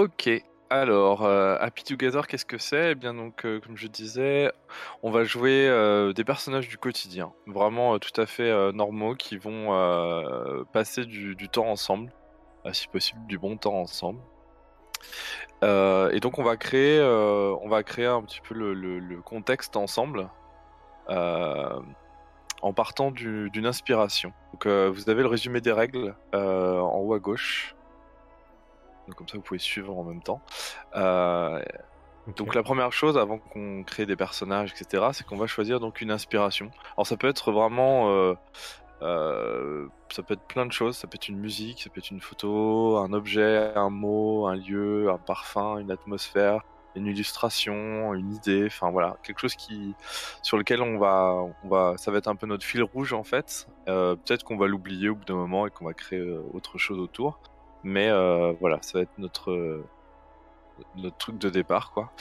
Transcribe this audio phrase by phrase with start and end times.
[0.00, 0.30] Ok.
[0.70, 2.92] Alors, euh, Happy Together, qu'est-ce que c'est?
[2.92, 4.52] Eh bien, donc, euh, comme je disais,
[5.02, 9.72] on va jouer euh, des personnages du quotidien, vraiment tout à fait normaux, qui vont
[10.72, 12.12] passer du, temps ensemble,
[12.64, 14.20] euh, si possible du bon temps ensemble.
[15.62, 20.30] Et donc, on va créer, on va créer un petit peu le, contexte ensemble,
[21.08, 24.32] en partant du- d'une inspiration.
[24.52, 27.74] Donc, vous avez le résumé des règles en haut à gauche.
[29.08, 30.42] Donc, comme ça, vous pouvez suivre en même temps.
[30.94, 31.62] Euh,
[32.36, 36.02] donc la première chose, avant qu'on crée des personnages, etc., c'est qu'on va choisir donc
[36.02, 36.70] une inspiration.
[36.96, 38.34] Alors ça peut être vraiment, euh,
[39.00, 40.98] euh, ça peut être plein de choses.
[40.98, 44.56] Ça peut être une musique, ça peut être une photo, un objet, un mot, un
[44.56, 46.60] lieu, un parfum, une atmosphère,
[46.94, 48.66] une illustration, une idée.
[48.66, 49.94] Enfin voilà, quelque chose qui,
[50.42, 53.24] sur lequel on va, on va, ça va être un peu notre fil rouge en
[53.24, 53.68] fait.
[53.86, 56.20] Peut-être qu'on va l'oublier au bout d'un moment et qu'on va créer
[56.52, 57.40] autre chose autour.
[57.84, 59.82] Mais euh, voilà, ça va être notre
[60.96, 62.12] notre truc de départ, quoi.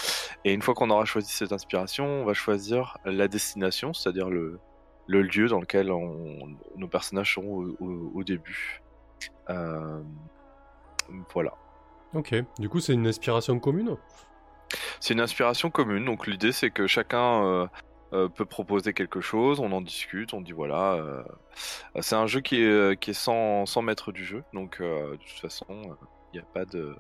[0.44, 4.60] Et une fois qu'on aura choisi cette inspiration, on va choisir la destination, c'est-à-dire le,
[5.08, 8.82] le lieu dans lequel on- nos personnages seront au, au- au début.
[9.50, 10.02] Euh,
[11.34, 11.54] voilà.
[12.14, 12.34] Ok.
[12.60, 13.96] Du coup, c'est une inspiration commune?
[15.00, 17.68] C'est une inspiration commune, donc l'idée c'est que chacun euh,
[18.14, 20.94] euh, peut proposer quelque chose, on en discute, on dit voilà.
[20.94, 21.24] euh,
[22.02, 25.12] c'est un jeu qui est, euh, qui est sans, sans maître du jeu, donc euh,
[25.12, 25.66] de toute façon,
[26.34, 26.96] il n'y a pas de.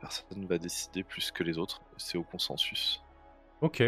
[0.00, 3.02] Personne ne va décider plus que les autres, c'est au consensus.
[3.62, 3.82] Ok.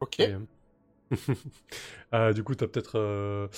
[0.00, 0.22] Ok.
[2.14, 2.98] Euh, du coup, t'as peut-être.
[2.98, 3.48] euh,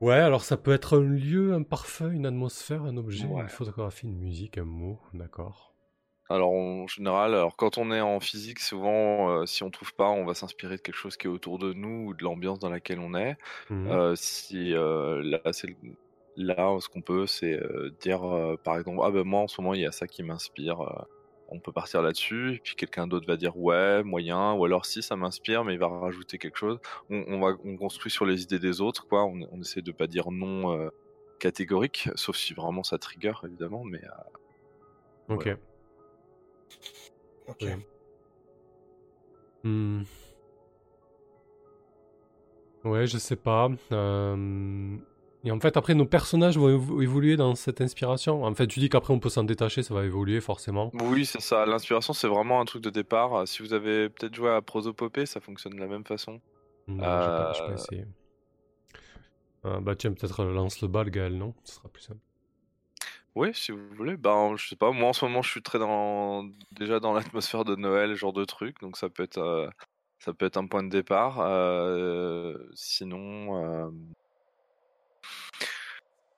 [0.00, 3.42] Ouais, alors ça peut être un lieu, un parfum, une atmosphère, un objet, Ouais.
[3.42, 5.74] une photographie, une musique, un mot, d'accord.
[6.28, 10.08] Alors en général, alors quand on est en physique, souvent, euh, si on trouve pas,
[10.08, 12.70] on va s'inspirer de quelque chose qui est autour de nous ou de l'ambiance dans
[12.70, 13.36] laquelle on est.
[13.70, 13.86] Mhm.
[13.88, 15.76] Euh, si euh, là, c'est
[16.36, 17.60] là, ce qu'on peut, c'est
[18.00, 18.22] dire,
[18.64, 20.80] par exemple, ah ben moi en ce moment il y a ça qui m'inspire.
[21.48, 25.02] on peut partir là-dessus, et puis quelqu'un d'autre va dire ouais, moyen, ou alors si
[25.02, 26.78] ça m'inspire, mais il va rajouter quelque chose.
[27.08, 29.24] On, on va, on construit sur les idées des autres, quoi.
[29.24, 30.90] On, on essaie de pas dire non
[31.38, 34.02] catégorique, sauf si vraiment ça trigger évidemment, mais
[35.28, 35.56] Ok.
[37.48, 37.62] Ok.
[37.62, 37.76] Ouais.
[39.64, 40.02] Hmm.
[42.84, 43.68] Ouais, je sais pas.
[43.92, 44.96] euh,
[45.44, 48.44] Et en fait, après, nos personnages vont évo- évoluer dans cette inspiration.
[48.44, 50.90] En fait, tu dis qu'après, on peut s'en détacher, ça va évoluer forcément.
[50.94, 51.66] Oui, c'est ça.
[51.66, 53.34] L'inspiration, c'est vraiment un truc de départ.
[53.34, 56.40] Euh, Si vous avez peut-être joué à Prosopopée, ça fonctionne de la même façon.
[56.88, 58.04] Non, j'ai pas, j'ai pas Euh, essayé.
[59.64, 61.54] Euh, bah tiens, peut-être lance le bal, Gaël, non?
[61.64, 62.20] Ce sera plus simple.
[63.36, 64.16] Oui, si vous voulez.
[64.16, 64.90] Ben, je sais pas.
[64.92, 68.44] Moi, en ce moment, je suis très dans déjà dans l'atmosphère de Noël, genre de
[68.44, 68.80] truc.
[68.80, 69.68] Donc, ça peut être, euh,
[70.18, 71.40] ça peut être un point de départ.
[71.40, 73.90] Euh, sinon, euh,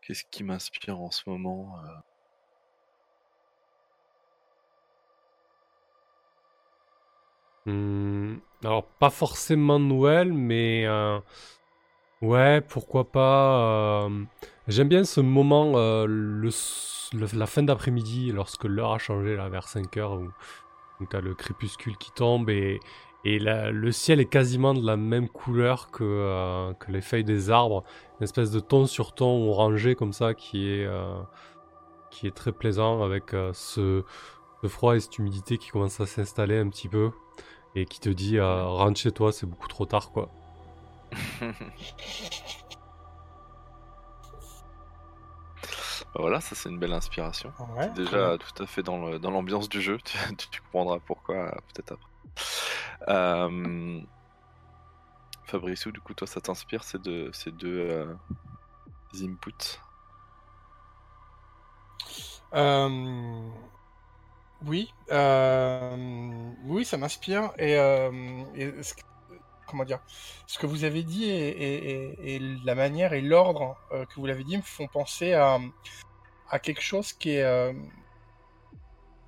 [0.00, 1.76] qu'est-ce qui m'inspire en ce moment?
[7.66, 10.86] Hmm, alors, pas forcément Noël, mais
[12.22, 14.06] ouais, pourquoi pas.
[14.06, 14.24] euh,
[14.66, 16.50] J'aime bien ce moment, euh,
[17.12, 20.28] la fin d'après-midi, lorsque l'heure a changé, là, vers 5 heures, où,
[21.00, 22.80] où t'as le crépuscule qui tombe et,
[23.24, 27.84] le ciel est quasiment de la même couleur que, euh, que les feuilles des arbres.
[28.20, 30.88] Une espèce de ton sur ton orangé comme ça qui est,
[32.34, 34.02] très plaisant avec ce,
[34.66, 37.10] froid et cette humidité qui commence à s'installer un petit peu
[37.74, 40.30] et qui te dit rentre chez toi, c'est beaucoup trop tard quoi.
[46.14, 47.52] Ben voilà, ça c'est une belle inspiration.
[47.76, 48.98] Ouais, déjà tout à fait dans
[49.30, 49.98] l'ambiance du jeu.
[50.04, 50.18] Tu,
[50.50, 52.08] tu comprendras pourquoi euh, peut-être après.
[53.08, 54.00] Euh,
[55.44, 58.14] Fabrice, du coup, toi, ça t'inspire ces deux, ces deux euh,
[59.14, 59.78] inputs?
[62.54, 63.48] Euh,
[64.66, 67.52] oui, euh, oui, ça m'inspire.
[67.58, 68.10] Et, euh,
[68.54, 69.00] et ce que-
[69.68, 70.00] comment dire,
[70.46, 74.56] ce que vous avez dit et, la manière et l'ordre euh, que vous l'avez dit
[74.56, 75.58] me font penser à,
[76.50, 77.72] à quelque chose qui est, euh,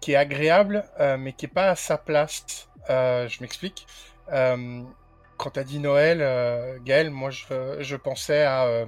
[0.00, 2.68] qui est agréable, euh, mais qui est pas à sa place.
[2.88, 3.86] Je m'explique.
[4.28, 8.86] Quand tu as dit Noël, Gaël, moi je, je pensais à,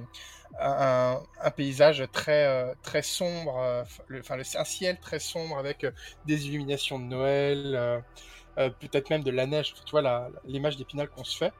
[0.59, 3.85] un, paysage très, très sombre,
[4.19, 5.85] enfin un ciel très sombre avec
[6.25, 8.03] des illuminations de Noël,
[8.59, 11.53] euh, peut-être même de la neige, tu vois l'image d'épinal qu'on se fait.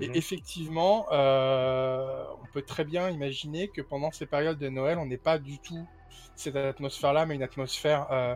[0.00, 0.16] Et Mhm.
[0.16, 5.18] effectivement, euh, on peut très bien imaginer que pendant ces périodes de Noël, on n'est
[5.18, 5.86] pas du tout
[6.36, 8.34] cette atmosphère-là, mais une atmosphère euh,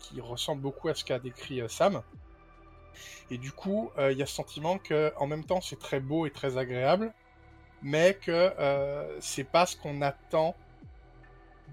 [0.00, 2.02] qui ressemble beaucoup à ce qu'a décrit Sam.
[3.30, 6.26] Et du coup, il y a ce sentiment que, en même temps, c'est très beau
[6.26, 7.14] et très agréable,
[7.82, 8.52] mais que
[9.20, 10.56] c'est pas ce qu'on attend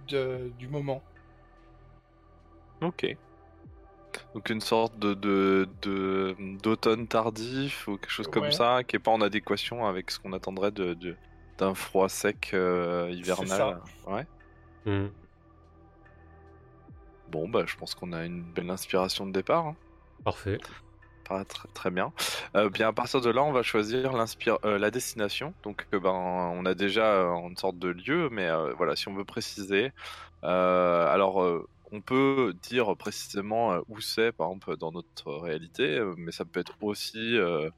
[0.07, 1.01] de, du moment.
[2.81, 3.17] Ok.
[4.33, 8.51] Donc une sorte de de- de- d'automne tardif ou quelque chose comme Ouais.
[8.51, 11.15] ça, qui est pas en adéquation avec ce qu'on attendrait de, de-
[11.57, 13.79] d'un froid sec euh, hivernal.
[14.07, 14.25] Ouais.
[14.85, 15.07] Hmm.
[17.29, 19.67] Bon bah je pense qu'on a une belle inspiration de départ.
[19.67, 19.75] hein.
[20.23, 20.57] Parfait.
[21.27, 22.13] Pas très, très bien.
[22.55, 25.55] Euh, bien à partir de là, on va choisir l'inspire, euh, la destination.
[25.63, 29.07] Donc euh, ben on a déjà euh, une sorte de lieu, mais euh, voilà si
[29.07, 29.91] on veut préciser.
[30.43, 35.97] euh, alors euh, on peut dire précisément euh, où c'est, par exemple dans notre réalité,
[35.99, 37.69] euh, mais ça peut être aussi euh,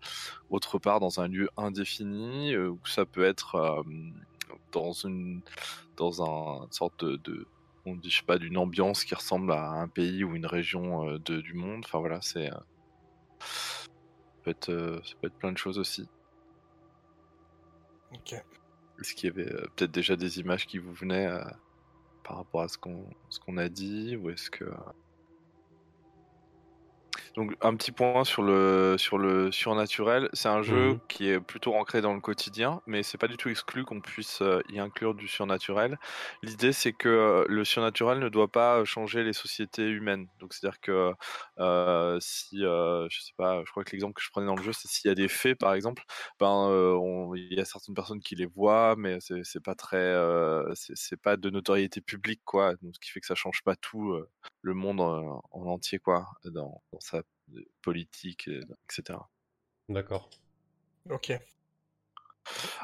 [0.50, 3.84] autre part dans un lieu indéfini, ou ça peut être euh,
[4.72, 5.42] dans une
[5.98, 7.48] dans un sorte de, de-
[7.86, 11.08] on dit je sais pas d'une ambiance qui ressemble à un pays ou une région
[11.10, 11.84] euh, de, du monde.
[11.86, 12.64] Enfin voilà, c'est ça
[14.44, 16.08] peut être ça peut être plein de choses aussi.
[18.14, 18.34] Ok.
[19.00, 21.30] Est-ce qu'il y avait peut-être déjà des images qui vous venaient
[22.28, 24.66] par rapport à ce qu'on ce qu'on a dit ou est-ce que
[27.38, 31.00] donc un petit point sur le sur le surnaturel, c'est un jeu Mhm.
[31.08, 34.42] qui est plutôt ancré dans le quotidien, mais c'est pas du tout exclu qu'on puisse
[34.42, 35.98] euh, y inclure du surnaturel.
[36.44, 40.28] L'idée c'est que euh, le surnaturel ne doit pas changer les sociétés humaines.
[40.40, 41.14] Donc c'est-à-dire que
[41.60, 44.64] euh, si euh, je sais pas, je crois que l'exemple que je prenais dans le
[44.64, 46.04] jeu, c'est s'il y a des faits par exemple,
[46.40, 46.98] ben euh,
[47.36, 51.38] il y a certaines personnes qui les voient, mais c'est pas très, euh, c'est pas
[51.38, 52.74] de notoriété publique quoi.
[52.82, 54.28] Donc ce qui fait que ça change pas tout euh,
[54.62, 57.22] le monde en, en entier quoi, dans, dans sa
[57.82, 59.20] politique, euh, etc.
[59.90, 60.30] D'accord.
[61.10, 61.34] Ok.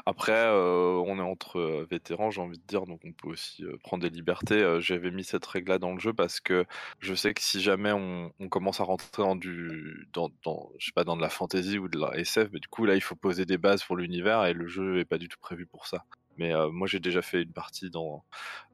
[0.06, 3.64] Après, euh, on est entre euh, vétérans, j'ai envie de dire, donc on peut aussi
[3.64, 4.62] euh, prendre des libertés.
[4.62, 6.64] Euh, J'avais mis cette règle-là dans le jeu parce que
[7.00, 10.86] je sais que si jamais on, on commence à rentrer dans du, dans, dans, je
[10.86, 13.00] sais pas, dans de la fantasy ou de la SF, mais du coup là, il
[13.00, 15.86] faut poser des bases pour l'univers et le jeu est pas du tout prévu pour
[15.86, 16.04] ça.
[16.36, 18.24] Mais euh, moi, j'ai déjà fait une partie dans,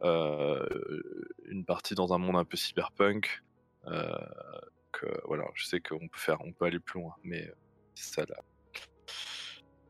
[0.02, 0.66] euh,
[1.46, 3.42] une partie dans un monde un peu cyberpunk.
[5.04, 7.54] Euh, voilà, je sais qu'on peut faire, on peut aller plus loin, mais euh,
[7.94, 8.36] c'est ça là.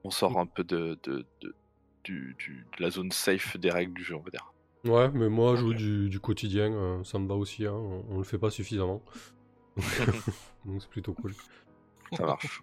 [0.05, 1.55] On sort un peu de, de, de,
[2.05, 4.52] du, du- de la zone safe des règles du jeu, on va dire.
[4.85, 5.76] Ouais, mais moi, jouer Ok.
[5.76, 7.67] du, du quotidien, euh, ça me va aussi.
[7.67, 7.75] Hein.
[7.75, 9.02] On, on le fait pas suffisamment.
[10.64, 11.35] Donc c'est plutôt cool.
[12.17, 12.62] Ça marche.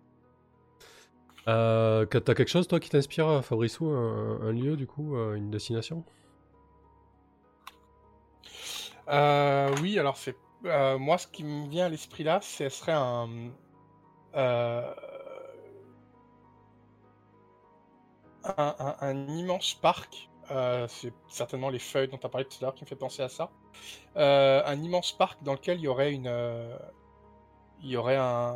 [1.47, 6.03] Euh, T'as quelque chose, toi, qui t'inspire, Fabriceau un, un lieu, du coup, une destination?
[9.09, 12.93] Euh, oui, alors c'est euh, moi ce qui me vient à l'esprit là, ce serait
[12.93, 13.51] un
[14.35, 14.93] euh,
[18.57, 20.29] un, immense parc.
[20.51, 22.95] euh, c'est certainement les feuilles dont tu as parlé tout à l'heure qui me fait
[22.95, 23.51] penser à ça.
[24.15, 26.31] Un immense parc dans lequel il y aurait une
[27.81, 28.55] il y aurait un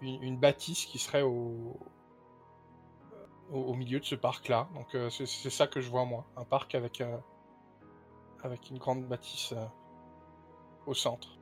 [0.00, 1.78] une, bâtisse qui serait au
[3.50, 4.68] au, milieu de ce parc là.
[4.74, 7.02] Donc c'est ça que je vois moi, un parc avec
[8.42, 9.54] avec une grande bâtisse
[10.86, 11.38] au centre.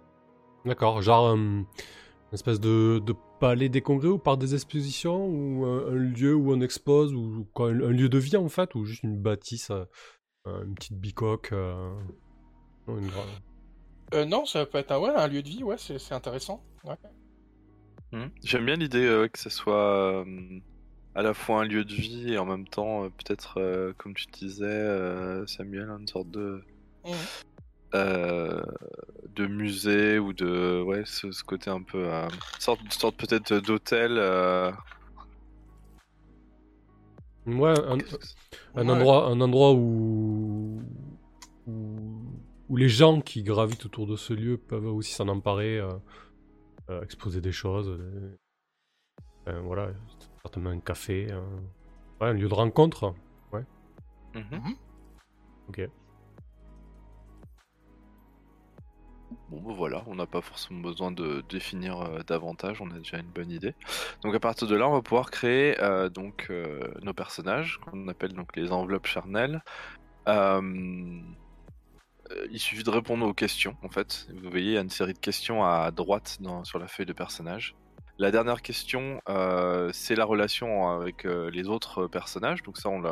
[0.65, 1.67] D'accord, genre euh, une
[2.33, 6.53] espèce de, de palais des congrès ou par des expositions ou un, un lieu où
[6.53, 9.71] on expose ou quoi, un, un lieu de vie en fait ou juste une bâtisse,
[9.71, 9.85] euh,
[10.47, 11.51] euh, une petite bicoque.
[11.53, 11.93] euh,
[12.87, 13.25] non, une gra-
[14.15, 16.63] Euh, non, ça peut être un, ouais, un lieu de vie, ouais, c'est c'est intéressant.
[16.85, 16.97] Ouais.
[18.13, 18.29] Hmm.
[18.45, 20.61] J'aime bien l'idée euh, que ce soit euh,
[21.15, 24.15] à la fois un lieu de vie et en même temps, euh, peut-être, euh, comme
[24.15, 26.63] tu disais, euh, Samuel, une sorte de,
[27.05, 27.15] Mhm.
[27.95, 28.63] Euh,
[29.37, 30.83] de musée ou de.
[30.83, 32.07] Ouais, ce, ce côté un peu.
[32.13, 32.29] euh,
[32.59, 34.17] sorte, sorte peut-être d'hôtel.
[34.19, 34.71] euh,
[37.47, 37.99] Ouais, un,
[38.77, 38.91] un Ouais.
[38.91, 40.81] endroit, un endroit où,
[41.67, 41.73] où,
[42.69, 45.91] où les gens qui gravitent autour de ce lieu peuvent aussi s'en emparer, euh,
[46.91, 47.99] euh, exposer des choses.
[49.47, 49.91] enfin, voilà,
[50.43, 51.43] certainement un café, un,
[52.21, 53.15] ouais, un lieu de rencontre.
[54.35, 54.77] Mhm.
[55.69, 55.89] Ok.
[59.53, 63.19] Bon, bah voilà, on n'a pas forcément besoin de définir euh, davantage, on a déjà
[63.19, 63.75] une bonne idée.
[64.23, 66.09] Donc à partir de là, on va pouvoir créer euh,
[66.49, 69.63] euh, nos personnages, qu'on appelle donc les enveloppes charnelles.
[70.27, 71.27] Il
[72.59, 74.27] suffit de répondre aux questions, en fait.
[74.43, 77.13] Vous voyez, il y a une série de questions à droite sur la feuille de
[77.13, 77.75] personnage.
[78.17, 79.21] La dernière question,
[79.93, 82.63] c'est la relation avec les autres personnages.
[82.63, 83.11] Donc ça, on, le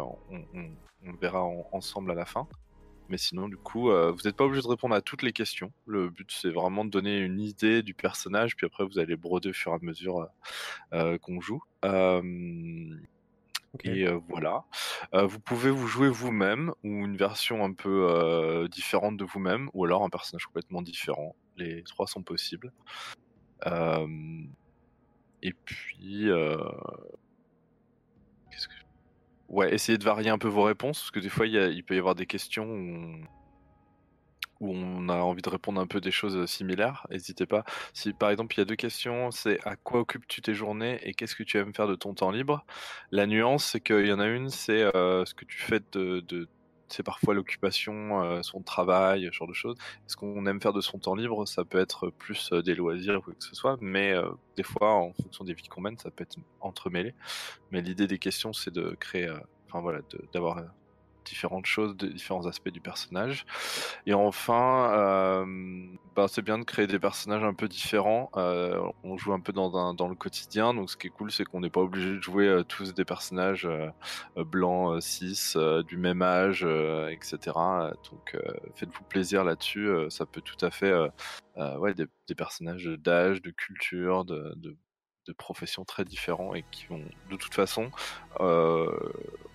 [1.21, 2.49] verra en- ensemble à la fin.
[3.11, 5.73] Mais sinon, du coup, euh, vous n'êtes pas obligé de répondre à toutes les questions.
[5.85, 9.51] Le but, c'est vraiment de donner une idée du personnage, puis après, vous allez broder
[9.51, 10.27] au fur et à mesure euh,
[10.93, 11.61] euh, qu'on joue.
[11.83, 11.89] Et
[14.07, 14.63] euh, voilà.
[15.13, 19.71] Euh, vous pouvez vous jouer vous-même, ou une version un peu euh, différente de vous-même,
[19.75, 21.35] ou alors un personnage complètement différent.
[21.57, 22.73] Les trois sont possibles.
[25.43, 26.29] Et puis...
[29.51, 29.55] euh.
[29.55, 31.85] Ouais, essayez de varier un peu vos réponses, parce que des fois, il, y il
[31.85, 32.67] peut y avoir des questions
[34.61, 37.65] où on a envie de répondre un peu des choses similaires, n'hésitez pas.
[37.95, 41.15] Si par exemple il y a deux questions, c'est à quoi occupes-tu tes journées et
[41.15, 42.67] qu'est-ce que tu aimes faire de ton temps libre?
[43.11, 46.47] La nuance, c'est qu'il y en a une, c'est ce que tu fais de
[46.93, 49.77] c'est parfois l'occupation, son travail, ce genre de choses.
[50.07, 53.23] Ce qu'on aime faire de son temps libre, ça peut être plus des loisirs ou
[53.23, 54.15] quoi que ce soit, mais
[54.57, 57.15] des fois, en fonction des vies qu'on mène, ça peut être entremêlé.
[57.71, 59.31] Mais l'idée des questions, c'est de créer,
[59.69, 60.01] enfin voilà,
[60.33, 60.65] d'avoir
[61.25, 63.47] différentes choses, différents aspects du personnage.
[64.07, 65.87] Et enfin, euh,
[66.17, 68.31] bah, c'est bien de créer des personnages un peu différents.
[68.37, 71.45] Euh, on joue un peu dans, dans, le quotidien, donc ce qui est cool, c'est
[71.45, 73.69] qu'on n'est pas obligé de jouer euh, tous des personnages
[74.37, 75.55] blancs, cis,
[75.87, 76.65] du même âge,
[77.11, 77.39] etc.
[78.11, 78.37] Donc
[78.75, 79.91] faites-vous plaisir là-dessus.
[80.09, 80.93] ça peut tout à fait,
[81.57, 84.77] ouais, des, personnages d'âge, de culture, de
[85.27, 87.91] de professions très différents et qui vont de toute façon
[88.41, 88.91] euh,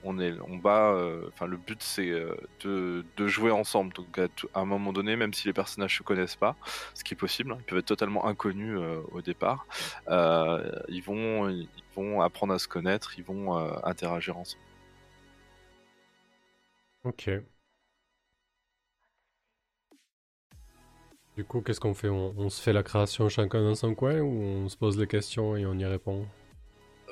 [0.03, 3.93] on est on bat euh, enfin le but c'est euh, de, jouer ensemble.
[3.93, 6.55] Donc à, un moment donné même si les personnages se connaissent pas
[6.93, 8.79] ce qui est possible hein, ils peuvent être totalement inconnus
[9.11, 9.65] au départ
[10.07, 14.63] ils vont ils vont apprendre à se connaître ils vont interagir ensemble.
[17.03, 17.29] Ok
[21.35, 22.07] Du coup, qu'est-ce qu'on fait?
[22.07, 25.57] On, se fait la création chacun dans son coin ou on se pose les questions
[25.57, 26.25] et on y répond?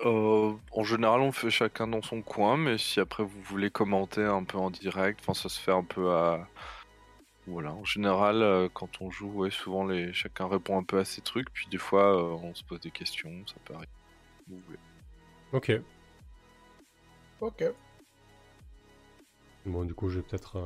[0.06, 4.24] Euh, En général, on fait chacun dans son coin, mais si après vous voulez commenter
[4.24, 6.48] un peu en direct, enfin ça se fait un peu à.
[7.48, 10.13] Voilà, en général, euh, quand on joue, ouais, souvent les...
[10.13, 12.92] chacun répond un peu à ses trucs, puis des fois euh, on se pose des
[12.92, 13.92] questions, ça peut arriver.
[14.48, 14.80] Vous voulez.
[15.51, 15.72] Ok.
[17.42, 17.65] Ok.
[19.65, 20.58] Bon, du coup, je vais peut-être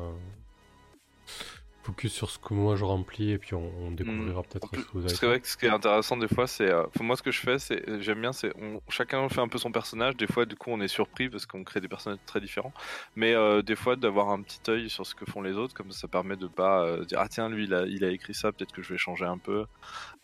[1.88, 4.44] focus sur ce que moi je remplis et puis on, découvrira hmm.
[4.44, 5.10] peut-être ce que vous avez.
[5.10, 6.70] C'est vrai que ce qui est intéressant des fois, c'est.
[6.70, 8.01] Euh, moi, ce que je fais, c'est.
[8.01, 8.51] J'aime bien, c'est.
[8.89, 10.17] Chacun fait un peu son personnage.
[10.17, 12.74] Des fois, du coup, on est surpris parce qu'on crée des personnages très différents.
[13.15, 15.91] Mais euh, des fois, d'avoir un petit œil sur ce que font les autres, comme
[15.91, 18.34] ça, ça permet de pas euh, dire Ah, tiens, lui, il a, il a écrit
[18.34, 19.65] ça, peut-être que je vais changer un peu.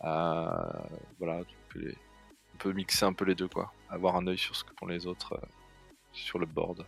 [0.00, 1.40] voilà.
[1.76, 3.72] On peut mixer un peu les deux, quoi.
[3.88, 5.40] Avoir un œil sur ce que font les autres
[6.12, 6.86] sur le board.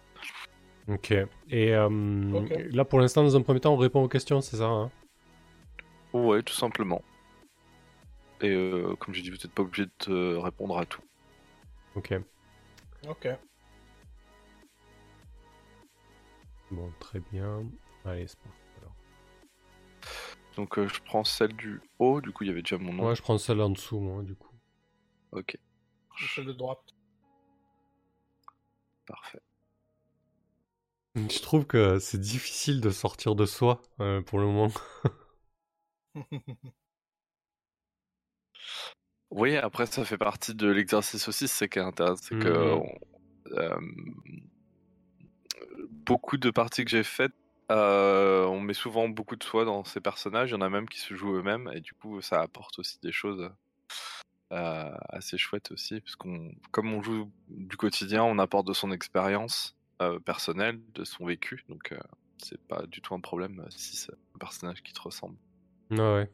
[0.88, 1.12] Ok.
[1.50, 4.66] Et euh, là, pour l'instant, dans un premier temps, on répond aux questions, c'est ça
[4.66, 4.90] hein?
[6.12, 7.02] Ouais, tout simplement.
[8.40, 11.02] Et euh, comme j'ai dit, vous n'êtes pas obligé de répondre à tout.
[11.96, 12.14] Ok.
[13.08, 13.28] Ok.
[16.70, 17.64] Bon, très bien.
[18.04, 18.58] Allez, c'est parti
[20.56, 23.08] Donc, euh, je prends celle du haut, du coup, il y avait déjà mon nom.
[23.08, 24.54] Ouais, je prends celle en dessous, moi, du coup.
[25.32, 25.58] Ok.
[26.34, 26.94] Celle de droite.
[29.06, 29.40] Parfait.
[31.16, 34.70] Je trouve que c'est difficile de sortir de soi euh, pour le moment.
[39.30, 42.82] oui, après ça fait partie de l'exercice aussi, c'est qui est intéressant, c'est que mmh
[43.52, 43.78] euh,
[45.90, 47.32] beaucoup de parties que j'ai faites,
[47.70, 50.88] euh, on met souvent beaucoup de soi dans ces personnages, il y en a même
[50.88, 53.50] qui se jouent eux-mêmes, et du coup ça apporte aussi des choses
[54.50, 59.76] assez chouettes aussi, parce qu'on, comme on joue du quotidien, on apporte de son expérience
[60.02, 61.98] euh, personnel, de son vécu, donc euh,
[62.38, 65.38] c'est pas du tout un problème euh, si c'est un personnage qui te ressemble.
[65.90, 66.30] Ah ouais.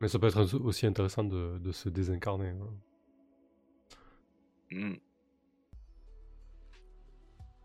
[0.00, 2.48] Mais ça peut être aussi intéressant de, se désincarner.
[2.48, 2.70] Hein.
[4.70, 4.94] Mmh.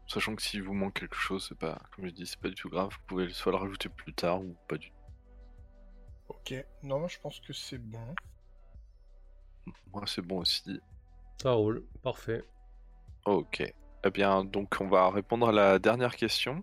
[0.08, 2.56] Sachant que si vous manque quelque chose, c'est pas, comme je dis, c'est pas du
[2.56, 2.92] tout grave.
[2.92, 4.96] Vous pouvez soit le rajouter plus tard ou pas du tout.
[6.30, 6.54] Ok,
[6.84, 8.14] non, je pense que c'est bon.
[9.92, 10.80] Moi, c'est bon aussi.
[11.42, 12.44] Ça roule, parfait.
[13.26, 13.74] Ok.
[14.06, 16.62] Eh bien, donc on va répondre à la dernière question,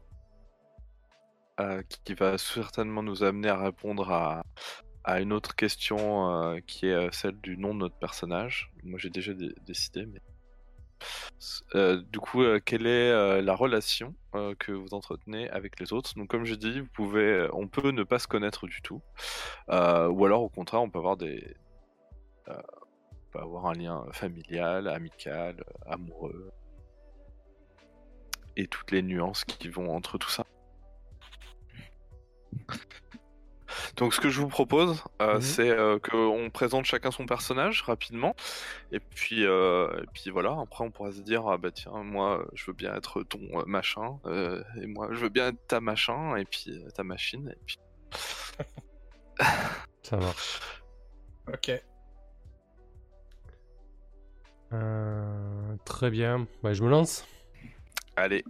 [1.58, 4.42] euh, qui va certainement nous amener à répondre à,
[5.20, 8.70] une autre question euh, qui est euh, celle du nom de notre personnage.
[8.84, 9.32] Moi j'ai déjà
[9.66, 10.20] décidé, mais...
[12.12, 14.14] du coup, quelle est la relation
[14.58, 16.14] que vous entretenez avec les autres?
[16.16, 19.00] Donc, comme je dis, vous pouvez, on peut ne pas se connaître du tout,
[19.68, 21.56] ou alors au contraire, on peut avoir des,
[22.48, 26.52] on peut avoir un lien familial, amical, amoureux,
[28.56, 30.44] et toutes les nuances qui vont entre tout ça.
[33.96, 35.40] Donc ce que je vous propose, euh, mhm.
[35.40, 38.34] c'est euh, qu'on présente chacun son personnage rapidement,
[38.92, 42.44] et puis, euh, et puis voilà, après on pourra se dire, ah bah tiens, moi
[42.54, 44.18] je veux bien être ton machin,
[44.80, 47.78] et moi je veux bien être ta machin, et puis ta machine, et puis...
[50.02, 50.60] Ça marche.
[51.48, 51.82] Ok.
[55.84, 57.26] très bien, bah, je me lance.
[58.16, 58.44] Allez,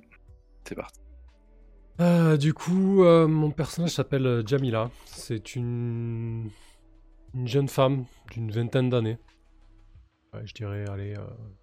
[0.65, 1.01] c'est parti.
[2.01, 4.91] Euh, du coup, euh, mon personnage s'appelle euh, Jamila.
[5.05, 6.49] C'est une...
[7.35, 9.19] une jeune femme d'une vingtaine d'années.
[10.45, 11.15] je dirais, allez,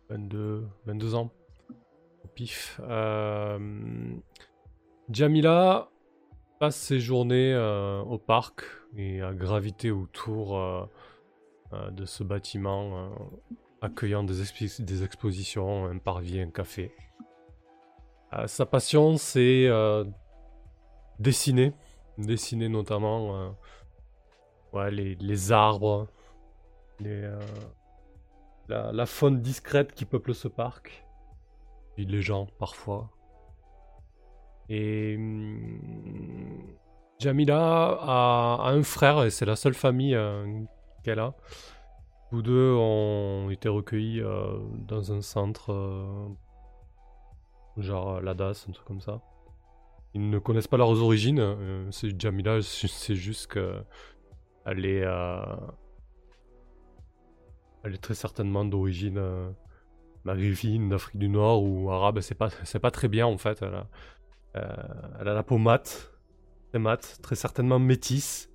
[0.10, 1.32] 22, 22 ans.
[2.24, 2.80] Au pif.
[5.10, 5.89] Jamila,
[6.60, 7.56] passe ses journées
[8.06, 8.63] au parc
[8.96, 10.89] et à graviter autour
[11.72, 13.12] de ce bâtiment
[13.82, 14.36] accueillant des,
[14.80, 16.92] des, expositions, un parvis, un café.
[18.46, 19.69] Sa passion, c'est
[21.19, 21.74] dessiner,
[22.17, 23.55] dessiner notamment
[24.74, 26.07] ouais, les, les, arbres,
[27.00, 27.29] les,
[28.67, 31.05] la, la, faune discrète qui peuple ce parc,
[31.98, 33.10] et les gens parfois.
[34.69, 36.77] Et hum,
[37.19, 40.46] Jamila a, un frère et c'est la seule famille euh,
[41.03, 41.34] qu'elle a.
[42.29, 46.27] Tous deux ont été recueillis euh, dans un centre, euh,
[47.81, 49.22] genre l'ADAS, un truc comme ça.
[50.13, 51.55] Ils ne connaissent pas leurs origines.
[51.91, 53.81] c'est Jamila, c'est juste que
[54.65, 55.05] elle est,
[58.01, 59.53] très certainement d'origine
[60.27, 62.19] maghrébine, d'Afrique du Nord ou arabe.
[62.19, 63.63] C'est pas, c'est pas très bien en fait.
[63.63, 63.86] Elle
[64.57, 66.12] euh, a la peau mate,
[66.69, 68.50] très mate, très certainement métisse.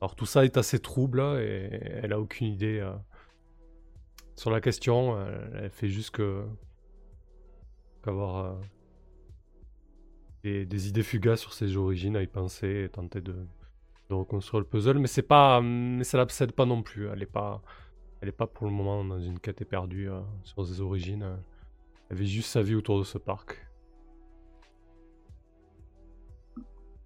[0.00, 1.68] Alors tout ça est assez trouble et
[2.02, 2.92] elle a aucune idée euh,
[4.36, 5.18] sur la question.
[5.54, 6.44] Elle, fait juste que
[8.04, 8.58] qu'avoir
[10.44, 13.34] euh, des, idées fugaces sur ses origines, à y penser et tenter de,
[14.10, 14.98] reconstruire le puzzle.
[14.98, 17.08] Mais c'est pas, mais ça l'obsède pas non plus.
[17.08, 17.62] Elle est pas,
[18.20, 20.08] elle est pas pour le moment dans une quête éperdue
[20.44, 21.38] sur ses origines.
[22.10, 23.66] Elle vit juste sa vie autour de ce parc.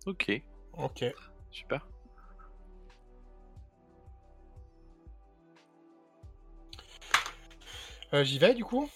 [0.06, 0.42] Ok.
[0.72, 1.04] Ok.
[1.50, 1.86] Super.
[8.14, 8.88] Euh, j'y vais du coup?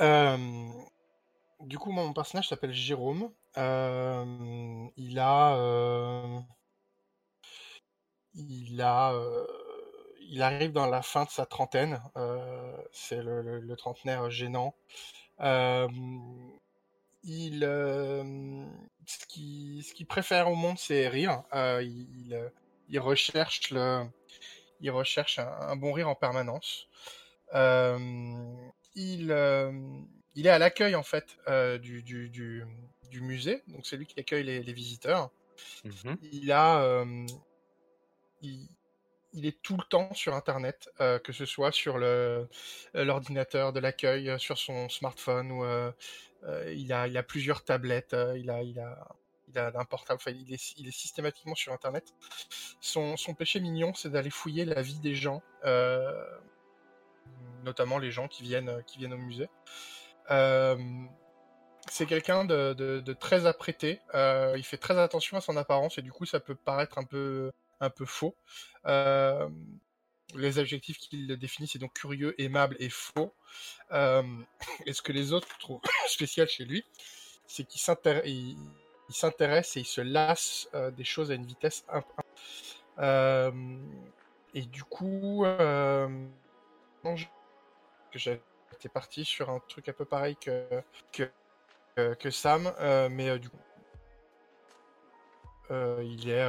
[0.00, 3.30] Du coup, mon personnage s'appelle Jérôme.
[3.56, 6.44] Il a,
[8.34, 9.12] il a,
[10.30, 12.00] il arrive dans la fin de sa trentaine.
[12.92, 14.74] C'est le, trentenaire gênant
[17.24, 17.60] il,
[19.06, 21.42] ce qu'il préfère au monde, c'est rire.
[21.52, 22.50] Il,
[22.88, 24.04] il, recherche, le,
[24.80, 26.88] il recherche un, bon rire en permanence.
[28.98, 29.30] Il,
[30.34, 31.36] il est à l'accueil en fait
[31.80, 32.64] du, du, du,
[33.10, 35.30] du, musée, donc c'est lui qui accueille les, les visiteurs.
[35.84, 37.04] Mmh il a,
[38.42, 38.68] il,
[39.32, 41.98] il est tout le temps sur Internet, que ce soit sur
[42.94, 45.64] l'ordinateur de l'accueil, sur son smartphone ou
[46.44, 49.08] euh, il, a, il a plusieurs tablettes, euh, il a, il a,
[49.48, 52.14] il a un portable, enfin, il, est, il est systématiquement sur Internet.
[52.80, 56.24] Son, son péché mignon, c'est d'aller fouiller la vie des gens, euh,
[57.64, 59.48] notamment les gens qui viennent, qui viennent au musée.
[61.90, 64.00] c'est quelqu'un de, très apprêté.
[64.14, 67.52] il fait très attention à son apparence et du coup, ça peut paraître un peu,
[67.80, 68.34] un peu faux.
[70.34, 73.32] Les adjectifs qu'il définit, c'est donc curieux, aimable et faux.
[73.92, 74.22] Euh,
[74.84, 76.84] et ce que les autres trouvent spécial chez lui,
[77.46, 81.84] c'est qu'il s'intéresse et il se lasse euh, des choses à une vitesse
[82.98, 83.50] euh,
[84.54, 86.08] et du coup, euh,
[88.12, 90.82] j'étais parti sur un truc un peu pareil que,
[91.12, 92.72] que, que Sam,
[93.10, 93.56] mais du coup,
[95.70, 96.46] il est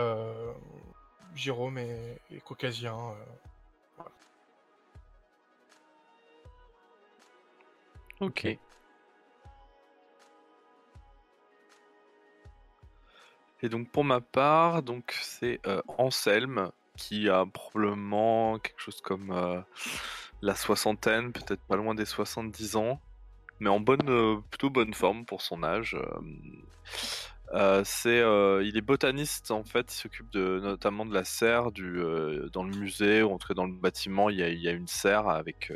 [1.35, 2.97] Jérôme et, et caucasien.
[8.19, 8.45] Ok.
[13.61, 19.31] Et donc pour ma part, donc c'est euh, Anselme qui a probablement quelque chose comme
[19.31, 19.61] euh,
[20.41, 23.01] la soixantaine, peut-être pas loin des 70 ans,
[23.59, 25.97] mais en bonne, euh, plutôt bonne forme pour son âge.
[27.83, 33.23] c'est, il est botaniste en fait, il s'occupe notamment de la serre dans le musée,
[33.23, 35.71] ou en tout cas dans le bâtiment, il y a une serre avec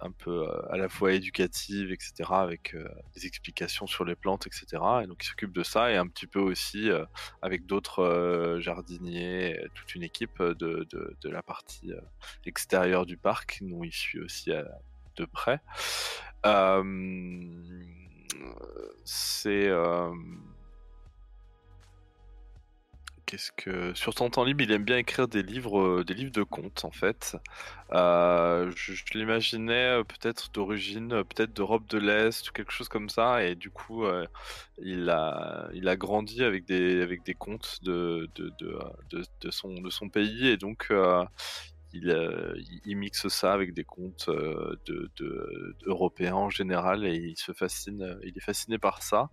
[0.00, 4.46] un peu euh, à la fois éducative, etc., avec euh, des explications sur les plantes,
[4.46, 4.66] etc.
[5.02, 7.04] Et donc il s'occupe de ça et un petit peu aussi euh,
[7.42, 11.92] avec d'autres jardiniers, toute une équipe de, de, la partie
[12.44, 14.50] extérieure du parc, dont il suit aussi
[15.16, 15.60] de près.
[19.04, 19.70] c'est
[23.30, 26.32] Qu'est-ce que sur son temps libre, il aime bien écrire des livres, euh, des livres
[26.32, 27.36] de contes en fait.
[27.92, 33.44] Euh, je, l'imaginais euh, peut-être d'origine, peut-être d'Europe de l'Est ou quelque chose comme ça,
[33.44, 34.04] et du coup,
[34.78, 39.90] il a, il a grandi avec des, avec des contes de, de, de, son, de
[39.90, 40.92] son pays, et donc
[41.92, 48.36] il, mixe ça avec des contes de, européens en général et il se fascine, il
[48.36, 49.30] est fasciné par ça.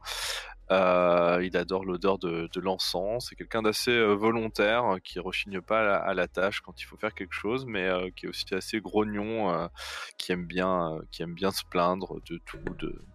[0.70, 3.28] Euh, il adore l'odeur de, l'encens.
[3.30, 6.98] C'est quelqu'un d'assez euh, volontaire, euh, qui rechigne pas à la, tâche quand il faut
[6.98, 9.70] faire quelque chose, mais euh, qui est aussi assez grognon,
[10.18, 12.60] qui aime bien, qui aime bien se plaindre de tout,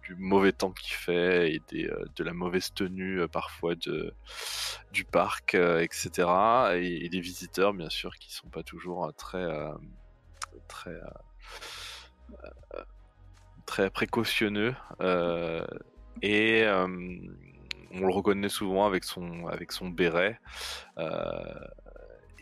[0.03, 6.09] du mauvais temps qu'il fait et de la mauvaise tenue parfois du parc, etc.
[6.75, 9.47] Et, et des visiteurs, bien sûr, qui sont pas toujours très,
[10.67, 10.99] très,
[13.65, 14.75] très précautionneux.
[16.21, 16.65] Et
[17.93, 20.39] on le reconnaît souvent avec son, avec son béret.
[20.97, 21.67] Euh,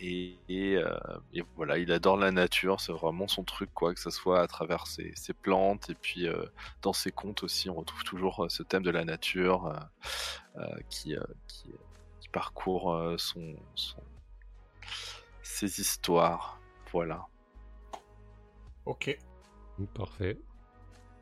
[0.03, 0.97] et, et, euh,
[1.33, 4.47] et voilà, il adore la nature, c'est vraiment son truc, quoi, que ce soit à
[4.47, 6.43] travers ses, ses plantes et puis euh,
[6.81, 11.15] dans ses contes aussi, on retrouve toujours ce thème de la nature euh, euh, qui,
[11.15, 11.69] euh, qui,
[12.19, 14.03] qui parcourt euh, son, son-
[15.43, 16.59] ses histoires.
[16.91, 17.27] Voilà.
[18.85, 19.15] Ok,
[19.93, 20.37] Parfait.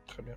[0.06, 0.36] très bien.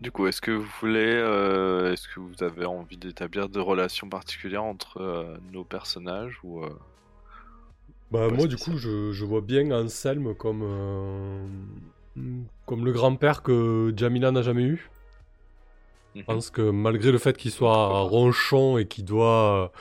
[0.00, 4.08] Du coup, est-ce que vous voulez, euh, est-ce que vous avez envie d'établir des relations
[4.08, 6.68] particulières entre euh, nos personnages ou euh,
[8.10, 10.62] Bah, moi, du coup, je, je vois bien Anselme comme,
[12.66, 14.90] comme le grand-père que Jamila n'a jamais eu.
[16.14, 16.24] Je Mhm.
[16.24, 19.72] pense que malgré le fait qu'il soit ronchon et qu'il doit.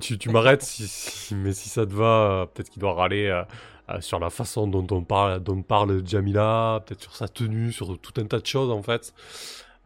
[0.00, 3.44] tu tu m'arrêtes, si, si- mais si ça te va, peut-être qu'il doit râler
[3.90, 7.98] euh, sur la façon dont on parle, dont parle Jamila, peut-être sur sa tenue, sur
[7.98, 9.12] tout un tas de choses en fait.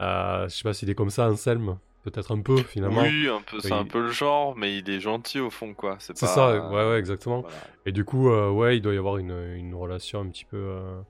[0.01, 1.79] Euh, je sais pas s'il est comme ça, Anselme.
[2.03, 3.01] Peut-être un peu finalement.
[3.01, 5.97] Oui, un peu, c'est un peu le genre, mais il est gentil au fond, quoi.
[6.01, 6.27] C'est pas.
[6.27, 7.41] ça, ouais, ouais, exactement.
[7.41, 7.57] voilà.
[7.87, 10.59] Et du coup, euh, ouais, il doit y avoir une, une relation un petit peu.
[10.59, 11.01] euh,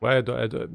[0.00, 0.66] Ouais, elle doit, elle doit-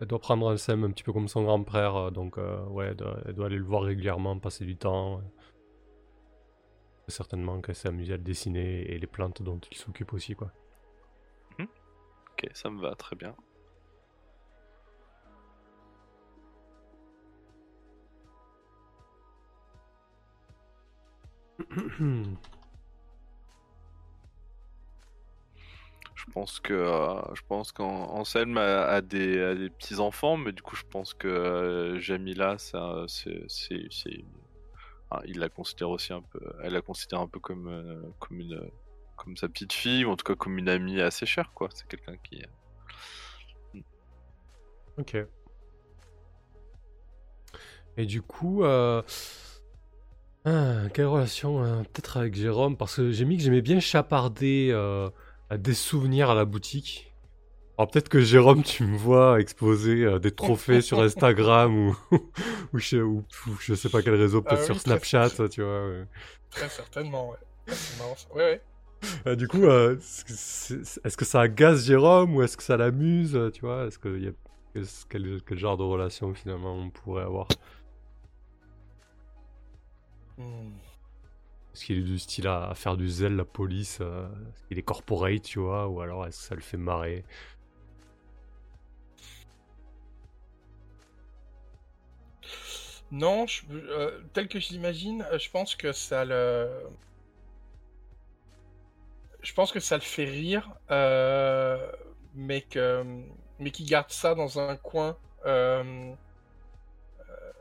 [0.00, 2.38] elle- doit prendre Anselme un petit peu comme son grand-père, euh, donc
[2.70, 5.20] ouais, elle doit, elle doit aller le voir régulièrement, passer du temps.
[7.08, 10.50] Certainement qu'elle s'est amusée à le dessiner et les plantes dont il s'occupe aussi, quoi.
[12.38, 13.34] Ok, ça me va très bien.
[26.14, 30.76] Je pense que euh, je pense qu'Anselme a, a des, petits enfants, mais du coup
[30.76, 33.88] je pense que euh, Jamila, ça, c'est, c'est,
[35.10, 38.40] ah, il la considère aussi un peu, elle la considère un peu comme euh, comme
[38.40, 38.70] une
[39.18, 41.68] comme sa petite fille, ou en tout cas comme une amie assez chère, quoi.
[41.74, 42.42] C'est quelqu'un qui
[44.98, 45.16] Ok.
[47.96, 49.02] Et du coup, euh...
[50.44, 54.70] ah, quelle relation euh, peut-être avec Jérôme Parce que j'ai mis que j'aimais bien chaparder
[54.72, 55.10] euh,
[55.50, 57.12] à des souvenirs à la boutique.
[57.76, 61.96] Alors peut-être que Jérôme, tu me vois exposer euh, des trophées sur Instagram ou,
[62.72, 65.62] ou, je, ou- ou je sais pas quel réseau, peut-être Ah sur très- Snapchat, tu
[65.62, 65.88] vois.
[65.88, 66.04] ouais.
[66.50, 67.36] Très certainement, ouais.
[67.68, 68.28] C'est marrant, ça.
[68.34, 68.62] Ouais, ouais.
[69.26, 73.36] Euh, du coup, euh, est-ce que que ça agace Jérôme ou est-ce que ça l'amuse,
[73.36, 73.86] euh, tu vois?
[73.86, 74.32] Est-ce qu'il y a
[75.08, 77.48] quel, quel genre de relation finalement on pourrait avoir?
[80.36, 80.78] Hmm.
[81.74, 84.78] Est-ce qu'il est du style à, à faire du zèle, la police euh, Est-ce qu'il
[84.78, 85.88] est corporate, tu vois?
[85.88, 87.24] Ou alors est-ce que ça le fait marrer?
[93.10, 93.62] Non, je-
[94.34, 96.68] tel que je l'imagine, je pense que ça le.
[99.48, 101.90] Je pense que ça le fait rire, euh,
[102.34, 103.02] mais que,
[103.58, 105.16] mais qu'il garde ça dans un coin.
[105.46, 106.14] euh,
[107.20, 107.52] euh,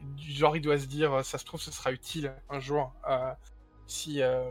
[0.00, 2.94] du genre, il doit se dire, ça se trouve, ce sera utile un jour.
[3.08, 3.32] euh,
[3.86, 4.22] si.
[4.22, 4.50] euh,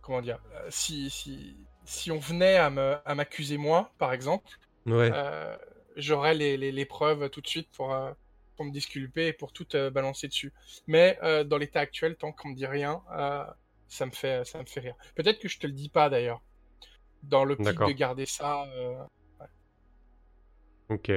[0.00, 2.70] comment dire euh, si, si, si on venait à
[3.14, 4.50] m'accuser moi, par exemple,
[4.86, 5.56] Ouais, euh,
[5.96, 8.12] j'aurais les, les, les preuves tout de suite pour, euh,
[8.56, 10.52] pour me disculper et pour tout euh, balancer dessus.
[10.86, 13.44] Mais euh, dans l'état actuel, tant qu'on me dit rien, euh,
[13.92, 14.94] ça, me fait, ça me fait rire.
[15.14, 16.42] Peut-être que je te le dis pas d'ailleurs.
[17.22, 18.64] Dans l'optique de garder ça.
[18.76, 18.94] euh,
[20.88, 21.12] ok.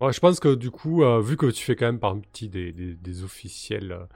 [0.00, 2.72] Ouais, je pense que du coup, euh, vu que tu fais quand même partie des,
[2.72, 4.06] des, des officiels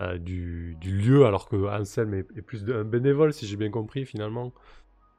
[0.00, 3.56] euh, du, du lieu, alors que Anselme est, est plus de- un bénévole, si j'ai
[3.56, 4.52] bien compris finalement.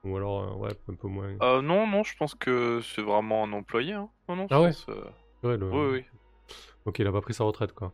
[0.04, 1.36] Ou alors, euh, ouais, un peu moins.
[1.42, 3.94] Euh, non, non, je pense que c'est vraiment un employé.
[3.94, 4.10] Hein.
[4.28, 5.04] Non, non, je Ah ouais pense, euh,
[5.44, 6.06] Ouais, le- Oui, oui.
[6.86, 7.94] Ok, il a pas pris sa retraite, quoi.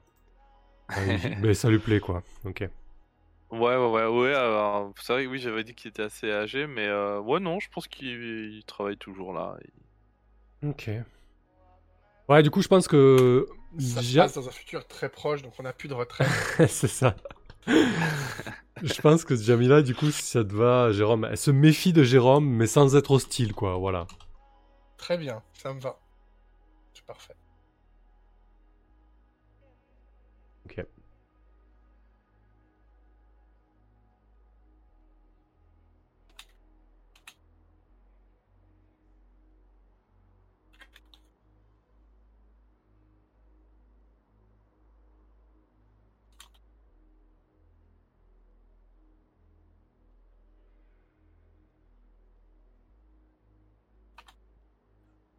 [1.41, 2.23] Mais ça lui plaît, quoi.
[2.45, 2.67] Ok.
[3.53, 4.33] Ouais, ouais, ouais, ouais.
[4.33, 7.59] alors, c'est vrai que oui, j'avais dit qu'il était assez âgé, mais euh, ouais, non,
[7.59, 8.07] je pense qu'il
[8.55, 9.55] il travaille toujours là.
[10.63, 10.89] Il- Ok.
[12.29, 13.47] Ouais, du coup, je pense que.
[13.79, 16.27] ça se Ja- passe dans un futur très proche, donc on n'a plus de retraite.
[16.69, 17.15] c'est ça.
[18.81, 22.03] je pense que Jamila, du coup, si ça te va, Jérôme, elle se méfie de
[22.03, 23.77] Jérôme, mais sans être hostile, quoi.
[23.77, 24.07] Voilà.
[24.97, 25.99] très bien, ça me va.
[26.93, 27.35] C'est parfait.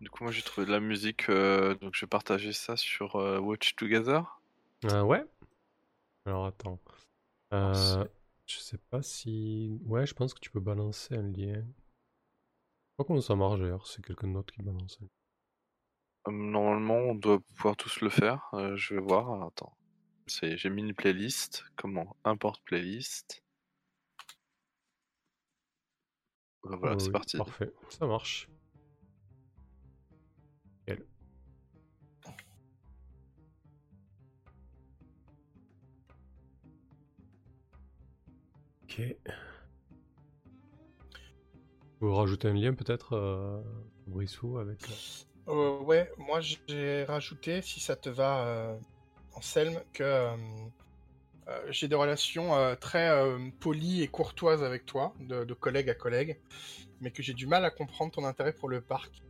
[0.04, 3.16] Du coup, moi j'ai trouvé de la musique, euh, donc je vais partager ça sur
[3.16, 4.38] euh, Watch Together.
[4.84, 5.24] Euh, ouais.
[6.26, 6.78] Alors attends.
[7.54, 8.04] Euh,
[8.44, 9.80] je sais pas si.
[9.86, 11.54] Ouais, je pense que tu peux balancer un lien.
[11.54, 14.98] Je sais pas comment ça marche d'ailleurs, c'est quelqu'un d'autre qui balance.
[16.28, 18.50] Euh, Normalement, on doit pouvoir tous le faire.
[18.74, 19.32] Je vais voir.
[19.32, 19.74] Alors, attends.
[20.26, 21.64] C'est, j'ai mis une playlist.
[21.76, 22.14] Comment?
[22.24, 23.42] Import playlist.
[26.62, 27.38] Voilà, Ouais, c'est oui, parti.
[27.38, 28.50] Parfait, ça marche.
[38.98, 39.16] Ok.
[42.00, 43.60] Vous rajoutez un lien peut-être, euh,
[44.06, 44.78] Brissou, avec.
[44.88, 44.94] euh,
[45.52, 48.78] Euh, ouais, moi j'ai rajouté, si ça te va, euh,
[49.34, 50.36] Anselme, que euh,
[51.48, 55.90] euh, j'ai des relations euh, très euh, polies et courtoises avec toi, de, de collègue
[55.90, 56.38] à collègue,
[57.00, 59.22] mais que j'ai du mal à comprendre ton intérêt pour le parc.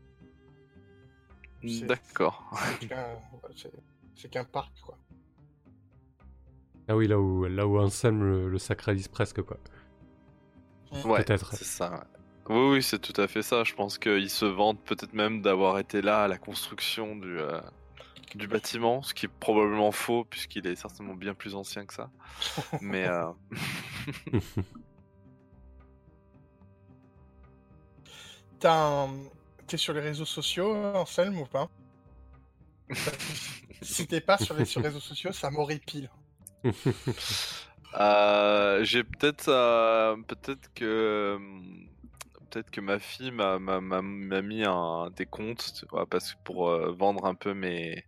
[1.67, 2.49] C'est- D'accord.
[2.81, 3.19] C'est qu'un-
[3.57, 3.73] c'est-
[4.15, 4.97] c'est qu'un parc, quoi.
[6.89, 9.57] Ah oui, là où, là où Anselme le, le sacralise presque, quoi.
[11.05, 11.55] Ouais, Peut-être.
[11.55, 12.05] c'est ça.
[12.49, 13.65] Oui, oui, c'est tout à fait ça.
[13.65, 17.61] Je pense qu'ils se vantent peut-être même d'avoir été là à la construction du, euh,
[18.35, 22.11] du bâtiment, ce qui est probablement faux puisqu'il est certainement bien plus ancien que ça.
[22.81, 23.31] Mais euh,
[28.59, 29.29] T'as un-
[29.67, 31.69] T'es sur les réseaux sociaux, Anselme, ou pas?
[33.83, 36.11] Si t'es pas sur les, sur les réseaux sociaux, ça m'horripile.
[38.01, 41.89] Euh, j'ai peut-être, euh, peut-être que, hum,
[42.51, 47.35] peut-être que ma fille m'a, mis un, des comptes, parce que pour euh, vendre un
[47.35, 48.05] peu mes,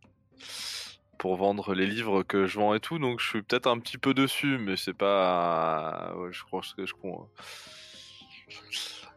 [1.18, 3.98] pour vendre les livres que je vends et tout, donc je suis peut-être un petit
[3.98, 7.28] peu dessus, mais c'est pas, je crois que je en-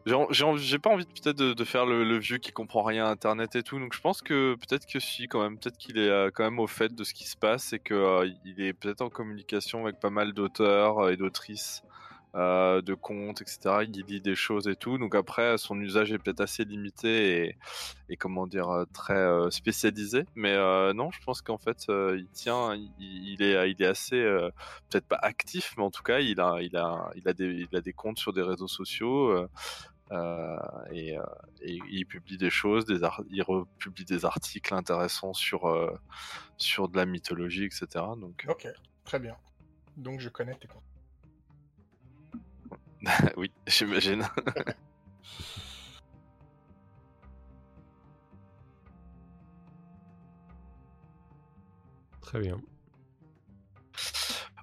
[0.06, 3.80] j'ai, pas envie peut-être de, faire le, vieux qui comprend rien à Internet et tout,
[3.80, 6.60] donc je pense que peut-être que si quand même, peut-être qu'il est euh, quand même
[6.60, 10.00] au fait de ce qui se passe et que euh, est peut-être en communication avec
[10.00, 11.84] pas mal d'auteurs euh, et d'autrices
[12.36, 13.88] euh, de contes, etc.
[13.92, 17.58] Il lit des choses et tout, donc après son usage est peut-être assez limité
[18.08, 20.56] et, comment dire euh, très euh, spécialisé, mais
[20.94, 24.22] non, je pense qu'en fait il tient, il, il est, assez
[24.90, 26.60] peut-être pas actif, mais en tout cas il a,
[27.34, 29.36] des, comptes sur des réseaux sociaux.
[30.92, 31.18] et,
[31.64, 33.00] il publie des choses, des
[33.32, 35.62] il republie des articles intéressants sur,
[36.58, 37.88] sur de la mythologie, etc.
[38.22, 38.68] Donc, Ok,
[39.04, 39.36] très bien.
[39.98, 40.84] Donc je connais tes comptes.
[43.38, 44.28] oui, j'imagine.
[52.22, 52.62] Très bien.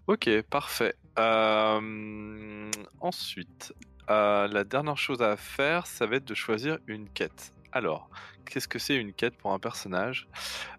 [0.06, 0.94] Ok, parfait.
[1.18, 2.70] Euh,
[3.00, 3.74] ensuite,
[4.08, 7.52] euh, la dernière chose à faire, ça va être de choisir une quête.
[7.76, 8.08] Alors,
[8.46, 10.28] qu'est-ce que c'est une quête pour un personnage?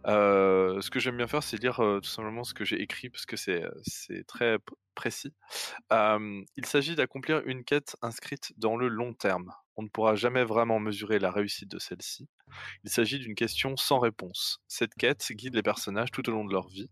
[0.08, 3.12] Euh, Ce que j'aime bien faire, c'est lire euh, tout simplement ce que j'ai écrit
[3.12, 4.58] parce que c'est euh, très
[4.96, 5.32] précis.
[5.92, 9.54] Il s'agit d'accomplir une quête inscrite dans le long terme.
[9.76, 12.28] On ne pourra jamais vraiment mesurer la réussite de celle-ci.
[12.84, 14.60] Il s'agit d'une question sans réponse.
[14.68, 16.90] Cette quête guide les personnages tout au long de leur vie.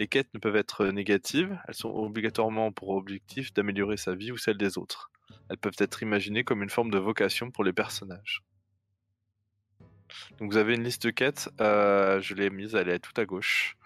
[0.00, 4.36] Les quêtes ne peuvent être négatives, elles sont obligatoirement pour objectif d'améliorer sa vie ou
[4.36, 5.12] celle des autres.
[5.48, 8.42] Elles peuvent être imaginées comme une forme de vocation pour les personnages.
[10.38, 13.24] Donc vous avez une liste de quêtes, euh, je l'ai mise, elle est tout à
[13.24, 13.76] gauche.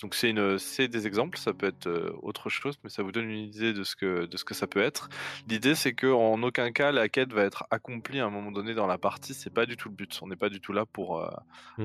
[0.00, 3.12] Donc c'est une, c'est des exemples, ça peut être euh, autre chose, mais ça vous
[3.12, 5.08] donne une idée de ce que, de ce que ça peut être.
[5.48, 8.74] L'idée c'est que en aucun cas la quête va être accomplie à un moment donné
[8.74, 10.18] dans la partie, c'est pas du tout le but.
[10.22, 11.28] On n'est pas du tout là pour euh,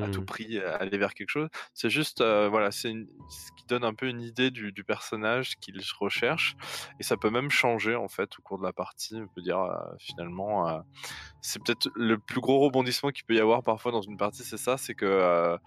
[0.02, 0.26] à tout Hmm.
[0.26, 1.48] prix euh, aller vers quelque chose.
[1.74, 2.92] C'est juste, euh, voilà, c'est
[3.30, 6.56] ce qui donne un peu une idée du, du personnage qu'il recherche,
[7.00, 9.16] et ça peut même changer en fait au cours de la partie.
[9.16, 10.84] On peut dire euh, finalement,
[11.42, 14.58] c'est peut-être le plus gros rebondissement qu'il peut y avoir parfois dans une partie, c'est
[14.58, 15.58] ça, c'est que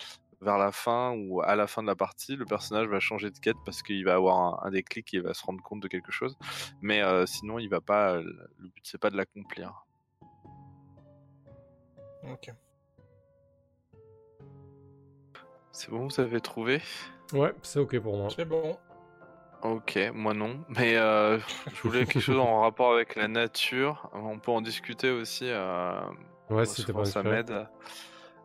[0.41, 3.39] vers la fin ou à la fin de la partie, le personnage va changer de
[3.39, 5.89] quête parce qu'il va avoir un, un déclic et il va se rendre compte de
[5.89, 6.39] quelque chose.
[6.81, 8.17] Mais euh, sinon, il va pas.
[8.17, 9.85] Le but c'est pas de l'accomplir.
[12.33, 12.53] Ok.
[15.73, 16.83] C'est bon, vous avez trouvé?
[17.33, 18.29] Ouais, c'est ok pour moi.
[18.35, 18.79] C'est bon.
[19.63, 20.65] Ok, moi non.
[20.69, 21.39] Mais euh,
[21.73, 24.11] je voulais quelque chose en rapport avec la nature.
[24.15, 25.45] On peut en discuter aussi.
[25.49, 26.01] Euh,
[26.51, 27.69] Ouais, si pas ça m'aide.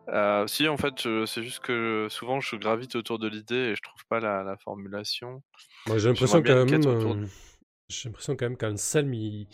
[0.08, 3.82] Euh, si, en fait, c'est juste que souvent je gravite autour de l'idée et je
[3.82, 5.42] trouve pas la, la formulation.
[5.86, 6.86] Moi, j'ai l'impression quand même.
[6.86, 7.26] euh,
[7.88, 9.48] J'ai l'impression quand même qu'Anselme, il...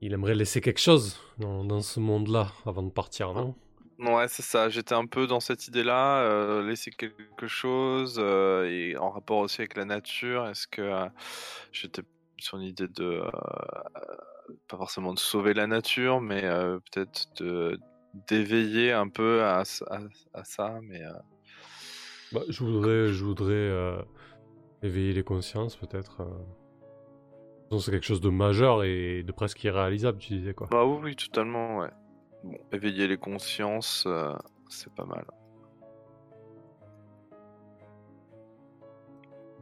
[0.00, 3.54] il aimerait laisser quelque chose dans, dans ce monde-là avant de partir, non?
[3.98, 4.68] Ouais, c'est ça.
[4.68, 9.60] J'étais un peu dans cette idée-là, euh, laisser quelque chose euh, et en rapport aussi
[9.60, 10.46] avec la nature.
[10.46, 11.08] Est-ce que euh,
[11.72, 12.02] j'étais
[12.38, 13.30] sur une idée de euh,
[14.68, 17.80] pas forcément de sauver la nature, mais euh, peut-être de
[18.14, 19.98] d'éveiller un peu à, à-
[20.34, 21.12] à ça, mais euh,
[22.32, 24.00] Bah, je voudrais, je voudrais euh,
[24.82, 26.22] éveiller les consciences, peut-être.
[26.22, 27.78] euh.
[27.78, 30.68] C'est quelque chose de majeur et de presque irréalisable, tu disais quoi.
[30.70, 31.90] bah oui, oui, totalement, ouais.
[32.42, 34.06] Bon, éveiller les consciences,
[34.70, 35.26] c'est pas mal.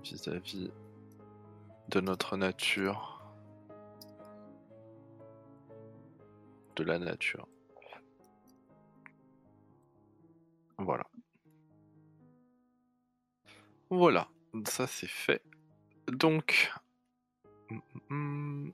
[0.05, 0.71] Vis-à-vis
[1.89, 3.23] de notre nature,
[6.77, 7.49] de la nature.
[10.79, 11.05] Voilà.
[13.91, 14.29] Voilà,
[14.67, 15.43] ça c'est fait.
[16.09, 16.71] Donc,
[17.71, 18.73] hum, hum,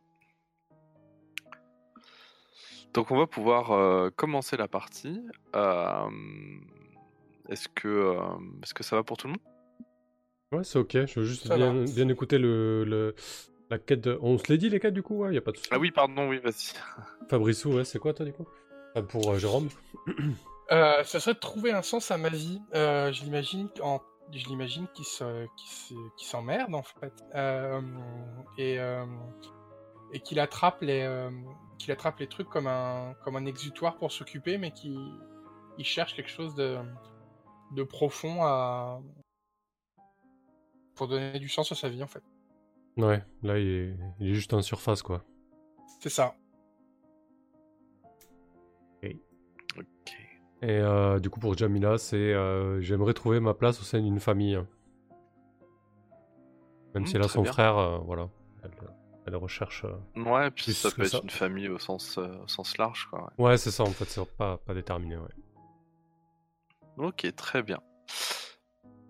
[2.95, 5.21] donc on va pouvoir euh, commencer la partie.
[5.55, 6.09] Euh,
[7.49, 8.19] est-ce que, euh,
[8.63, 9.43] est-ce que ça va pour tout le monde?
[10.53, 11.07] Ouais, c'est ok.
[11.07, 13.15] Je veux juste Ça bien, écouter le, le-
[13.71, 14.03] la quête.
[14.03, 15.17] de- On se l'est dit, les quêtes, du coup?
[15.17, 15.71] Ouais, y a pas de souci.
[15.73, 16.75] Ah oui, pardon, oui, vas-y.
[17.31, 18.47] Fabrice, ouais, c'est quoi, toi, du coup?
[19.09, 19.69] Pour euh, Jérôme
[20.73, 22.61] Euh, ça serait de trouver un sens à ma vie.
[22.75, 24.01] Euh, je l'imagine en...
[24.33, 25.47] je l'imagine qu'il se...
[26.17, 27.81] qu'il s'emmerde en fait Euh,
[28.59, 29.07] et euh,
[30.13, 31.31] et qu'il attrape les euh,
[31.79, 34.99] qu'il attrape les trucs comme un comme un exutoire pour s'occuper, mais qui
[35.79, 36.79] il cherche quelque chose de
[37.73, 39.01] de profond à
[40.95, 42.23] pour donner du sens à sa vie en fait.
[42.99, 45.25] Ouais, là, il est, il est juste en surface, quoi.
[46.01, 46.35] C'est ça.
[50.63, 54.21] Et euh, du coup, pour Jamila, c'est euh, j'aimerais trouver ma place au sein d'une
[54.21, 54.57] famille.
[56.95, 57.53] Même Mm, si elle a son bien.
[57.53, 58.29] frère, euh, voilà.
[58.63, 58.71] Elle,
[59.27, 59.85] elle recherche.
[60.15, 61.21] Ouais, puis Plus ça peut être ça.
[61.23, 63.33] une famille au sens, au sens large, quoi.
[63.39, 63.45] ouais.
[63.47, 65.31] Ouais, c'est ça, en fait, c'est pas, pas déterminé, ouais.
[66.99, 67.81] Ok, très bien.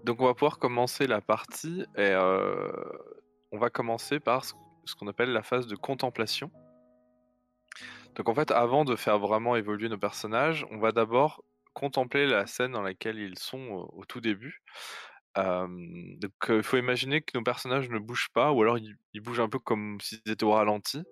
[0.04, 2.14] Donc on va pouvoir commencer la partie et
[3.52, 4.54] on va commencer par ce
[4.98, 6.50] qu'on appelle la phase de contemplation.
[8.14, 12.46] Donc en fait, avant de faire vraiment évoluer nos personnages, on va d'abord contempler la
[12.46, 14.62] scène dans laquelle ils sont au, au tout début.
[15.38, 15.66] Euh,
[16.18, 19.40] donc euh, il faut imaginer que nos personnages ne bougent pas ou alors ils, bougent
[19.40, 21.02] un peu comme s'ils étaient au ralenti.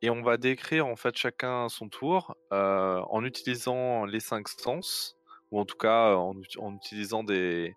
[0.00, 5.16] Et on va décrire en fait chacun son tour euh, en utilisant les cinq sens
[5.50, 7.68] ou en tout cas en, ut- en utilisant euh,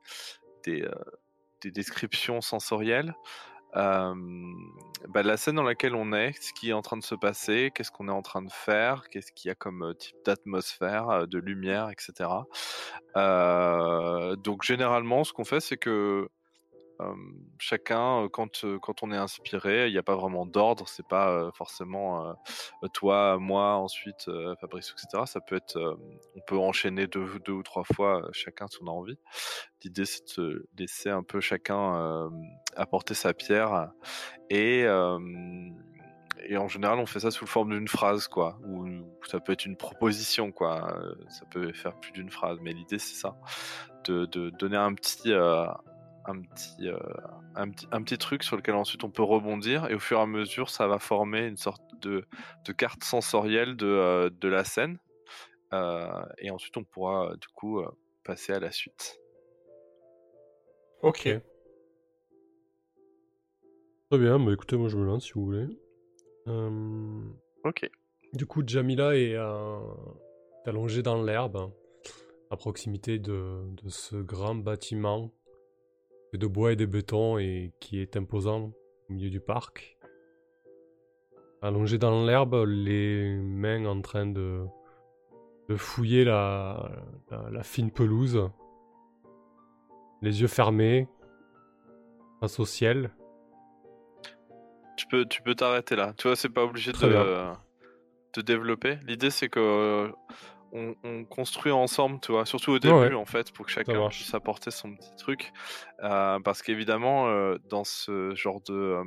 [0.67, 3.15] des descriptions sensorielles.
[3.75, 4.13] Euh,
[5.09, 7.71] bah, la scène dans laquelle on est, ce qui est en train de se passer,
[7.73, 11.09] qu'est-ce qu'on est en train de faire, qu'est-ce qu'il y a comme euh, type d'atmosphère,
[11.09, 12.29] euh, de lumière, etc.
[13.17, 16.29] Euh, donc généralement, ce qu'on fait, c'est que
[17.59, 22.35] chacun, quand, quand on est inspiré, il n'y a pas vraiment d'ordre, c'est pas forcément
[22.93, 25.23] toi, moi, ensuite Fabrice, etc.
[25.25, 25.77] Ça peut être,
[26.35, 29.17] on peut enchaîner deux, deux ou trois fois chacun si on a envie.
[29.83, 32.29] L'idée, c'est de se laisser un peu chacun
[32.75, 33.91] apporter sa pierre
[34.49, 34.85] et
[36.47, 38.59] et en général, on fait ça sous forme d'une phrase, quoi.
[38.65, 38.87] Ou
[39.27, 40.97] ça peut être une proposition, quoi.
[41.29, 43.35] Ça peut faire plus d'une phrase, mais l'idée c'est ça,
[44.05, 45.33] de, de donner un petit,
[46.25, 46.97] un petit, euh,
[47.55, 50.21] un petit, un petit truc sur lequel ensuite on peut rebondir, et au fur et
[50.21, 52.25] à mesure, ça va former une sorte de,
[52.65, 54.97] de carte sensorielle de, euh, de la scène,
[55.73, 57.81] Euh, et ensuite on pourra du coup
[58.25, 59.21] passer à la suite.
[61.01, 61.29] Ok.
[64.09, 65.67] Très bien, bah écoutez, moi je me lance si vous voulez.
[67.63, 67.89] Ok.
[68.33, 69.37] Du coup, Jamila est,
[70.65, 71.71] allongée dans l'herbe, hein,
[72.49, 75.31] à proximité de, de ce grand bâtiment
[76.37, 78.71] de bois et de béton et qui est imposant
[79.09, 79.97] au milieu du parc.
[81.61, 84.65] Allongée dans l'herbe, les mains en train de,
[85.69, 86.91] de fouiller la,
[87.29, 88.49] la, la fine pelouse,
[90.21, 91.07] les yeux fermés,
[92.39, 93.11] face au ciel.
[94.97, 96.13] Tu peux, tu peux t'arrêter là.
[96.17, 97.57] Tu vois, c'est pas obligé Très de, bien.
[98.33, 98.97] de développer.
[99.05, 100.11] L'idée, c'est que
[100.73, 103.13] on, on construit ensemble, tu vois, surtout au début, Ouais.
[103.13, 105.51] en fait, pour que chacun puisse apporter son petit truc.
[106.03, 109.03] Euh, parce qu'évidemment, euh, dans ce genre de, euh,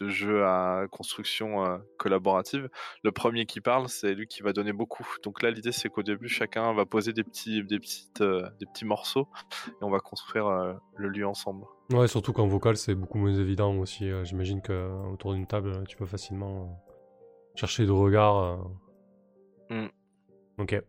[0.00, 2.68] de jeu à construction collaborative,
[3.02, 5.04] le premier qui parle, c'est lui qui va donner beaucoup.
[5.24, 8.84] Donc là, l'idée, c'est qu'au début, chacun va poser des petits, des petites, des petits
[8.84, 9.26] morceaux
[9.68, 10.48] et on va construire
[10.96, 11.64] le lieu ensemble.
[11.92, 14.08] Ouais, surtout qu'en vocal, c'est beaucoup moins évident aussi.
[14.22, 16.80] J'imagine qu'autour d'une table, tu peux facilement
[17.56, 18.36] chercher de regard.
[18.38, 18.56] euh.
[19.70, 19.88] Mm.
[20.58, 20.82] Ok.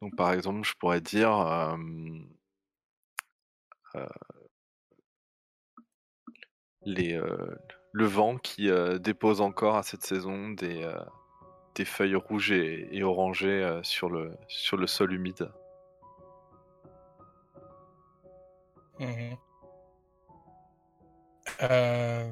[0.00, 1.32] Donc, par exemple, je pourrais dire.
[1.38, 1.76] euh,
[3.94, 4.06] euh,
[6.84, 7.54] les, euh,
[7.92, 10.98] le vent qui euh, dépose encore à cette saison des, euh,
[11.74, 15.50] des feuilles rouges et, et orangées euh, sur, le, sur le sol humide.
[21.62, 22.30] Euh,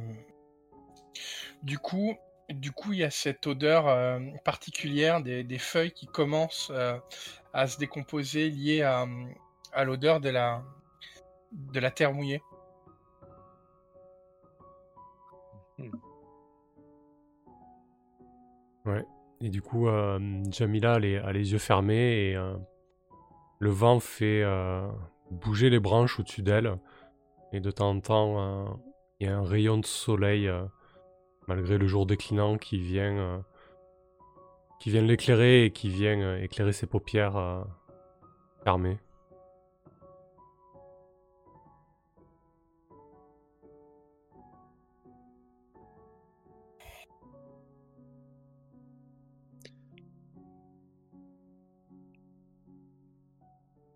[1.62, 2.16] Du coup,
[2.54, 6.98] du coup, il y a cette odeur euh, particulière des, feuilles qui commencent euh,
[7.52, 9.06] à se décomposer liée à,
[9.84, 12.42] l'odeur de la, terre mouillée.
[15.78, 15.90] Hmm.
[18.86, 19.04] Ouais.
[19.42, 20.18] Et du coup, euh,
[20.50, 22.36] Jamila a les, yeux fermés et
[23.58, 24.44] le vent fait
[25.30, 26.78] bouger les branches au-dessus d'elle.
[27.52, 28.80] Et de temps en temps,
[29.18, 30.50] il y a un rayon de soleil
[31.50, 33.38] malgré le jour déclinant qui vient, euh,
[34.86, 37.64] vient l'éclairer et qui vient euh, éclairer ses paupières euh,
[38.62, 38.98] fermées.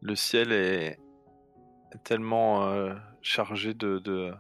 [0.01, 0.99] Le ciel est
[2.03, 2.69] tellement
[3.23, 4.35] chargé de, de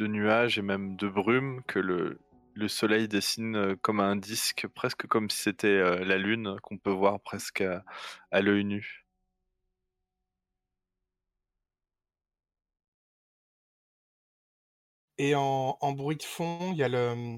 [0.00, 2.18] nuages et même de brume que le,
[2.54, 6.78] le soleil dessine euh, comme un disque, presque comme si c'était euh, la lune qu'on
[6.78, 7.62] peut voir presque
[8.30, 9.04] à, l'œil nu.
[15.18, 17.36] Et en, bruit de fond, il y a le,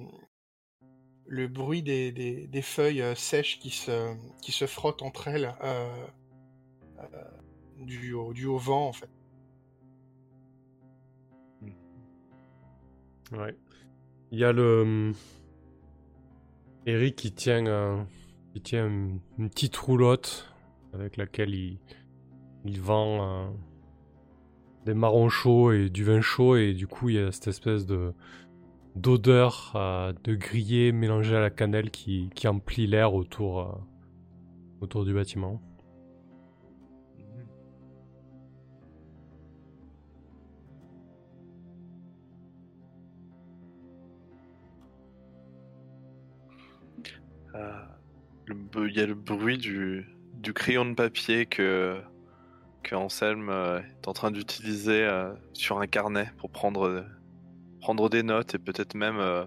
[1.26, 5.54] le bruit des, feuilles euh, sèches qui se, frottent entre elles
[7.78, 9.10] du, du au vent en fait.
[13.32, 13.56] Ouais.
[14.32, 14.82] Il y a le.
[14.82, 15.14] Hum,
[16.86, 18.06] Eric qui tient,
[18.62, 19.20] tient une,
[19.50, 20.52] petite roulotte
[20.92, 23.48] avec laquelle il, vend euh,
[24.84, 27.86] des marrons chauds et du vin chaud et du coup il y a cette espèce
[27.86, 28.12] de
[28.94, 33.66] d'odeur euh, de grillé mélangé à la cannelle qui, emplit l'air euh,
[34.80, 35.60] autour du bâtiment.
[48.48, 52.00] Il y a le bruit du, du crayon de papier que,
[52.82, 57.04] que Anselme euh, est en train d'utiliser euh, sur un carnet pour prendre,
[57.80, 59.44] prendre des notes et peut-être même euh,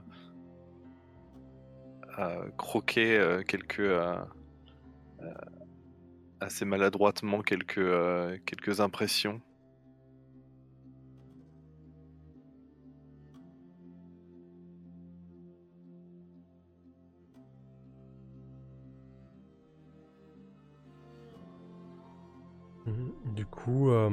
[2.57, 3.89] croquer quelques
[6.41, 7.79] assez maladroitement quelques,
[8.45, 9.41] quelques impressions.
[23.25, 24.09] Du coup, euh,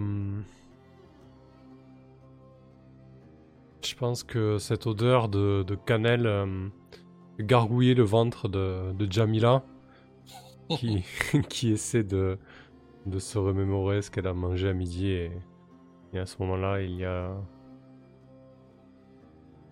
[3.83, 6.69] je pense que cette odeur de, cannelle euh,
[7.41, 9.65] gargouillait le ventre de, Jamila,
[10.71, 11.05] qui,
[11.49, 12.39] qui essaie de,
[13.07, 15.09] de se remémorer ce qu'elle a mangé à midi.
[15.09, 15.31] Et,
[16.15, 17.37] à ce moment-là, il y a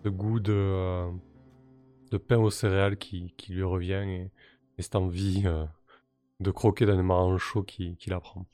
[0.03, 1.09] le goût de, euh,
[2.11, 4.31] de pain aux céréales qui, lui revient et,
[4.77, 5.43] cette envie
[6.41, 8.45] de croquer dans les marrons chauds qui, qui la prend.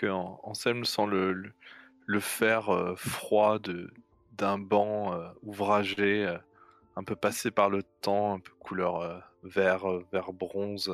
[0.00, 3.92] Que Anselme sent le, fer euh, froid de,
[4.32, 6.38] d'un banc euh, ouvragé, euh,
[6.96, 10.90] un peu passé par le temps, un peu couleur vert, vert bronze.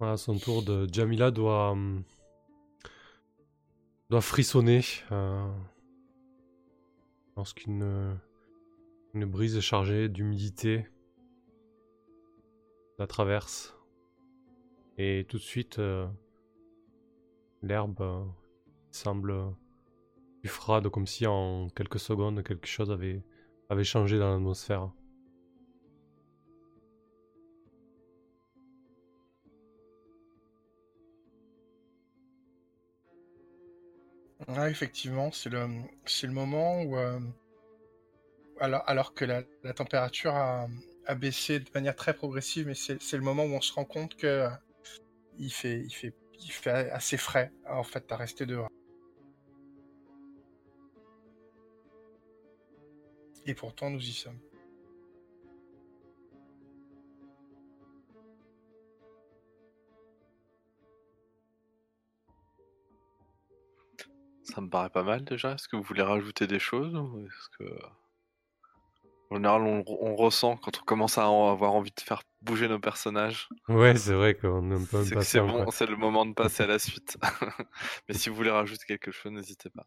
[0.00, 2.02] À son tour de Jamila doit hum,
[4.10, 4.82] doit frissonner
[5.12, 5.48] euh,
[7.36, 8.18] lorsqu'une
[9.14, 10.86] une brise chargée d'humidité
[12.98, 13.76] la traverse.
[14.98, 16.06] Et tout de suite, euh,
[17.62, 18.24] l'herbe euh,
[18.90, 19.34] semble
[20.40, 24.90] plus froide, comme si en quelques secondes quelque chose avait changé dans l'atmosphère.
[34.68, 37.20] Effectivement, c'est le, le moment où, euh,
[38.58, 40.68] alors, alors que la, la température a,
[41.06, 44.16] a, baissé de manière très progressive, mais c'est le moment où on se rend compte
[44.16, 44.48] que euh,
[45.38, 48.68] il fait, il fait, il fait assez frais en fait à rester dehors.
[53.46, 54.38] Et pourtant, nous y sommes.
[64.60, 65.52] Ça me paraît pas mal déjà.
[65.52, 67.78] Est-ce que vous voulez rajouter des choses ou est-ce que...
[69.30, 73.48] En général, on, ressent quand on commence à avoir envie de faire bouger nos personnages?
[73.68, 76.78] Ouais, c'est vrai qu'on aime pas C'est bon, c'est le moment de passer à la
[76.78, 77.16] suite.
[78.08, 79.86] Mais si vous voulez rajouter quelque chose, n'hésitez pas.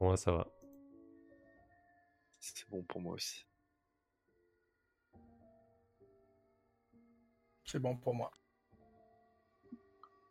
[0.00, 0.48] Moi, ça va.
[2.40, 3.46] C'est bon pour moi aussi.
[7.64, 8.32] C'est bon pour moi.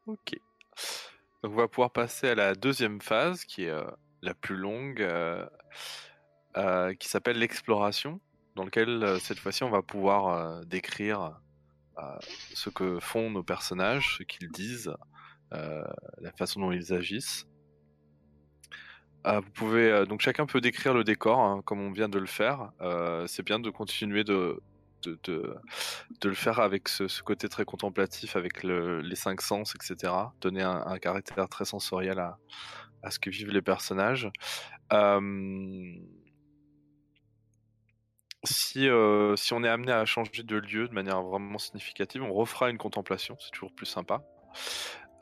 [0.05, 0.37] Ok.
[1.45, 3.85] Donc on va pouvoir passer à la deuxième phase, qui est euh,
[4.23, 5.45] la plus longue, euh,
[6.57, 8.19] euh, qui s'appelle l'exploration,
[8.55, 11.39] dans lequel cette fois-ci on va pouvoir décrire
[12.55, 14.91] ce que font nos personnages, ce qu'ils disent,
[15.51, 17.45] la façon dont ils agissent.
[19.23, 22.71] Vous pouvez donc chacun peut décrire le décor hein, comme on vient de le faire.
[23.27, 24.59] C'est bien de continuer de,
[25.23, 25.57] de,
[26.23, 30.13] le faire avec ce, côté très contemplatif, avec les cinq sens, etc.
[30.41, 32.37] Donner un, caractère très sensoriel à,
[33.09, 34.29] ce que vivent les personnages.
[34.93, 35.93] Euh,
[38.43, 38.87] si,
[39.35, 42.77] si on est amené à changer de lieu de manière vraiment significative, on refera une
[42.77, 44.21] contemplation, c'est toujours plus sympa.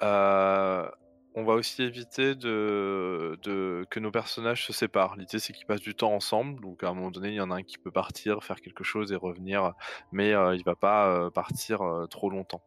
[0.02, 0.90] Euh,
[1.36, 3.38] on va aussi éviter de,
[3.90, 5.16] que nos personnages se séparent.
[5.16, 6.62] L'idée, c'est qu'ils passent du temps ensemble.
[6.62, 8.84] Donc, à un moment donné, il y en a un qui peut partir, faire quelque
[8.84, 9.74] chose et revenir,
[10.12, 12.62] mais euh, il va pas euh, partir euh, trop longtemps.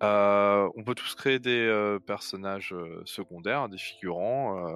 [0.00, 4.72] on peut tous créer des personnages secondaires, des figurants.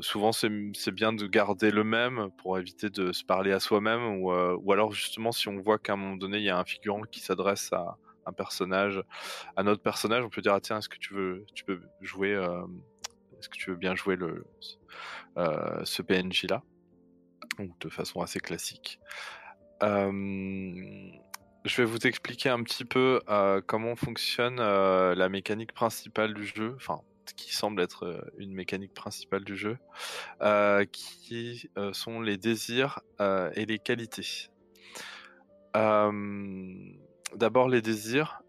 [0.00, 4.30] souvent, c'est bien de garder le même pour éviter de se parler à soi-même, ou,
[4.30, 7.02] ou alors justement, si on voit qu'à un moment donné, il y a un figurant
[7.02, 7.96] qui s'adresse à
[8.28, 9.02] un personnage,
[9.56, 12.34] un autre personnage, on peut dire ah, tiens est-ce que tu veux, tu peux jouer,
[12.34, 12.62] euh,
[13.38, 14.46] est-ce que tu veux bien jouer le
[15.38, 16.62] euh, ce PNJ là,
[17.58, 19.00] de façon assez classique.
[19.82, 20.10] Euh,
[21.64, 23.20] je vais vous expliquer un petit peu
[23.66, 27.00] comment fonctionne la mécanique principale du jeu, enfin
[27.36, 29.76] qui semble être une mécanique principale du jeu,
[30.92, 34.48] qui sont les désirs et les qualités.
[37.36, 38.42] D'abord les désirs.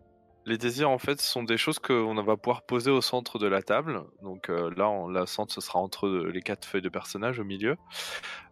[0.45, 3.61] Les désirs en fait sont des choses qu'on va pouvoir poser au centre de la
[3.61, 4.03] table.
[4.23, 7.43] Donc euh, là, on, la centre ce sera entre les quatre feuilles de personnages au
[7.43, 7.75] milieu.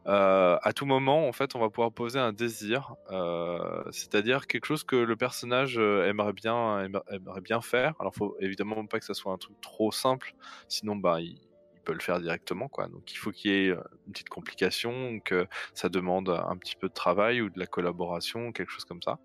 [0.06, 4.66] Euh, à tout moment, en fait, on va pouvoir poser un désir, euh, c'est-à-dire quelque
[4.66, 7.96] chose que le personnage aimerait bien, aimerait, bien faire.
[8.00, 10.36] Alors, faut évidemment pas que ça soit un truc trop simple,
[10.68, 11.40] sinon, bah, il,
[11.84, 12.90] peut le faire directement, quoi.
[12.90, 16.90] Donc, il faut qu'il y ait une petite complication, que ça demande un petit peu
[16.90, 19.20] de travail ou de la collaboration, quelque chose comme ça.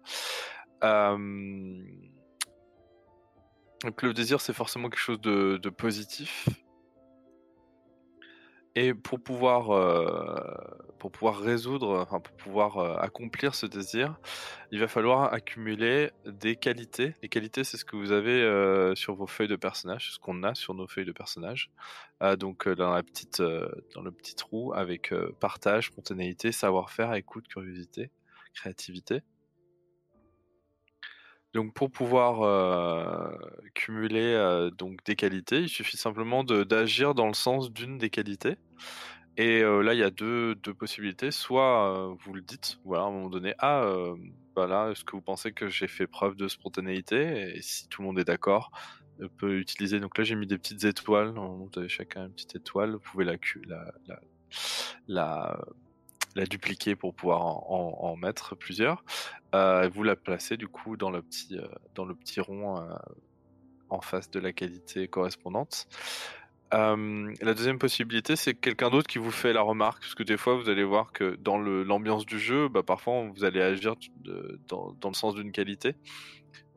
[0.82, 1.82] Euh,
[3.82, 6.48] donc le désir, c'est forcément quelque chose de, positif.
[8.74, 10.34] Et pour pouvoir, euh,
[11.24, 14.18] résoudre, enfin pour pouvoir euh, accomplir ce désir,
[14.70, 17.14] il va falloir accumuler des qualités.
[17.22, 20.54] Les qualités, c'est ce que vous avez sur vos feuilles de personnage, ce qu'on a
[20.54, 21.70] sur nos feuilles de personnage.
[22.38, 28.10] donc dans la petite, dans le petit trou avec partage, spontanéité, savoir-faire, écoute, curiosité,
[28.54, 29.22] créativité.
[31.52, 33.36] Donc pour pouvoir euh,
[33.74, 38.56] cumuler euh, donc des qualités, il suffit simplement d'agir dans le sens d'une des qualités.
[39.36, 41.30] Et euh, là, il y a deux, deux possibilités.
[41.30, 43.86] Soit vous le dites, voilà, à un moment donné, ah,
[44.56, 48.08] voilà, est-ce que vous pensez que j'ai fait preuve de spontanéité Et si tout le
[48.08, 48.70] monde est d'accord,
[49.38, 50.00] peut utiliser?
[50.00, 51.34] Donc là, j'ai mis des petites étoiles.
[51.34, 52.92] Vous avez chacun une petite étoile.
[52.92, 53.36] Vous pouvez la,
[53.66, 54.20] la, la,
[55.08, 55.64] la
[56.34, 59.04] la dupliquer pour pouvoir en, mettre plusieurs.
[59.54, 62.94] Euh, vous la placez du coup dans le petit, euh, dans le petit rond euh,
[63.90, 65.86] en face de la qualité correspondante.
[66.72, 70.54] la deuxième possibilité, c'est quelqu'un d'autre qui vous fait la remarque, parce que des fois,
[70.54, 73.94] vous allez voir que dans l'ambiance du jeu, bah, parfois, vous allez agir
[74.68, 75.94] dans, dans, le sens d'une qualité.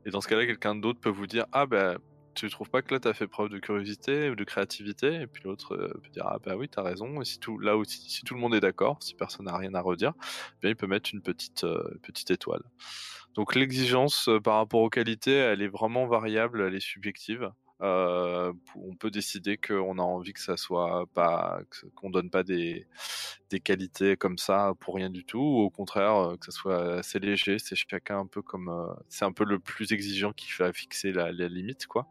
[0.06, 1.98] Et dans ce cas-là, quelqu'un d'autre peut vous dire, ah ben,
[2.36, 5.28] tu trouves pas que là tu as fait preuve de curiosité ou de créativité et
[5.28, 7.22] puis l'autre euh, peut dire ah bah oui t'as raison.
[7.22, 9.74] Et si tout là aussi si tout le monde est d'accord si personne n'a rien
[9.74, 12.64] à redire eh bien il peut mettre une petite euh, petite étoile.
[13.34, 17.52] Donc l'exigence euh, par rapport aux qualités elle est vraiment variable elle est subjective.
[17.82, 21.60] On peut décider qu'on a envie que ça soit pas
[21.96, 22.88] qu'on donne pas des,
[23.50, 27.20] des qualités comme ça pour rien du tout ou au contraire que ça soit assez
[27.20, 27.60] léger.
[27.60, 28.72] C'est chacun un peu comme
[29.10, 32.08] c'est un peu le plus exigeant qui fait fixer la, la limite quoi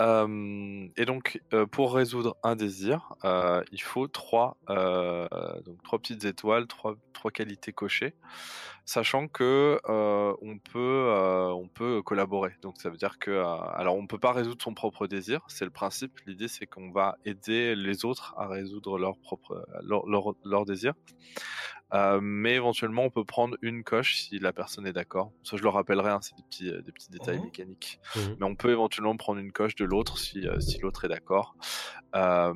[0.00, 5.28] Et donc, euh, pour résoudre un désir, euh, il faut trois, euh,
[5.64, 8.14] donc trois petites étoiles, trois, trois qualités cochées,
[8.84, 11.08] sachant que on peut,
[11.52, 12.56] on peut collaborer.
[12.62, 13.30] Donc, ça veut dire que,
[13.74, 16.18] alors, on peut pas résoudre son propre désir, c'est le principe.
[16.26, 20.94] L'idée, c'est qu'on va aider les autres à résoudre leur propre, leur, leur, leur désir.
[21.92, 25.32] Euh, mais éventuellement, on peut prendre une coche si la personne est d'accord.
[25.44, 27.44] Ça, je le rappellerai, hein, c'est des petits, euh, des petits détails Mhm.
[27.44, 28.00] mécaniques.
[28.16, 28.36] Mhm.
[28.40, 31.56] Mais on peut éventuellement prendre une coche de l'autre si, euh, si l'autre est d'accord.
[32.16, 32.52] Euh,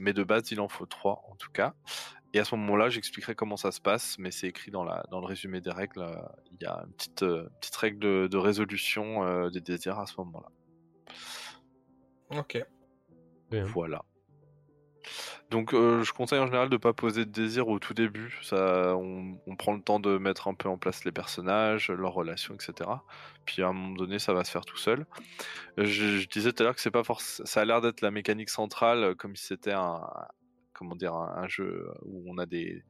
[0.00, 1.74] mais de base, il en faut trois en tout cas.
[2.34, 5.20] Et à ce moment-là, j'expliquerai comment ça se passe, mais c'est écrit dans, la, dans
[5.20, 6.06] le résumé des règles.
[6.52, 10.06] Il y a une petite, euh, petite règle de, de résolution euh, des désirs à
[10.06, 10.48] ce moment-là.
[12.38, 12.64] Ok.
[13.50, 13.64] Bien.
[13.64, 14.02] Voilà.
[15.50, 18.38] Donc, euh, je conseille en général de pas poser de désir au tout début.
[18.42, 22.54] Ça, on, prend le temps de mettre un peu en place les personnages, leurs relations,
[22.54, 22.90] etc.
[23.44, 25.06] Puis à un moment donné, ça va se faire tout seul.
[25.76, 27.02] Je, disais tout à l'heure que c'est pas.
[27.18, 30.00] Ça a l'air d'être la mécanique centrale, comme si c'était un,
[30.82, 32.82] comment dire, un, jeu où on a des,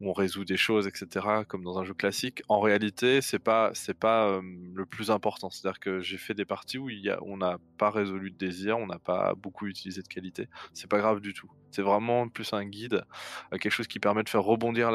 [0.00, 1.26] où on résout des choses, etc.
[1.48, 2.42] Comme dans un jeu classique.
[2.48, 5.50] En réalité, c'est pas, c'est pas le plus important.
[5.50, 8.36] C'est-à-dire que j'ai fait des parties où il y a, on n'a pas résolu de
[8.36, 10.48] désir, on n'a pas beaucoup utilisé de qualité.
[10.72, 11.50] C'est pas grave du tout.
[11.70, 13.04] C'est vraiment plus un guide,
[13.52, 14.90] euh, quelque chose qui permet de faire rebondir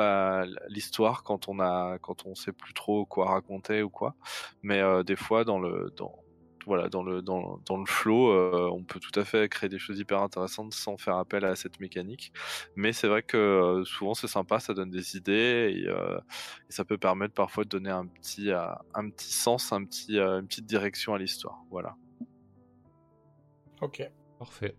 [0.67, 4.15] l'histoire quand on a, quand on sait plus trop quoi raconter ou quoi.
[4.63, 6.15] Mais euh, des fois, dans le, dans,
[6.65, 9.79] voilà, dans le, dans, dans le flow, euh, on peut tout à fait créer des
[9.79, 12.31] choses hyper intéressantes sans faire appel à cette mécanique.
[12.75, 16.19] Mais c'est vrai que euh, souvent c'est sympa, ça donne des idées et, euh,
[16.69, 20.17] et ça peut permettre parfois de donner un petit, euh, un petit sens, un petit,
[20.17, 21.59] euh, une petite direction à l'histoire.
[21.69, 21.95] Voilà.
[23.81, 24.03] Ok.
[24.37, 24.75] Parfait.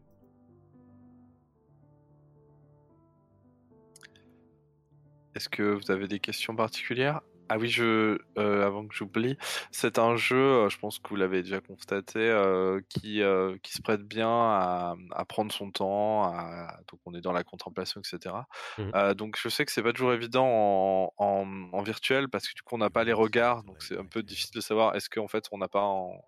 [5.35, 7.23] Est-ce que vous avez des questions particulières?
[7.55, 9.37] Ah oui, je, euh, avant que j'oublie,
[9.73, 13.73] c'est un jeu, euh, je pense que vous l'avez déjà constaté, euh, qui, euh, qui
[13.75, 18.01] se prête bien à, à prendre son temps, à- donc on est dans la contemplation,
[18.01, 18.47] etc.
[18.95, 22.55] Euh, donc je sais que c'est pas toujours évident en, en, en virtuel parce que
[22.55, 25.11] du coup on n'a pas les regards, donc c'est un peu difficile de savoir est-ce
[25.11, 26.23] qu'en fait on n'a pas en...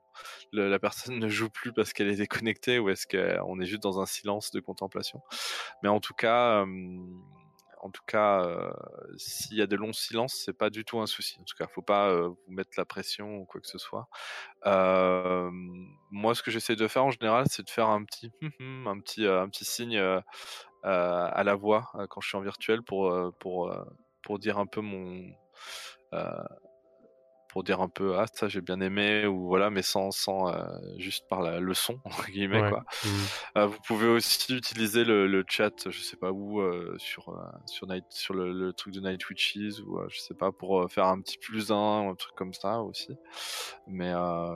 [0.52, 3.82] le- la personne ne joue plus parce qu'elle est déconnectée ou est-ce qu'on est juste
[3.82, 5.20] dans un silence de contemplation.
[5.82, 6.64] Mais en tout cas,
[7.84, 8.72] en tout cas, euh,
[9.18, 11.36] s'il y a de longs silences, c'est pas du tout un souci.
[11.38, 14.08] En tout cas, faut pas euh, vous mettre la pression ou quoi que ce soit.
[16.10, 18.86] Moi, ce que j'essaie de faire en général, c'est de faire un petit, hum hum,
[18.86, 19.98] un petit, euh, un petit signe
[20.82, 23.74] à la voix quand je suis en virtuel pour, pour,
[24.22, 25.30] pour dire un peu mon,
[27.54, 30.64] pour dire un peu ah ça j'ai bien aimé ou voilà, mais sans, sans euh,
[30.98, 32.68] juste par la, le son entre guillemets Ouais.
[32.68, 32.84] quoi.
[33.04, 33.10] Mhm.
[33.58, 37.32] Euh, vous pouvez aussi utiliser le, le chat, je sais pas où, euh, sur
[37.66, 41.06] sur Night, sur le, le truc de Night Witches ou je sais pas pour faire
[41.06, 43.16] un petit plus un ou un truc comme ça aussi.
[43.86, 44.12] Mais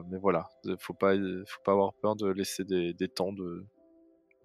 [0.09, 0.49] mais voilà,
[0.81, 1.15] faut pas
[1.47, 3.65] faut pas avoir peur de laisser des, des temps de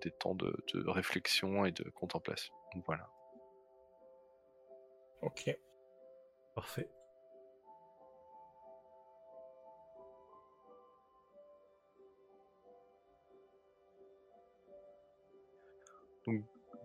[0.04, 2.54] des temps de, de réflexion et de contemplation.
[2.86, 3.10] Voilà.
[5.24, 5.58] Ok.
[6.54, 6.88] Parfait.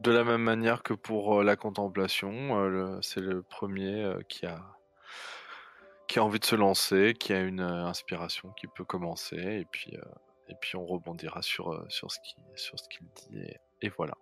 [0.01, 4.21] De la même manière que pour euh, la contemplation, euh, le- c'est le premier euh,
[4.29, 4.61] qui a
[6.07, 9.65] qui a envie de se lancer, qui a une euh, inspiration, qui peut commencer, et
[9.71, 10.01] puis euh,
[10.49, 13.89] et puis on rebondira sur euh, sur ce qui sur ce qu'il dit et, et
[13.91, 14.15] voilà.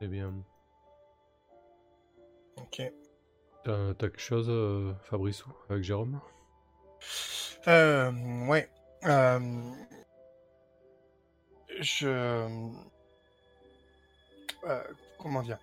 [0.00, 0.44] Eh bien.
[2.56, 2.82] Ok.
[3.64, 6.20] T'as t'as quelque chose, euh, Fabrice, ou avec Jérôme?
[7.66, 8.10] Euh,
[8.46, 8.68] ouais.
[9.04, 9.72] Euh,
[11.80, 12.08] je.
[14.64, 14.82] euh,
[15.18, 15.58] comment dire?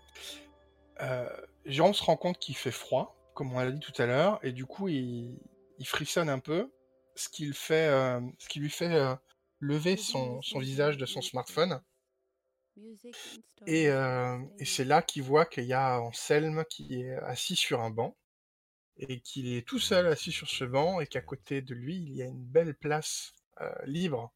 [1.02, 1.30] Euh,
[1.66, 4.52] Jérôme se rend compte qu'il fait froid, comme on l'a dit tout à l'heure, et
[4.52, 5.38] du coup il,
[5.84, 6.72] frissonne un peu,
[7.16, 9.16] ce qui, le fait, euh, ce qui lui fait euh,
[9.60, 11.82] lever son, visage de son smartphone.
[13.66, 17.82] Et, euh, et c'est là qu'il voit qu'il y a Anselme qui est assis sur
[17.82, 18.16] un banc
[18.98, 22.16] et qu'il est tout seul assis sur ce banc et qu'à côté de lui il
[22.16, 24.34] y a une belle place euh, libre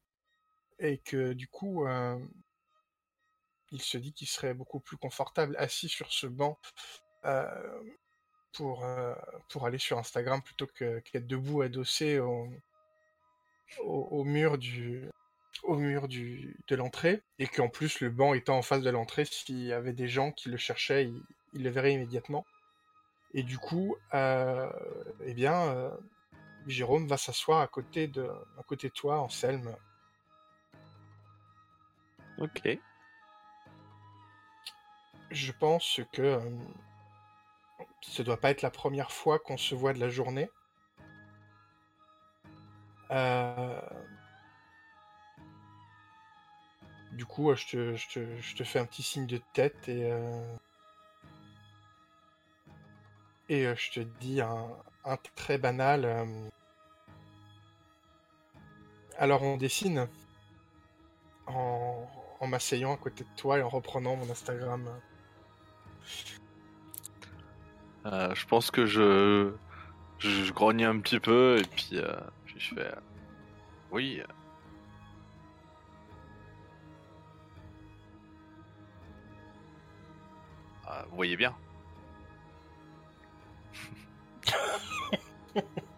[0.78, 2.18] et que du coup euh,
[3.70, 6.58] il se dit qu'il serait beaucoup plus confortable assis sur ce banc
[7.24, 7.80] euh,
[8.52, 8.84] pour,
[9.48, 12.48] pour aller sur Instagram plutôt qu'être debout adossé au,
[14.24, 15.08] mur du
[15.68, 19.92] de l'entrée et qu'en plus le banc étant en face de l'entrée s'il y avait
[19.92, 21.12] des gens qui le cherchaient
[21.52, 22.44] ils le verraient immédiatement
[23.34, 24.70] et du coup euh,
[25.24, 25.90] eh bien euh,
[26.66, 28.28] Jérôme va s'asseoir à côté de
[28.58, 29.74] à côté de toi Anselme
[32.38, 32.78] Ok.
[35.30, 36.40] je pense que euh,
[38.00, 40.50] ce doit pas être la première fois qu'on se voit de la journée
[43.10, 43.80] Euh,
[47.12, 50.10] Du coup, je te, je, te, je te fais un petit signe de tête et.
[50.10, 50.56] euh,
[53.50, 54.68] Et euh, je te dis un,
[55.34, 56.04] très banal.
[56.04, 56.24] euh,
[59.18, 60.06] Alors on dessine
[61.48, 62.06] en,
[62.46, 64.88] m'asseyant à côté de toi et en reprenant mon Instagram.
[68.06, 69.52] Euh, je pense que je,
[70.18, 72.14] je, je grogne un petit peu et puis, euh,
[72.56, 72.94] je fais.
[73.90, 74.22] oui.
[81.08, 81.54] vous voyez bien.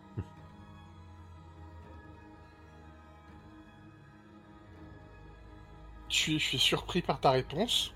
[6.09, 7.95] Je suis, surpris par ta réponse.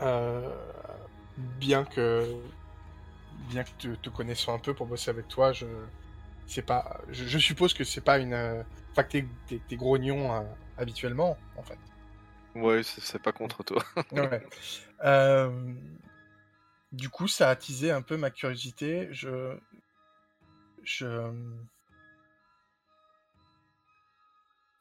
[0.00, 0.50] Euh,
[1.36, 2.26] bien que
[3.48, 5.66] bien que te, te connaissant un peu pour bosser avec toi, je
[6.46, 9.76] c'est pas je, je suppose que c'est pas une euh, enfin que t'es, t'es- t'es
[9.76, 10.40] grognon euh,
[10.78, 11.78] habituellement en fait.
[12.56, 13.82] Ouais, c'est c'est pas contre toi.
[14.12, 14.42] Ouais.
[15.02, 15.48] Euh,
[16.92, 19.08] du coup, ça a attisé un peu ma curiosité.
[19.12, 19.58] Je
[20.84, 21.06] je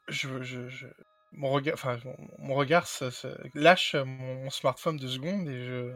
[0.07, 0.88] je, je, je-
[1.32, 1.99] mon regard enfin
[2.39, 2.88] mon, regard
[3.53, 5.93] lâche mon, smartphone de secondes et je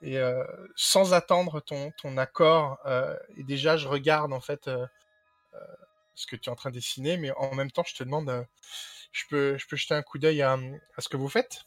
[0.00, 0.44] et euh,
[0.76, 4.86] sans attendre ton, ton accord euh, et déjà je regarde en fait euh,
[6.14, 8.46] ce que tu es en train de dessiner mais en même temps je te demande
[9.12, 11.64] je peux je peux jeter un coup d'œil à, à ce que vous faites?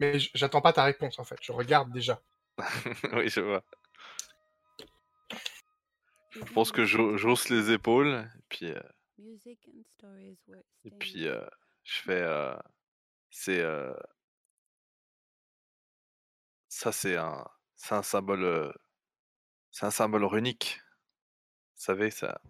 [0.00, 2.20] Mais j'attends pas ta réponse en fait je regarde déjà
[3.14, 3.64] oui, je vois.
[6.30, 8.80] Je pense que je- j'hausse les épaules et puis, euh,
[10.84, 11.44] et puis euh,
[11.82, 12.20] je fais.
[12.22, 12.54] euh,
[13.30, 13.60] c'est.
[13.60, 13.92] euh,
[16.68, 17.44] ça, c'est un,
[17.76, 18.72] c'est un symbole.
[19.72, 20.80] c'est un symbole runique.
[21.76, 22.40] Vous savez, ça.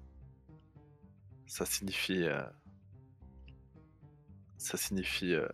[1.47, 2.25] Ça signifie.
[2.25, 2.45] euh,
[4.59, 5.49] ça signifie euh,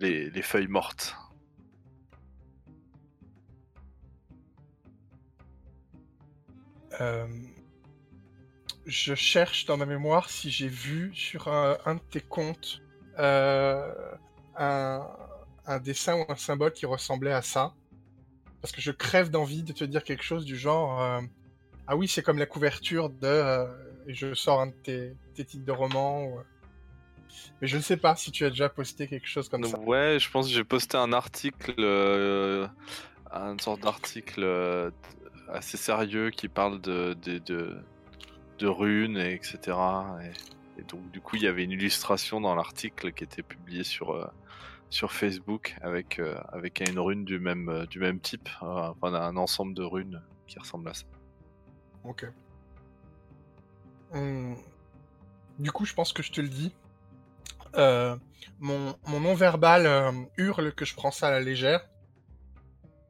[0.00, 1.16] les, les feuilles mortes.
[7.00, 7.26] Euh,
[8.86, 12.80] je cherche dans ma mémoire si j'ai vu sur un, un de tes comptes
[13.18, 13.92] euh,
[14.56, 15.06] un,
[15.66, 17.74] un dessin ou un symbole qui ressemblait à ça.
[18.60, 21.20] Parce que je crève d'envie de te dire quelque chose du genre euh,
[21.86, 23.66] Ah oui, c'est comme la couverture de.
[24.08, 26.24] et je sors un de tes, tes titres de romans.
[26.24, 26.40] ou-
[27.60, 29.78] Mais je ne sais pas si tu as déjà posté quelque chose comme ça.
[29.80, 31.74] ouais, je pense que j'ai posté un article,
[33.32, 34.92] une sorte d'article
[35.48, 37.78] assez sérieux qui parle de, de,
[38.58, 39.76] de, runes, et etc.
[40.78, 44.10] Et, donc, du coup, il y avait une illustration dans l'article qui était publié sur,
[44.10, 44.26] euh,
[44.90, 49.36] sur Facebook avec, euh, avec une rune du même, euh, du même type, enfin, un
[49.36, 51.04] ensemble de runes qui ressemble à ça.
[52.04, 52.26] Ok.
[55.58, 56.74] Du coup, je pense que je te le dis.
[58.58, 61.86] Mon, mon non-verbal hurle que je prends ça à la légère.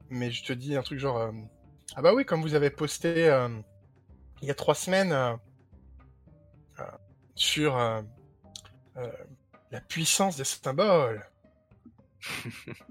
[0.09, 1.33] Mais je te dis un truc genre...
[1.95, 3.49] ah bah oui, comme vous avez posté euh,
[4.43, 5.35] il y a trois semaines euh,
[6.81, 6.85] euh,
[7.35, 7.77] sur
[9.71, 11.27] la puissance des symboles.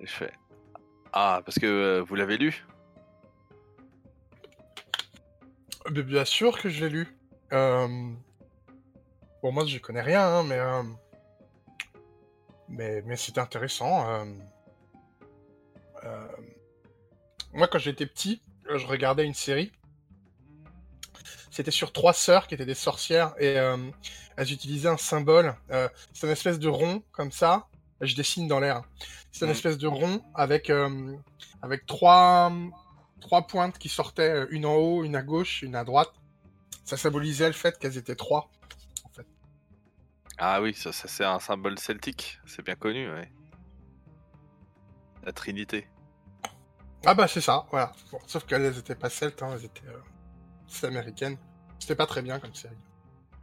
[0.00, 0.32] Je fais
[1.12, 2.64] Ah, parce que vous l'avez lu?
[5.90, 7.18] Mais bien sûr que je l'ai lu.
[7.52, 7.88] Euh...
[9.42, 10.58] Bon, moi, je connais rien, hein, mais...
[10.58, 10.82] euh,
[12.68, 14.08] Mais, mais c'est intéressant.
[14.10, 14.24] euh.
[16.04, 16.26] Euh,
[17.52, 18.42] Moi, quand j'étais petit,
[18.74, 19.72] je regardais une série.
[21.50, 23.76] C'était sur trois sœurs qui étaient des sorcières et euh,
[24.36, 25.56] elles utilisaient un symbole.
[26.12, 27.66] c'est une espèce de rond comme ça.
[28.00, 28.82] Je dessine dans l'air.
[29.32, 30.70] C'est une espèce de rond avec
[31.62, 32.52] avec trois
[33.20, 36.12] trois pointes qui sortaient, une en haut, une à gauche, une à droite.
[36.84, 38.50] Ça symbolisait le fait qu'elles étaient trois.
[40.38, 43.30] Ah oui, ça, ça, c'est un symbole celtique, c'est bien connu, ouais.
[45.24, 45.88] La Trinité.
[47.04, 47.92] Ah bah c'est ça, voilà.
[48.12, 51.36] Bon, sauf qu'elles étaient pas celtes, hein, elles étaient, euh, américaines.
[51.78, 52.76] C'était pas très bien comme série.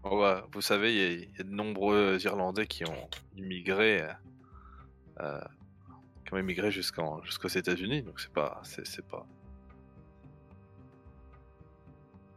[0.04, 3.10] Oh bah, vous savez, il y, a- il y a de nombreux Irlandais qui ont
[3.36, 4.14] immigré, euh,
[5.22, 5.41] euh,
[6.26, 9.26] qui ont immigré jusqu'en jusqu'aux États-Unis, donc c'est pas, c'est c'est pas,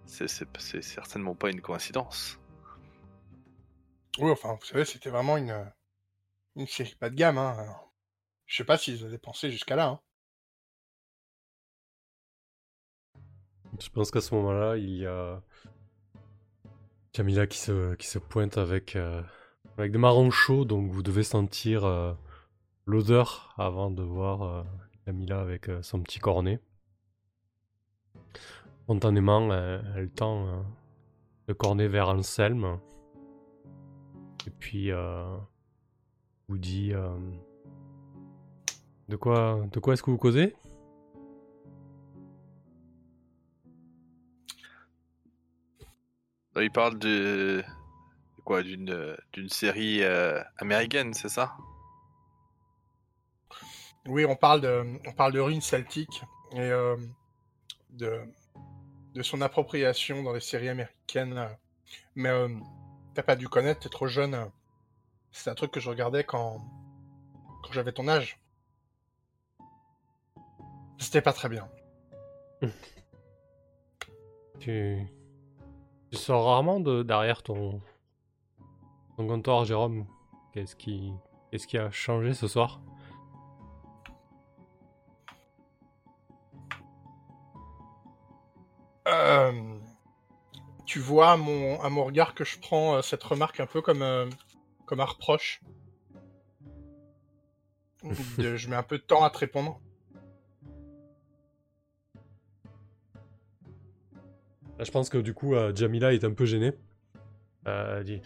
[0.06, 2.38] c'est certainement pas une coïncidence.
[4.18, 5.64] Oui, enfin, vous savez, c'était vraiment une, euh,
[6.56, 7.38] une série pas de gamme.
[7.38, 7.56] Hein.
[8.46, 9.88] Je sais pas s'ils avaient pensé jusqu'à là.
[9.88, 10.00] Hein.
[13.80, 15.40] Je pense qu'à ce moment-là, il y a
[17.12, 19.22] Camilla qui se, qui se pointe avec, euh,
[19.76, 22.12] avec des marrons chauds, donc vous devez sentir euh,
[22.86, 24.62] l'odeur avant de voir euh,
[25.04, 26.60] Camilla avec son petit cornet.
[28.84, 30.64] spontanément, elle, tend
[31.46, 32.78] le cornet vers Anselme.
[34.48, 35.36] Et puis, euh,
[36.48, 37.18] vous dit euh,
[39.10, 40.56] De quoi, de quoi est-ce que vous causez?
[46.58, 47.62] Il parle de.
[48.38, 48.62] de quoi?
[48.62, 51.54] D'une d'une série euh, américaine, c'est ça?
[54.06, 56.22] Oui, on parle de, on parle de ruines celtiques
[56.52, 56.96] et euh,
[57.90, 58.22] de,
[59.12, 61.50] de son appropriation dans les séries américaines.
[62.14, 62.48] Mais euh,
[63.18, 64.48] t'as pas dû connaître, t'es trop jeune.
[65.32, 66.60] C'est un truc que je regardais quand,
[67.64, 68.38] quand j'avais ton âge.
[70.98, 71.68] C'était pas très bien.
[74.60, 75.04] tu,
[76.12, 77.80] tu sors rarement de derrière ton,
[79.16, 80.06] ton comptoir, Jérôme?
[80.52, 81.12] Qu'est-ce qui,
[81.50, 82.80] qu'est-ce qui a changé ce soir?
[89.08, 89.77] Euh,
[90.88, 93.82] tu vois à mon, à mon regard que je prends euh, cette remarque un peu
[93.82, 94.26] comme, euh,
[94.86, 95.60] comme un reproche.
[98.38, 99.80] De- je mets un peu de temps à te répondre.
[104.80, 106.72] Je pense que du coup, euh, Jamila est un peu gênée.
[107.66, 108.22] Elle dit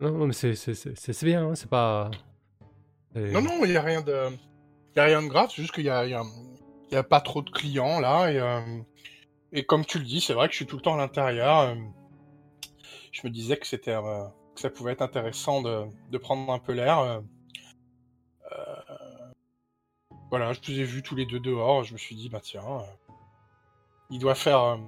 [0.00, 2.10] Non, non, mais c'est, c'est, c'est, c'est bien, hein, c'est pas.
[3.14, 4.30] Non, non, il n'y a rien de,
[4.96, 5.50] y a rien de grave.
[5.54, 6.22] C'est juste qu'il y a, y, a,
[6.92, 8.32] y a pas trop de clients là.
[8.32, 8.38] Et,
[9.54, 11.60] et comme tu le dis, c'est vrai que je suis tout le temps à l'intérieur.
[11.60, 11.76] euh,
[13.12, 14.24] je me disais que c'était, euh,
[14.54, 16.98] que ça pouvait être intéressant de, prendre un peu l'air.
[16.98, 17.20] euh.
[20.30, 21.84] Voilà, je vous ai vus tous les deux dehors.
[21.84, 22.64] Je me suis dit, bah tiens,
[24.10, 24.78] il doit faire,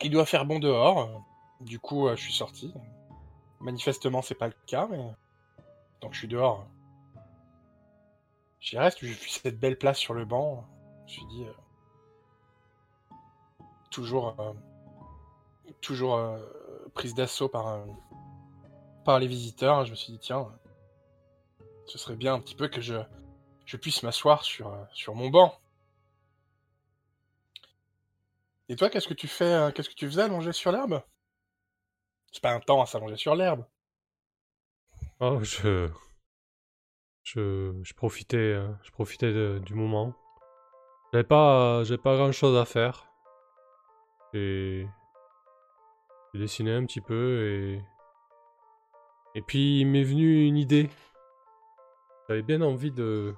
[0.00, 1.22] il doit faire bon dehors.
[1.60, 2.72] Du coup, je suis sorti.
[3.60, 5.04] Manifestement, c'est pas le cas, mais
[6.00, 6.66] donc je suis dehors.
[8.60, 10.64] J'y reste, j'ai vu cette belle place sur le banc.
[11.00, 11.44] Je me suis dit.
[13.90, 14.40] Toujours.
[14.40, 14.52] euh,
[15.80, 16.38] toujours euh,
[16.94, 17.84] prise d'assaut par, euh,
[19.04, 19.84] par les visiteurs.
[19.84, 20.48] Je me suis dit, tiens,
[21.86, 22.96] ce serait bien un petit peu que je,
[23.64, 25.58] je puisse m'asseoir sur, sur mon banc.
[28.68, 31.02] Et toi, qu'est-ce que tu fais Qu'est-ce que tu faisais allongé sur l'herbe?
[32.32, 33.64] C'est pas un temps à s'allonger sur l'herbe.
[35.20, 35.90] Oh, je.
[37.22, 40.14] Je, profitais, je profitais du moment.
[41.12, 43.09] J'avais pas, pas grand chose à faire.
[44.32, 44.88] J'ai
[46.34, 47.84] dessiné un petit peu et.
[49.36, 50.90] Et puis il m'est venu une idée.
[52.28, 53.34] J'avais bien envie de.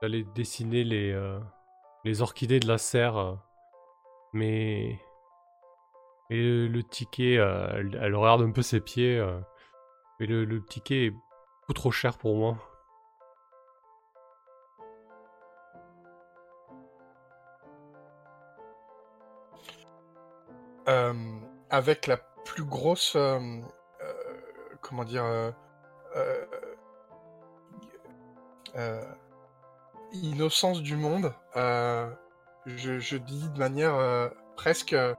[0.00, 1.12] d'aller dessiner les.
[1.12, 1.40] euh,
[2.20, 3.16] orchidées de la serre.
[3.16, 3.34] euh,
[4.32, 5.00] Mais.
[6.30, 7.66] Et le, ticket, euh,
[8.00, 9.20] elle, regarde un peu ses pieds.
[10.18, 12.56] mais le, le ticket est beaucoup trop cher pour moi.
[21.70, 23.14] Avec la plus grosse.
[23.16, 23.38] euh,
[24.02, 24.12] euh,
[24.80, 25.24] comment dire.
[25.24, 25.50] euh,
[26.16, 26.44] euh,
[28.76, 29.02] euh,
[30.12, 31.32] innocence du monde.
[31.56, 32.10] euh,
[32.66, 34.92] je, dis de manière euh, presque.
[34.92, 35.14] euh,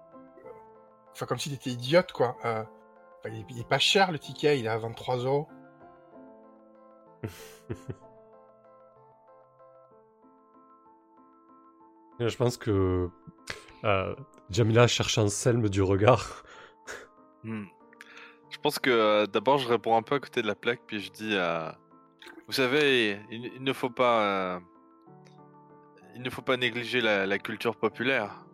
[1.12, 2.36] Enfin, comme si t'étais idiote, quoi.
[2.46, 2.64] Euh,
[3.26, 5.48] il, est, pas cher le ticket, il est à 23 euros.
[12.20, 13.10] Je pense que
[13.84, 14.16] euh,
[14.54, 16.43] Jamila cherche Anselme du regard.
[17.43, 17.66] Hmm.
[18.51, 20.99] Je pense que euh, d'abord je réponds un peu à côté de la plaque, puis
[20.99, 21.72] je dis euh,
[22.47, 24.22] Vous savez, il, ne faut pas.
[24.22, 24.60] euh,
[26.16, 28.45] il ne faut pas négliger la, culture populaire.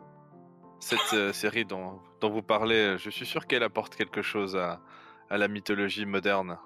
[0.79, 4.81] Cette série dont, vous parlez, je suis sûr qu'elle apporte quelque chose à,
[5.29, 6.57] à la mythologie moderne.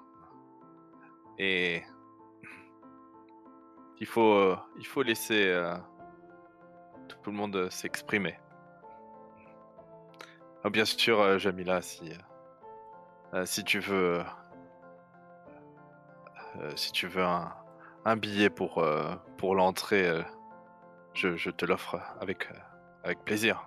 [1.38, 1.82] Et.
[4.00, 5.54] Il faut, il faut laisser
[7.08, 8.36] tout le monde s'exprimer.
[10.66, 12.10] Ah, bien sûr, euh, Jamila, si.
[12.10, 12.16] euh,
[13.34, 14.24] euh, si tu veux,
[16.76, 18.82] si tu veux un, billet pour,
[19.38, 20.24] pour l'entrée,
[21.14, 22.48] je, te l'offre avec,
[23.02, 23.66] avec plaisir.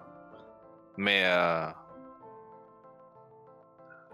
[0.98, 1.24] Mais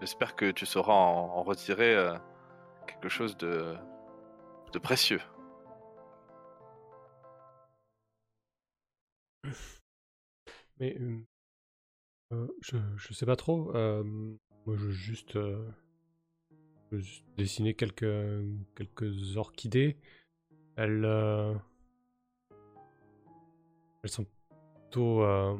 [0.00, 1.96] j'espère que tu sauras en, retirer
[2.86, 3.76] quelque chose de,
[4.72, 5.20] de précieux.
[10.78, 10.96] Mais
[12.60, 13.74] je, je sais pas trop.
[13.74, 14.02] euh,
[14.66, 15.68] moi, je veux juste, euh,
[16.90, 18.06] je veux juste dessiner quelques,
[18.74, 19.96] quelques orchidées.
[20.76, 21.54] Elles, euh,
[24.02, 24.26] elles sont
[24.80, 25.56] plutôt, euh,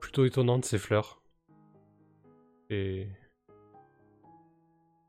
[0.00, 1.22] plutôt étonnantes ces fleurs.
[2.70, 3.06] Et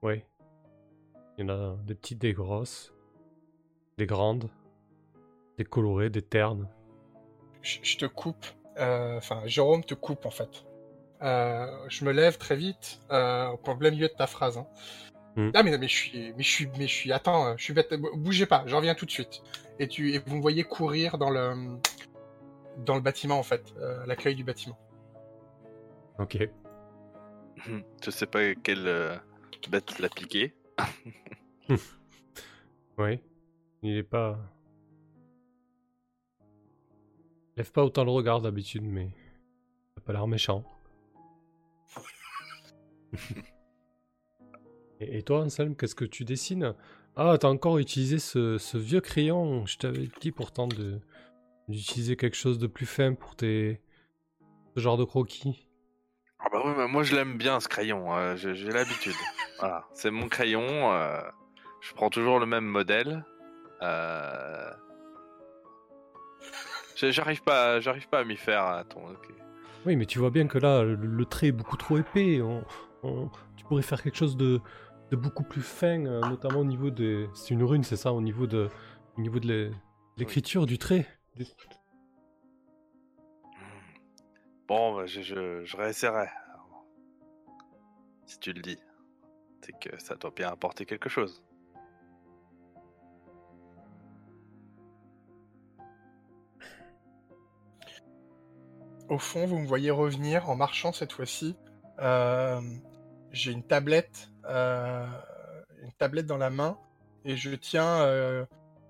[0.02, 0.28] ouais,
[1.38, 2.94] il y en a des petites, des grosses,
[3.98, 4.50] des grandes,
[5.58, 6.70] des colorées, des ternes.
[7.62, 8.46] Je te coupe.
[8.78, 10.66] Euh, enfin, Jérôme te coupe en fait.
[11.22, 14.58] Euh, je me lève très vite euh, pour le milieu de ta phrase.
[14.58, 14.68] hein.
[15.36, 15.50] Hmm.
[15.56, 17.12] Ah mais non, mais je suis, mais je suis, mais je suis.
[17.12, 17.94] Attends, je suis bête.
[18.16, 19.42] Bougez pas, je reviens tout de suite.
[19.80, 21.80] Et tu, et vous me voyez courir dans le,
[22.78, 24.78] dans le bâtiment en fait, euh, à l'accueil du bâtiment.
[26.20, 26.38] Ok.
[28.04, 29.16] Je sais pas quelle euh,
[29.70, 30.54] bête l'a piqué.
[32.98, 33.20] Oui.
[33.82, 34.38] Il est pas.
[37.58, 39.10] Lève pas autant le regard d'habitude, mais.
[39.98, 40.64] A pas l'air méchant.
[45.00, 46.74] et, et toi, Anselme, qu'est-ce que tu dessines?
[47.16, 49.66] Ah, t'as encore utilisé ce, ce vieux crayon.
[49.68, 51.00] Je t'avais dit pourtant de
[51.70, 53.80] d'utiliser quelque chose de plus fin pour tes.
[54.76, 55.68] ce genre de croquis.
[56.40, 59.16] Ah bah oui, mais moi je l'aime bien ce crayon, euh, j'ai j'ai l'habitude.
[59.60, 61.22] voilà, c'est mon crayon, euh,
[61.80, 63.24] je prends toujours le même modèle.
[63.82, 64.72] Euh...
[67.12, 69.02] J'arrive pas, j'arrive pas à m'y faire à ton.
[69.86, 72.42] Oui, mais tu vois bien que là, le, le trait est beaucoup trop épais.
[72.42, 72.64] On-
[73.04, 74.62] on- tu pourrais faire quelque chose de,
[75.12, 77.28] de beaucoup plus fin, euh, notamment au niveau de.
[77.34, 78.70] C'est une rune, c'est ça, au niveau de,
[79.18, 79.72] au niveau de l'é-
[80.18, 81.06] l'écriture du trait.
[81.36, 81.46] Des-
[84.68, 86.28] Bon, bah, je, je, je réessayerai.
[88.26, 88.78] Si tu le dis,
[89.62, 91.44] c'est que ça doit bien apporter quelque chose.
[99.10, 101.56] Au fond, vous me voyez revenir en marchant cette fois-ci.
[102.00, 102.62] Euh,
[103.32, 105.06] J'ai une tablette, euh,
[105.82, 106.78] une tablette dans la main
[107.26, 108.46] et je tiens euh,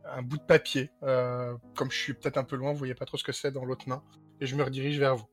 [0.05, 0.91] un bout de papier.
[1.01, 3.65] Comme je suis peut-être un peu loin, vous voyez pas trop ce que c'est dans
[3.65, 4.03] l'autre main
[4.39, 5.27] et je me redirige vers vous.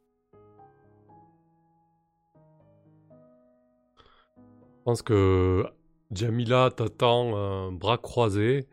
[4.37, 5.67] Je pense que
[6.11, 8.67] Jamila t'attend bras croisés,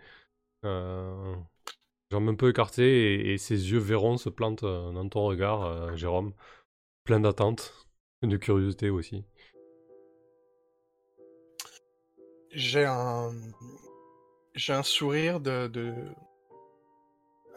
[2.11, 5.95] jambes un peu écartées, et, ses yeux verrons se plantent euh, dans ton regard, euh,
[5.95, 6.33] Jérôme.
[7.03, 7.87] Plein d'attente,
[8.21, 9.23] de curiosité aussi.
[12.51, 13.31] J'ai un,
[14.55, 15.95] j'ai un sourire de,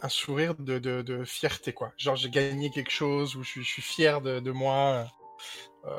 [0.03, 1.93] un sourire de, fierté quoi.
[1.97, 5.09] Genre j'ai gagné quelque chose ou je suis, fier de, moi
[5.85, 5.99] euh,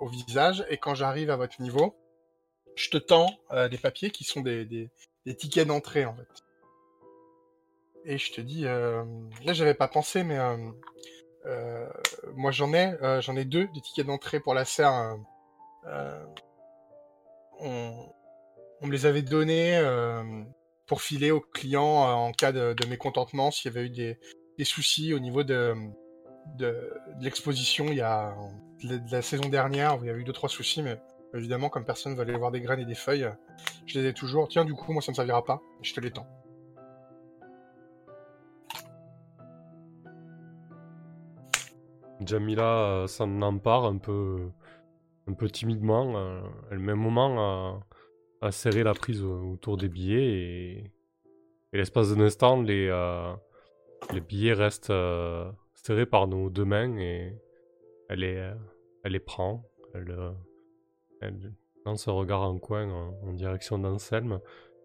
[0.00, 0.66] au visage.
[0.68, 1.94] Et quand j'arrive à votre niveau,
[2.74, 3.30] je te tends
[3.70, 6.41] des papiers qui sont des, des tickets d'entrée en fait.
[8.04, 9.04] Et je te dis, euh,
[9.44, 10.56] là j'avais pas pensé, mais euh,
[11.46, 11.86] euh,
[12.34, 15.16] moi j'en ai, j'en ai deux des tickets d'entrée pour la serre.
[17.60, 18.08] on,
[18.82, 19.80] me les avait donnés
[20.86, 24.18] pour filer aux clients en cas de, mécontentement s'il y avait eu des,
[24.64, 25.74] soucis au niveau de,
[27.20, 28.34] l'exposition il y a
[28.82, 31.00] de la, la saison dernière où il y a eu deux trois soucis mais
[31.34, 33.28] évidemment comme personne va aller voir des graines et des feuilles
[33.86, 36.10] je les ai toujours tiens du coup moi ça me servira pas je te les
[36.10, 36.41] tends
[42.26, 44.48] Jamila euh, s'en empare un peu,
[45.26, 46.16] un peu timidement.
[46.16, 47.80] euh, elle met un moment
[48.40, 50.90] à, à serrer la prise au- autour des billets et,
[51.72, 53.32] l'espace d'un instant, les, euh,
[54.20, 57.34] billets restent euh, serrés par nos deux mains et
[58.08, 59.64] elle les, euh, prend.
[59.94, 60.32] Elle, euh,
[61.84, 64.40] lance un regard en coin en, direction d'Anselme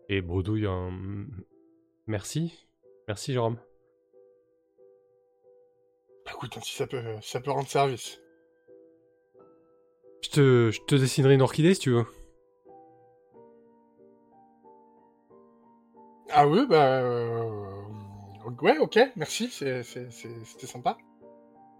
[0.09, 0.67] et bredouille
[2.07, 2.67] merci.
[3.07, 3.57] Merci, Jérôme.
[6.29, 8.19] Écoute si ça peut si ça peut rendre service
[10.23, 12.05] Je te, je te dessinerai une orchidée si tu veux.
[16.29, 17.81] ah oui bah euh,
[18.61, 20.97] ouais ok merci c'était sympa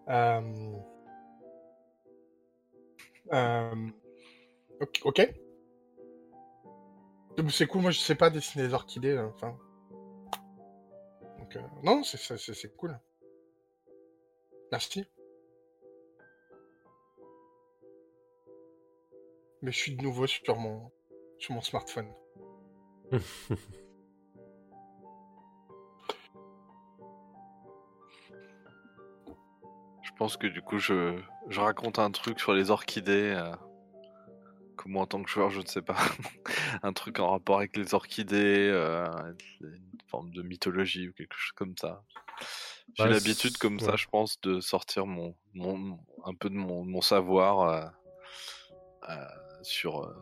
[0.10, 0.42] euh...
[3.34, 3.90] Euh...
[5.04, 5.28] Ok.
[7.50, 9.58] C'est cool, moi je sais pas dessiner les orchidées, euh, enfin.
[11.40, 13.00] Donc, euh, non, c'est cool.
[14.72, 15.06] Merci.
[19.62, 20.92] Mais je suis de nouveau sur mon,
[21.40, 22.12] sur mon smartphone.
[30.02, 33.36] Je pense que du coup, je, je raconte un truc sur les orchidées.
[33.38, 33.52] euh,
[34.78, 35.98] que moi, en tant que joueur, je ne sais pas.
[36.84, 39.08] un truc en rapport avec les orchidées, euh,
[39.62, 42.04] une forme de mythologie ou quelque chose comme ça.
[42.98, 46.84] J'ai Bah, l'habitude, comme ça, je pense, de sortir mon, mon, un peu de mon,
[46.84, 47.86] mon savoir euh,
[49.10, 49.26] euh,
[49.62, 50.04] sur.
[50.04, 50.16] euh,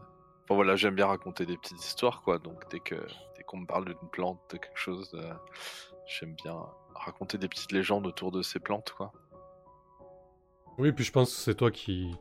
[0.44, 2.38] Enfin voilà, j'aime bien raconter des petites histoires, quoi.
[2.38, 2.96] Donc dès que
[3.36, 5.34] dès qu'on me parle d'une plante, de quelque chose, euh,
[6.06, 6.56] j'aime bien
[6.94, 9.12] raconter des petites légendes autour de ces plantes, quoi.
[10.78, 12.14] Oui, puis je pense que c'est toi qui,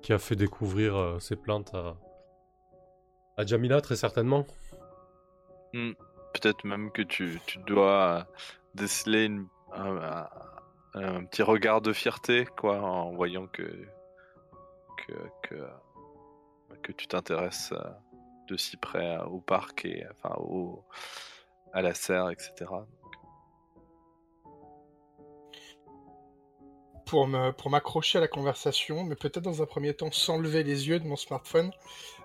[0.00, 1.96] qui a fait découvrir ces plantes à,
[3.36, 4.46] à Jamila, très certainement.
[5.74, 5.92] Hmm.
[6.32, 8.26] Peut-être même que tu, tu dois
[8.74, 13.86] déceler une- un, petit regard de fierté, quoi, en voyant que
[15.42, 15.54] que,
[16.82, 17.82] que, tu t'intéresses euh,
[18.48, 20.84] de si près euh, au parc et enfin au,
[21.72, 22.52] à la serre, etc.
[27.06, 30.62] Pour me pour m'accrocher à la conversation, mais peut-être dans un premier temps sans lever
[30.62, 31.70] les yeux de mon smartphone,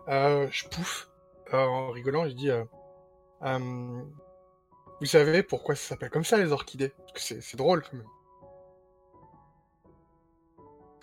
[0.09, 1.09] euh, je pouffe
[1.53, 2.27] en rigolant.
[2.27, 2.49] Je dis,
[5.03, 6.93] vous savez pourquoi ça s'appelle comme ça les orchidées?
[6.97, 8.07] Parce que c'est drôle quand même.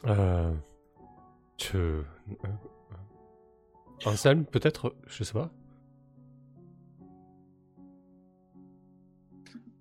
[0.06, 0.54] Euh,
[1.58, 1.76] tu...
[1.76, 2.04] Euh,
[4.06, 5.50] Anselme, peut-être Je sais pas.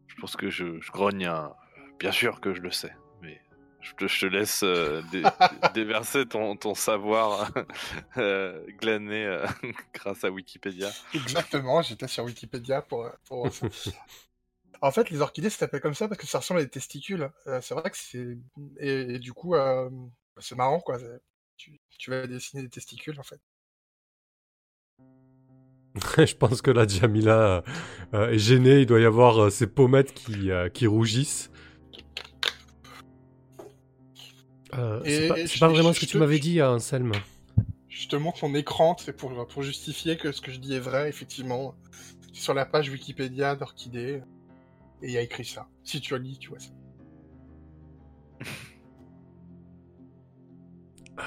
[0.07, 1.55] Je pense que je, grogne un...
[1.97, 2.93] Bien sûr que je le sais,
[3.81, 5.01] je te, je te laisse euh,
[5.73, 7.51] déverser ton, ton savoir
[8.17, 9.45] euh, glané euh,
[9.93, 10.89] grâce à Wikipédia.
[11.13, 13.09] Exactement, j'étais sur Wikipédia pour...
[13.25, 13.49] pour...
[14.81, 17.29] En fait, les orchidées, ça s'appelle comme ça parce que ça ressemble à des testicules.
[17.61, 18.37] c'est vrai que c'est...
[18.79, 19.55] Et, du coup,
[20.39, 20.97] c'est marrant, quoi
[21.57, 23.41] tu, vas dessiner des testicules en fait.
[26.25, 27.63] je pense que la Jamila
[28.13, 31.51] euh, est gênée, il doit y avoir euh, ses pommettes qui, euh, qui rougissent.
[34.71, 37.13] C'est pas, vraiment ce que tu m'avais dit, Anselme.
[37.87, 40.79] Je te montre mon écran, c'est pour, pour justifier que ce que je dis est
[40.79, 41.75] vrai, effectivement.
[42.33, 44.21] sur la page Wikipédia d'Orchidée,
[45.01, 45.67] et il y a écrit ça.
[45.83, 46.71] Si tu as lis, tu vois ça.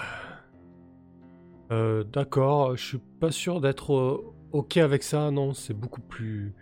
[1.70, 5.30] Euh, d'accord, je suis pas sûr d'être euh, ok avec ça.
[5.30, 6.54] Non, c'est beaucoup plus,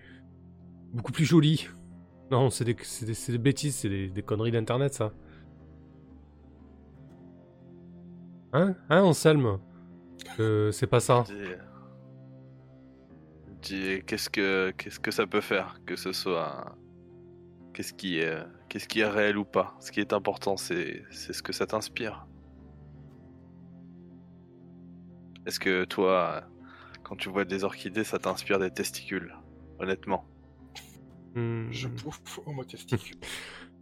[0.92, 1.66] beaucoup plus joli.
[2.30, 5.12] Non, c'est des, des, bêtises, c'est des, conneries d'internet, ça.
[8.52, 9.58] Hein, hein, Anselme
[10.40, 11.24] euh, C'est pas ça.
[13.62, 16.76] Dis, qu'est-ce que, qu'est-ce que ça peut faire que ce soit,
[17.74, 19.76] qu'est-ce qui est, qu'est-ce qui est réel ou pas?
[19.80, 22.26] Ce qui est important, c'est, c'est ce que ça t'inspire.
[25.46, 26.44] Est-ce que toi,
[27.02, 29.34] quand tu vois des orchidées, ça t'inspire des testicules?
[29.78, 30.24] Honnêtement.
[31.34, 31.70] Hmm.
[31.70, 33.18] Je pouffe au mot testicule.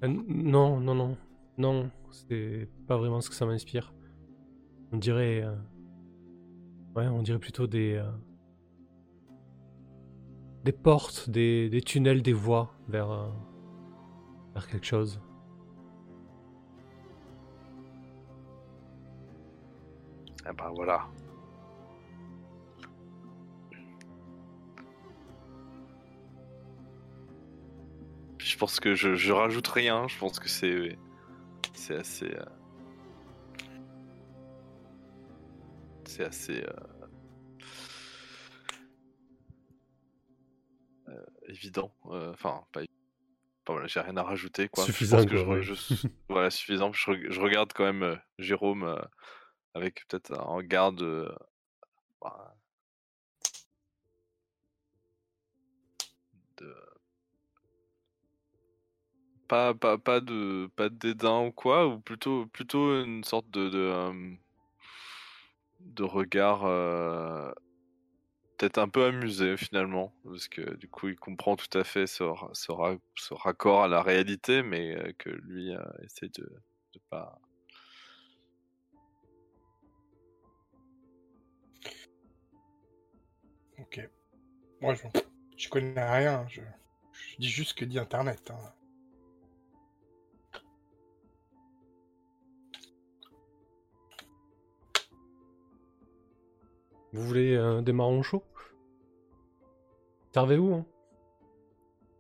[0.04, 1.16] Euh, non, non, non.
[1.56, 3.92] Non, c'est pas vraiment ce que ça m'inspire.
[4.92, 5.42] On dirait.
[5.42, 5.54] Euh,
[6.96, 7.94] ouais, on dirait plutôt des.
[7.94, 8.10] Euh,
[10.64, 13.30] des portes, des, des, tunnels, des voies vers.
[14.54, 15.20] vers quelque chose.
[20.44, 21.06] Ah bah voilà.
[28.38, 30.08] je pense que je, je, rajoute rien.
[30.08, 30.98] Je pense que c'est
[31.74, 32.34] c'est assez
[36.08, 36.72] c'est assez euh,
[41.08, 41.92] euh, évident.
[42.04, 42.80] Enfin, pas
[43.66, 44.84] voilà, j'ai rien à rajouter quoi.
[44.84, 45.18] Suffisant.
[45.28, 46.90] Je voilà, suffisant.
[46.94, 48.98] Je, regarde quand même Jérôme
[49.74, 51.30] avec peut-être un regard de
[52.22, 52.54] bah,
[59.48, 63.68] pas, pas, pas, de, pas de dédain ou quoi, ou plutôt, plutôt une sorte de,
[63.68, 64.34] de, euh,
[65.80, 67.52] de regard euh,
[68.56, 72.24] peut-être un peu amusé finalement, parce que du coup il comprend tout à fait ce,
[73.32, 75.72] raccord à la réalité, mais euh, que lui
[76.02, 76.50] essaie de,
[77.10, 77.40] pas.
[83.78, 84.08] Ok.
[84.80, 85.02] Moi je,
[85.56, 86.60] je connais rien, je,
[87.12, 88.50] je dis juste ce que dit Internet.
[88.50, 88.77] Hein.
[97.12, 98.44] Vous voulez un des marrons chauds?
[100.32, 100.86] Servez-vous, hein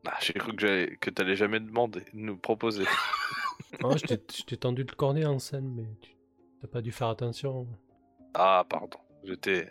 [0.06, 2.84] ah, J'ai cru que, que t'allais jamais demander, nous proposer.
[3.84, 6.12] ah, je t'ai tendu le cornet en scène, mais tu
[6.60, 7.66] t'as pas dû faire attention.
[8.34, 9.68] Ah, pardon, j'étais.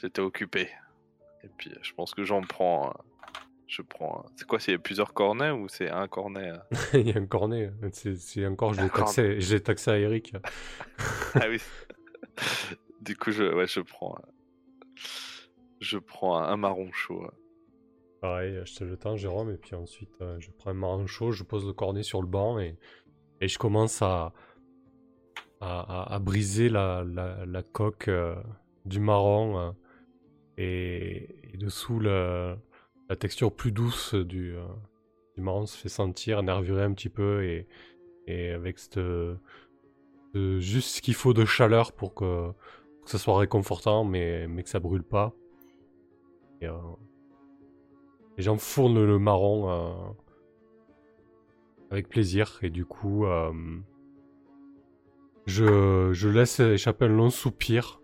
[0.00, 0.68] J'étais occupé.
[1.44, 2.92] Et puis, je pense que j'en prends.
[3.66, 4.24] Je prends.
[4.36, 6.76] C'est quoi C'est plusieurs cornets ou c'est un cornet euh?
[6.94, 7.70] Il y a un cornet.
[7.92, 8.74] C'est encore.
[8.74, 10.34] Je l'ai taxé, taxé à Eric.
[11.34, 11.60] ah oui.
[13.00, 14.16] Du coup, je, ouais, je prends,
[15.80, 17.26] je prends un, marron chaud.
[18.20, 21.30] Pareil, je te le temps, Jérôme, et puis ensuite, euh, je prends un marron chaud,
[21.30, 22.76] je pose le cornet sur le banc et,
[23.40, 24.32] et je commence à,
[25.60, 28.34] à, à, briser la, la, coque euh,
[28.84, 29.70] du marron euh,
[30.56, 32.56] et, dessous la,
[33.20, 34.56] texture plus douce du,
[35.36, 37.68] du marron se fait sentir, nervurer un petit peu et,
[38.26, 38.78] et avec
[40.34, 42.52] juste ce qu'il faut de chaleur pour que
[43.08, 45.34] que ça soit réconfortant, mais, mais que ça brûle pas.
[46.60, 46.76] Et, euh,
[48.36, 50.12] et j'enfourne le marron euh,
[51.90, 52.58] avec plaisir.
[52.60, 53.50] Et du coup, euh,
[55.46, 58.02] je, je laisse échapper un long soupir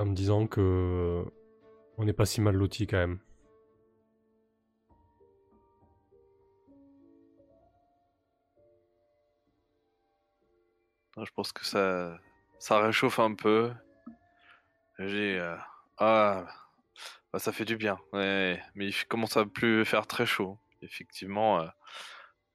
[0.00, 1.24] en me disant que
[1.96, 3.20] on n'est pas si mal loti quand même.
[11.16, 12.18] Je pense que ça,
[12.58, 13.72] ça réchauffe un peu.
[14.98, 15.38] J'ai.
[15.38, 15.56] euh,
[15.98, 16.46] Ah,
[17.32, 17.98] bah, ça fait du bien.
[18.12, 20.58] Mais il commence à plus faire très chaud.
[20.82, 21.66] Effectivement, euh,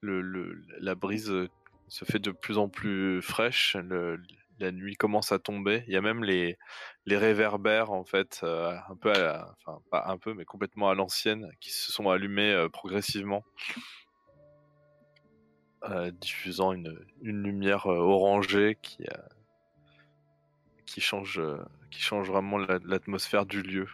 [0.00, 1.48] le, le- la brise euh,
[1.88, 3.76] se fait de plus en plus fraîche.
[4.58, 5.84] la nuit commence à tomber.
[5.86, 6.56] Il y a même les,
[7.04, 11.50] les réverbères, en fait, un peu à Enfin, pas un peu, mais complètement à l'ancienne,
[11.60, 13.44] qui se sont allumés progressivement.
[15.84, 19.22] Euh, diffusant une, une lumière euh, orangée qui, euh,
[20.86, 21.40] qui, change,
[21.90, 23.86] qui change vraiment la- l'atmosphère du lieu.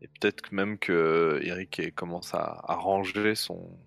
[0.00, 3.78] Et peut-être même que Eric commence à, à ranger son.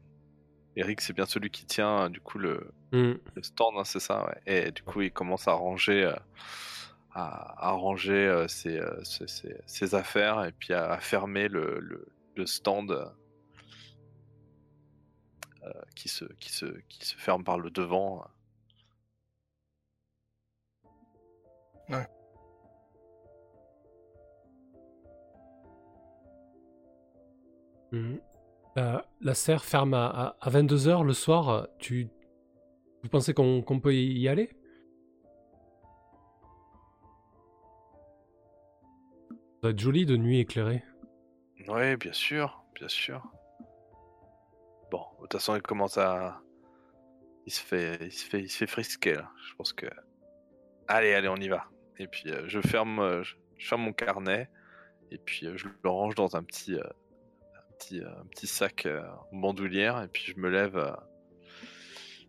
[0.78, 3.14] Eric, c'est bien celui qui tient du coup le, Hmm.
[3.36, 4.42] le stand, hein, c'est ça, ouais.
[4.46, 6.16] Et du coup, il commence à ranger, euh,
[7.14, 11.48] à, à ranger euh, ses, euh, ses- ses- ses affaires et puis à, à fermer
[11.50, 12.08] le, le-
[12.38, 12.92] le stand
[15.96, 18.26] qui, se, qui, se, qui se ferme par le devant.
[27.92, 28.20] Mhm.
[28.78, 31.68] Euh, la serre ferme à, 22h le soir.
[31.80, 32.10] Tu,
[33.04, 34.50] vous pensez qu'on qu'on peut y aller?
[39.30, 40.84] Ça va être joli de nuit éclairée.
[41.68, 43.24] Oui, bien sûr, bien sûr.
[45.26, 46.40] Toute façon, il commence à.
[47.48, 49.32] Il se fait, il se fait, il se fait frisquer là.
[49.50, 49.88] Je pense que.
[50.88, 51.66] Allez, allez, on y va.
[51.98, 53.36] Et puis euh, je ferme, euh, je,
[53.68, 54.50] ferme mon carnet
[55.12, 58.88] et puis euh, je le range dans un petit, un petit, un petit sac
[59.34, 60.96] en bandoulière et puis je me lève.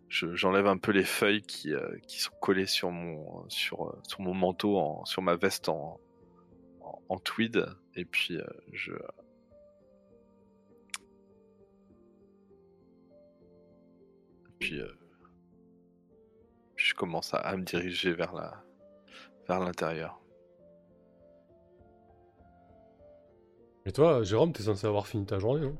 [0.09, 1.73] je- J'enlève un peu les feuilles qui,
[2.07, 5.99] qui sont collées sur mon, sur, sur mon manteau, en, sur ma veste en,
[7.09, 7.65] en, tweed
[7.95, 8.37] et puis
[8.71, 8.93] je,
[14.59, 14.91] Puis, euh,
[16.75, 18.63] puis je commence à, à me diriger vers la
[19.47, 20.19] vers l'intérieur.
[23.85, 25.77] Et toi, Jérôme, t'es censé avoir fini ta journée, non?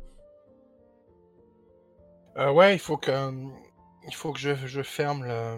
[2.37, 3.31] Euh, ouais, il faut que, euh,
[4.07, 5.57] il faut que je, je ferme le,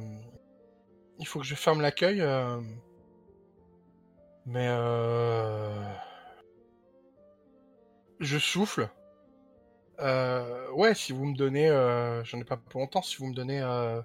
[1.19, 2.21] il faut que je ferme l'accueil.
[2.21, 2.59] euh,
[4.45, 5.83] Mais euh...
[8.19, 8.89] je souffle.
[10.01, 13.01] Euh, ouais, si vous me donnez, euh, j'en ai pas pour longtemps.
[13.01, 14.01] Si vous me donnez euh...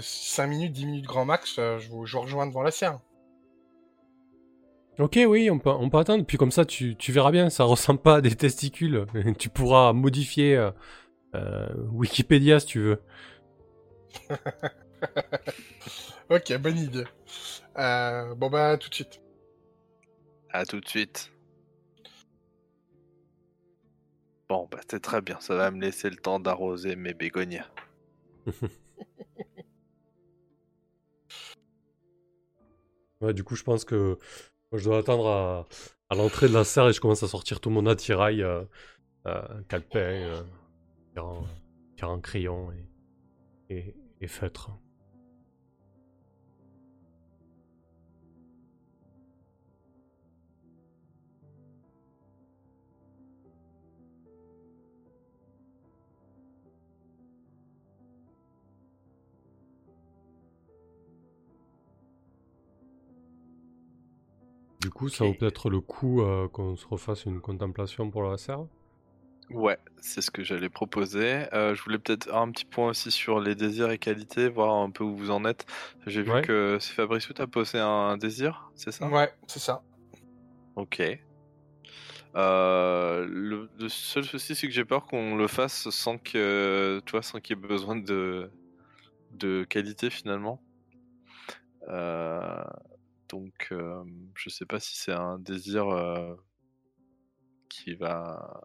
[0.00, 3.00] 5 minutes, 10 minutes grand max, euh, je vous, je vous rejoins devant la serre.
[4.98, 6.24] Ok, oui, on peut, on peut attendre.
[6.24, 9.06] Puis comme ça, tu, tu verras bien, ça ressemble pas à des testicules.
[9.38, 10.70] tu pourras modifier euh,
[11.34, 13.02] euh, Wikipédia si tu veux.
[16.28, 17.04] Ok, bonne idée.
[17.78, 19.20] Euh, bon bah tout de suite.
[20.50, 21.30] À tout de suite.
[24.48, 25.40] Bon, bah c'est très bien.
[25.40, 27.68] Ça va me laisser le temps d'arroser mes bégonias.
[33.20, 34.18] Ouais, du coup, je pense que
[34.72, 35.66] je dois attendre
[36.10, 38.62] à, l'entrée de la serre et je commence à sortir tout mon attirail, euh,
[39.26, 40.42] euh, calepin, euh,
[41.94, 44.70] différents, et, et, et feutres.
[64.86, 68.38] Du coup, ça vaut peut-être le coup euh, qu'on se refasse une contemplation pour la
[68.38, 68.66] serre?
[69.50, 71.52] Ouais, c'est ce que j'allais proposer.
[71.52, 74.92] Euh, je voulais peut-être un petit point aussi sur les désirs et qualités, voir un
[74.92, 75.66] peu où vous en êtes.
[76.06, 76.42] J'ai vu Ouais.
[76.42, 79.08] que c'est Fabrice, tu as posé un désir, c'est ça?
[79.08, 79.82] Ouais, c'est ça.
[80.76, 81.02] Ok.
[82.36, 87.10] Euh, le, le seul souci, c'est que j'ai peur qu'on le fasse sans que, tu
[87.10, 88.48] vois, sans qu'il y ait besoin de,
[89.32, 90.60] de qualité finalement.
[91.88, 92.64] Euh,
[93.40, 94.02] donc, euh,
[94.34, 96.34] je sais pas si c'est un désir euh,
[97.68, 98.62] qui va,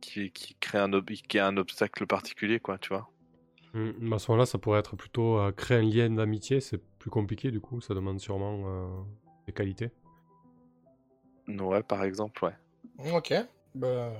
[0.00, 3.08] qui, qui crée un, ob- qui a un obstacle particulier, quoi, tu vois?
[3.72, 6.60] Hmm, à ce moment-là, ça pourrait être plutôt euh, créer un lien d'amitié.
[6.60, 7.80] C'est plus compliqué du coup.
[7.80, 9.02] Ça demande sûrement euh,
[9.46, 9.90] des qualités.
[11.48, 12.56] Ouais, par exemple, ouais.
[13.12, 13.32] Ok.
[13.74, 14.12] Bah...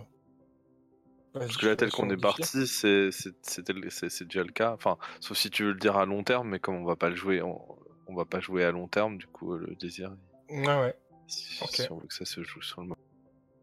[1.33, 3.11] Parce que là, tel qu'on est parti, c'est
[4.23, 4.73] déjà le cas.
[4.73, 7.09] Enfin, sauf si tu veux le dire à long terme, mais comme on va pas
[7.09, 7.61] le jouer, on,
[8.09, 10.13] on va pas jouer à long terme, du coup, le désir.
[10.67, 10.97] Ah ouais.
[11.29, 13.01] Si on veut que ça se joue sur le moment.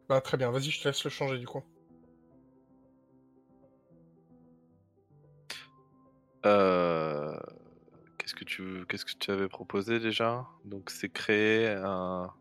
[0.08, 1.62] Bah très bien, vas-y, je te laisse le changer du coup.
[6.46, 7.38] Euh,
[8.18, 10.46] Qu'est-ce que tu qu'est-ce que tu avais proposé déjà?
[10.64, 12.32] Donc c'est créer un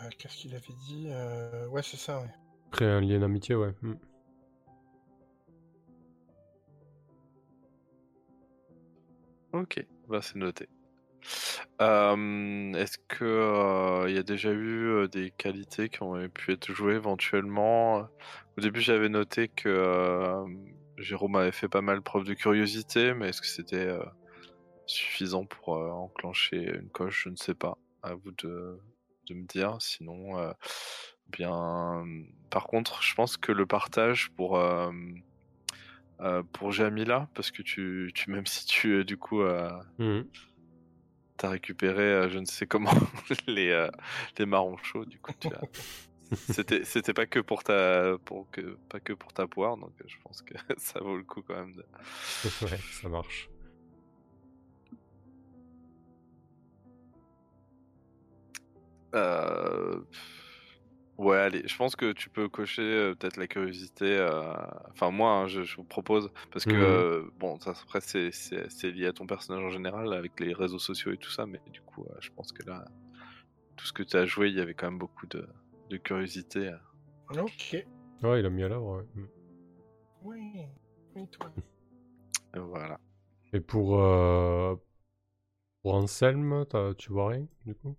[0.00, 2.30] Euh, Qu'est-ce qu'il avait dit Euh, Ouais, c'est ça, ouais.
[2.72, 3.72] Créer un lien d'amitié, ouais.
[3.82, 3.94] Mm.
[9.52, 10.68] Ok, bah c'est noté.
[11.80, 16.52] Euh, Est-ce que euh, il y a déjà eu euh, des qualités qui ont pu
[16.52, 18.08] être jouées éventuellement?
[18.58, 20.44] Au début, j'avais noté que euh,
[20.98, 24.04] Jérôme avait fait pas mal preuve de curiosité, mais est-ce que c'était euh,
[24.86, 27.24] suffisant pour euh, enclencher une coche?
[27.24, 27.78] Je ne sais pas.
[28.02, 28.78] À vous de,
[29.26, 29.76] de me dire.
[29.80, 30.52] Sinon, euh,
[31.28, 32.04] bien.
[32.50, 34.90] Par contre, je pense que le partage pour euh,
[36.52, 39.42] pour Jamila, parce que tu, tu même si tu euh, du coup
[39.98, 40.24] Mhm.
[41.38, 42.90] T'as récupéré, je ne sais comment,
[43.46, 43.88] les,
[44.38, 45.32] les marrons chauds, du coup.
[45.38, 45.60] tu as-
[46.50, 50.16] C'était, c'était pas que pour ta, pour que, pas que pour ta poire, donc je
[50.24, 51.74] pense que ça vaut le coup quand même.
[51.74, 51.84] De...
[52.62, 53.48] ouais, ça marche.
[59.16, 60.00] Euh,
[61.18, 64.04] Ouais, allez, je pense que tu peux cocher euh, peut-être la curiosité.
[64.04, 64.52] euh,
[64.90, 68.68] Enfin, moi, hein, je, je vous propose parce que euh, bon, ça après c'est, c'est,
[68.68, 71.62] c'est lié à ton personnage en général avec les réseaux sociaux et tout ça, mais
[71.68, 72.84] du coup, euh, je pense que là,
[73.76, 75.46] tout ce que tu as joué, il y avait quand même beaucoup de,
[75.90, 76.68] de curiosité.
[76.68, 77.42] euh.
[77.42, 77.76] Ok.
[78.22, 79.24] Ouais, il a mis à l'œuvre, ouais.
[80.22, 80.66] Oui.
[81.14, 81.50] Oui, toi.
[82.54, 82.98] Et Voilà.
[83.54, 84.76] Et pour, euh,
[85.82, 87.96] pour Anselme, t'as- tu vois rien, du coup?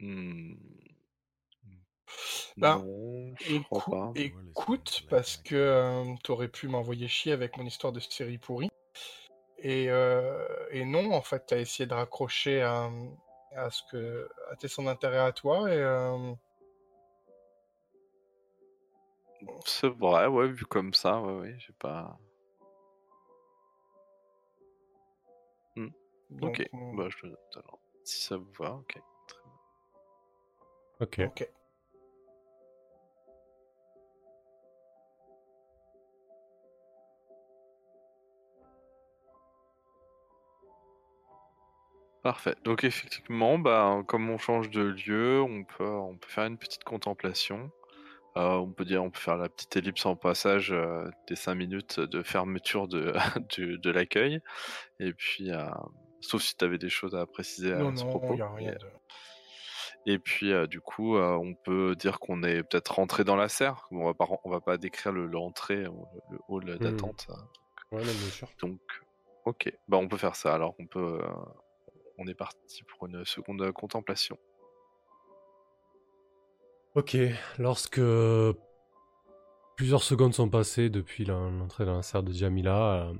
[0.00, 0.54] Hmm.
[2.56, 4.12] Ben, non, je crois Écou- pas.
[4.14, 8.68] écoute, parce que euh, t'aurais pu m'envoyer chier avec mon histoire de série pourrie.
[9.58, 12.90] Et, euh, et non, en fait, t'as essayé de raccrocher à,
[13.56, 16.32] à ce que à tes son intérêt à toi et euh,
[19.64, 22.18] C'est vrai, ouais, vu comme ça, ouais, ouais, j'ai pas.
[26.30, 27.78] donc, ok, mm, bah je le note alors.
[28.04, 28.98] Si ça vous va, ok.
[30.98, 31.18] Ok.
[31.18, 31.42] ok.
[42.22, 42.56] Parfait.
[42.64, 46.84] Donc effectivement, bah, comme on change de lieu, on peut, on peut faire une petite
[46.84, 47.70] contemplation.
[48.36, 51.54] Euh, on peut dire, on peut faire la petite ellipse en passage euh, des 5
[51.56, 53.12] minutes de fermeture de,
[53.56, 54.40] du- de l'accueil.
[55.00, 55.68] Et puis, euh,
[56.20, 58.34] sauf si tu avais des choses à préciser à Non, ce non, propos.
[58.34, 58.86] il a rien Et, de.
[60.10, 63.50] Et puis, euh, du coup, euh, on peut dire qu'on est peut-être rentré dans la
[63.50, 63.86] serre.
[63.90, 67.26] On va pas, on va pas décrire le- l'entrée, ou le, hall d'attente.
[67.28, 67.46] hein.
[67.92, 68.48] Ouais, bien sûr.
[68.62, 68.80] Donc,
[69.44, 70.54] ok, bah on peut faire ça.
[70.54, 71.28] Alors, on peut, euh,
[72.16, 74.38] on est parti pour une seconde euh, contemplation.
[76.94, 77.16] Ok,
[77.58, 78.00] lorsque
[79.76, 83.14] plusieurs secondes sont passées depuis l'entrée dans la serre de Jamila, euh,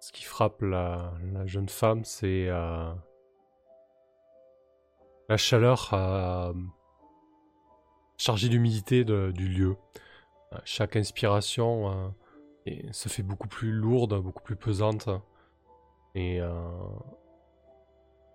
[0.00, 2.92] ce qui frappe la, la jeune femme, c'est euh,
[5.30, 6.52] la chaleur euh,
[8.16, 9.76] chargée d'humidité du lieu.
[10.64, 12.12] Chaque inspiration
[12.66, 15.08] euh, se fait beaucoup plus lourde, beaucoup plus pesante.
[16.16, 16.50] Et, euh,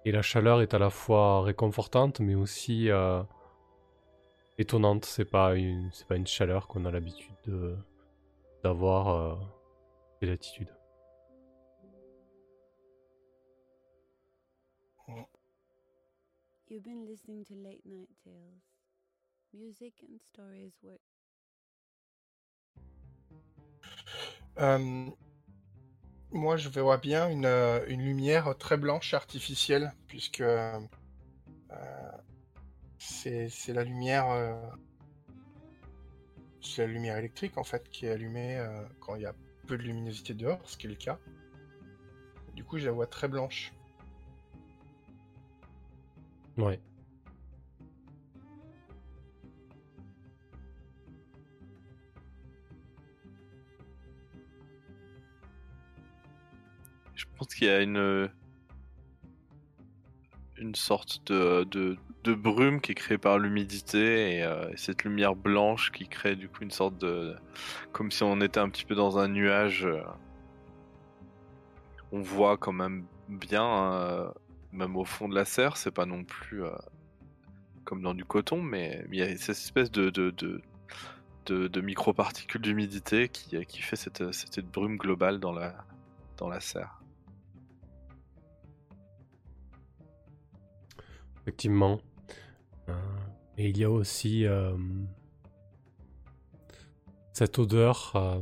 [0.05, 3.21] et la chaleur est à la fois réconfortante, mais aussi euh,
[4.57, 5.03] étonnante.
[5.03, 7.75] C'est pas une, pas une chaleur qu'on a l'habitude de-
[8.63, 9.37] d'avoir
[10.21, 10.74] des latitudes.
[16.67, 18.63] You've been listening to Late Night Tales.
[19.53, 20.97] Music and stories were
[24.57, 25.11] Euh,
[26.31, 30.79] moi, je vois bien une, euh, une lumière très blanche artificielle, puisque euh,
[32.97, 34.55] c'est la lumière, euh,
[36.61, 38.59] c'est la lumière électrique en fait qui est allumée
[39.01, 39.35] quand il y a
[39.67, 41.19] peu de luminosité dehors, ce qui est le cas.
[42.55, 43.71] Du coup, je la vois très blanche.
[46.57, 46.79] Ouais.
[57.15, 58.29] Je pense qu'il y a une
[60.57, 61.65] une sorte de,
[62.23, 66.35] de, brume qui est créée par l'humidité et, euh, et cette lumière blanche qui crée
[66.35, 67.35] du coup une sorte de
[67.91, 69.85] comme si on était un petit peu dans un nuage.
[69.85, 70.01] euh,
[72.11, 74.29] on voit quand même bien, euh,
[74.75, 76.75] même au fond de la serre, c'est pas non plus euh,
[77.83, 80.09] comme dans du coton, mais il y a cette espèce de
[81.45, 86.99] de, microparticules d'humidité qui, qui fait cette, cette brume globale dans la serre.
[91.45, 91.99] Effectivement.
[92.89, 92.93] Euh,
[93.59, 94.75] et il y a aussi euh,
[97.33, 98.41] cette odeur, euh,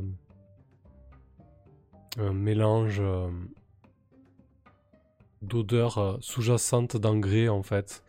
[2.16, 3.02] un mélange
[5.44, 8.04] d'odeurs euh, sous-jacentes d'engrais en fait,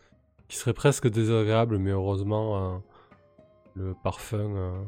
[0.48, 2.78] qui serait presque désagréable, mais heureusement euh,
[3.74, 4.82] le parfum euh,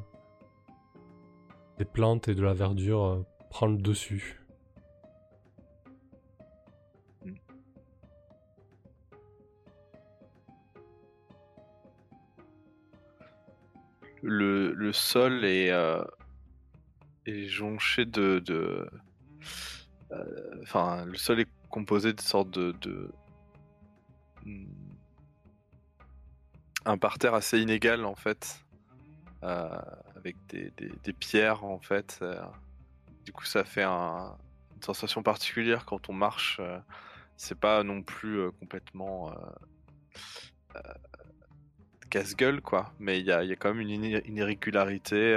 [1.79, 4.41] des plantes et de la verdure prend le dessus.
[14.21, 15.71] Le, le sol est,
[17.25, 18.91] est jonché de.
[20.63, 23.11] Enfin, le sol est composé de sortes de.
[26.85, 28.65] un parterre assez inégal en fait,
[29.43, 29.69] euh,
[30.17, 32.19] avec des, des- pierres en fait.
[32.23, 32.41] euh.
[33.25, 34.37] du coup, ça fait un-
[34.77, 36.59] une sensation particulière quand on marche.
[36.61, 36.79] euh,
[37.37, 39.33] c'est pas non plus complètement.
[42.11, 44.05] casse-gueule quoi, mais il y a, y a quand même une,
[44.37, 45.35] irrégularité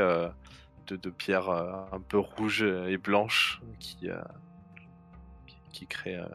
[0.87, 4.09] de, de pierres un peu rouges et blanches qui,
[5.71, 6.25] qui, crée euh,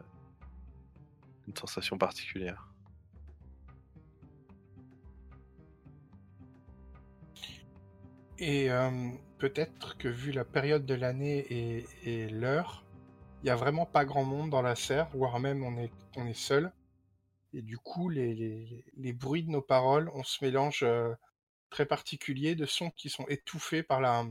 [1.46, 2.68] une sensation particulière.
[8.38, 12.84] Et euh, peut-être que vu la période de l'année et, l'heure,
[13.42, 16.26] il y a vraiment pas grand monde dans la serre, voire même on est, on
[16.26, 16.72] est seul.
[17.54, 21.14] Et du coup, les, les, bruits de nos paroles, on se mélange euh,
[21.70, 24.26] très particulier de sons qui sont étouffés par la,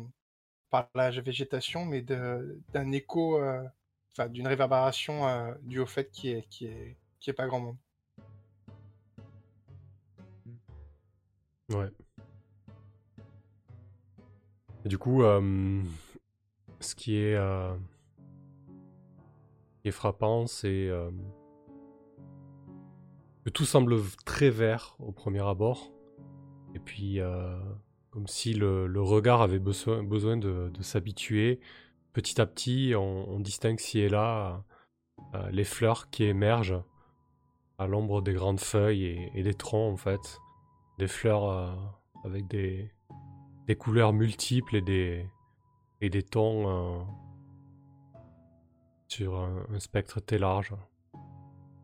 [0.69, 3.40] par la végétation, mais d'un écho,
[4.18, 7.78] enfin d'une réverbération euh, due au fait qu'il n'y ait, pas grand monde.
[11.74, 11.90] Ouais.
[14.86, 15.82] Et du coup, euh,
[16.80, 20.90] ce qui est, euh, ce qui est frappant, c'est
[23.44, 25.92] que tout semble très vert au premier abord.
[26.76, 27.20] Et puis,
[28.12, 31.60] comme si le, regard avait besoin, de s'habituer.
[32.16, 34.64] Petit à petit, on, distingue ci et là
[35.34, 36.82] euh, les fleurs qui émergent
[37.78, 40.40] à l'ombre des grandes feuilles et, des troncs, en fait
[40.98, 41.76] des fleurs euh,
[42.24, 42.90] avec des,
[43.78, 47.04] couleurs multiples et des, tons euh,
[49.10, 50.74] sur un spectre très large.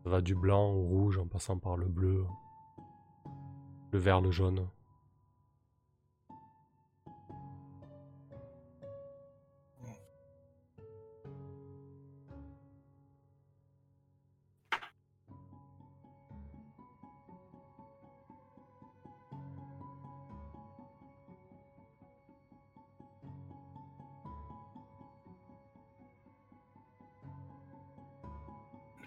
[0.02, 2.24] Ça va du blanc au rouge en passant par le bleu,
[3.92, 4.66] le vert, le jaune.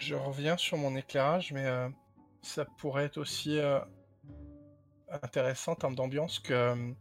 [0.06, 1.90] Je reviens sur mon éclairage, mais euh,
[2.44, 3.80] ça pourrait être aussi euh,
[5.23, 6.94] intéressant en termes d'ambiance que euh,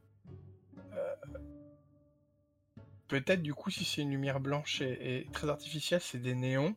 [3.09, 6.74] peut-être du coup si c'est une lumière blanche et, et très artificielle, c'est des néons.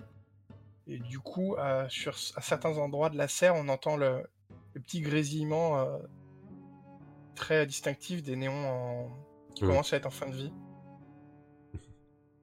[0.85, 4.23] Et du coup, euh, sur, à certains endroits de la serre, on entend le,
[4.73, 5.97] le petit grésillement euh,
[7.35, 9.09] très distinctif des néons en-
[9.55, 9.69] qui Ouais.
[9.69, 10.51] commencent à être en fin de vie.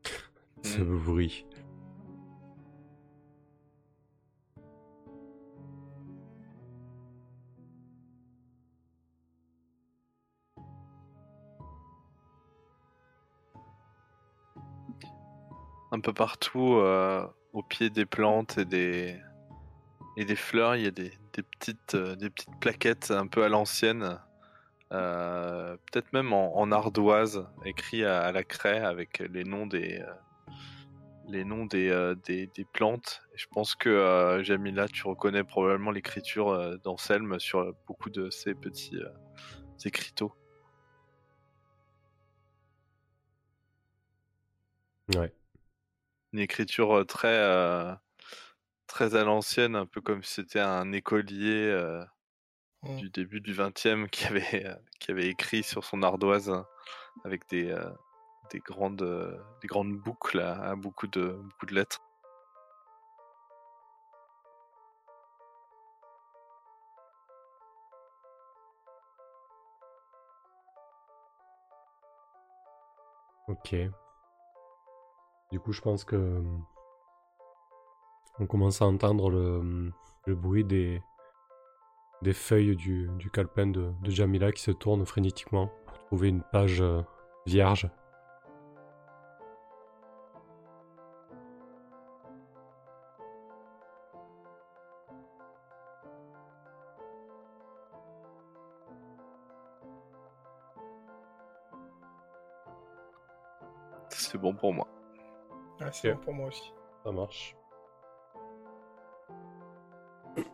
[0.63, 1.45] Ce bruit.
[15.95, 19.17] Un peu partout, euh, au pied des plantes et des,
[20.35, 24.19] fleurs, il y a des, euh, petites plaquettes un peu à l'ancienne,
[24.91, 30.03] euh, peut-être même en, ardoise, écrit à, la craie avec les noms des,
[32.73, 33.23] plantes.
[33.37, 38.99] Je pense que Jamila, tu reconnais probablement l'écriture d'Anselme sur beaucoup de ces petits
[39.85, 40.35] écriteaux.
[45.15, 45.33] Ouais.
[46.35, 47.97] Une écriture très,
[48.87, 52.05] très à l'ancienne, un peu comme si c'était un écolier euh,
[52.85, 52.97] Mm.
[52.97, 56.67] du début du 20e qui avait, euh, qui avait écrit sur son ardoise hein,
[57.25, 57.91] avec des, euh,
[58.51, 62.01] des, grandes, des grandes boucles à, à beaucoup, de, beaucoup de lettres.
[73.47, 74.04] Ok.
[75.55, 76.43] Du coup, je pense que euh,
[78.41, 79.93] on commence à entendre le,
[80.27, 81.01] euh, bruit des,
[82.33, 87.03] feuilles du, du calepin de, Jamila qui se tournent frénétiquement pour trouver une page euh,
[87.47, 87.89] vierge.
[104.09, 104.89] C'est bon pour moi.
[105.81, 106.73] Ouais, c'est bon pour moi aussi.
[107.05, 107.57] Ça marche.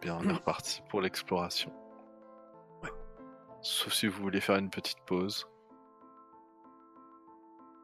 [0.00, 1.72] Bien, on est reparti pour l'exploration.
[3.62, 5.46] Sauf si vous voulez faire une petite pause.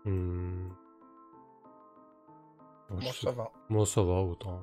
[0.04, 0.68] Hmm.
[2.90, 3.50] Ouais, Moi, sais- ça va.
[3.68, 4.62] Moi, ça va, autant.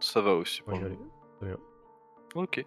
[0.00, 0.98] Ça va aussi pour aller.
[1.40, 1.56] bien.
[2.34, 2.64] Ok.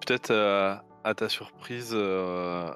[0.00, 0.74] Peut-être euh,
[1.04, 2.74] à ta surprise, euh,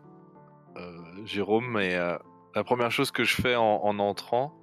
[1.24, 2.16] Jérôme, mais euh,
[2.54, 4.54] la première chose que je fais en, en entrant,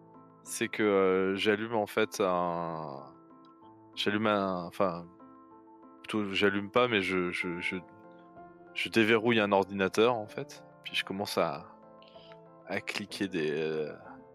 [0.44, 3.04] c'est que euh, j'allume en fait un.
[3.96, 4.66] J'allume un.
[4.66, 5.06] Enfin.
[6.32, 7.62] J'allume pas, mais je, je,
[8.74, 10.62] je, déverrouille un ordinateur en fait.
[10.84, 11.66] Puis je commence à,
[12.68, 13.94] à cliquer euh,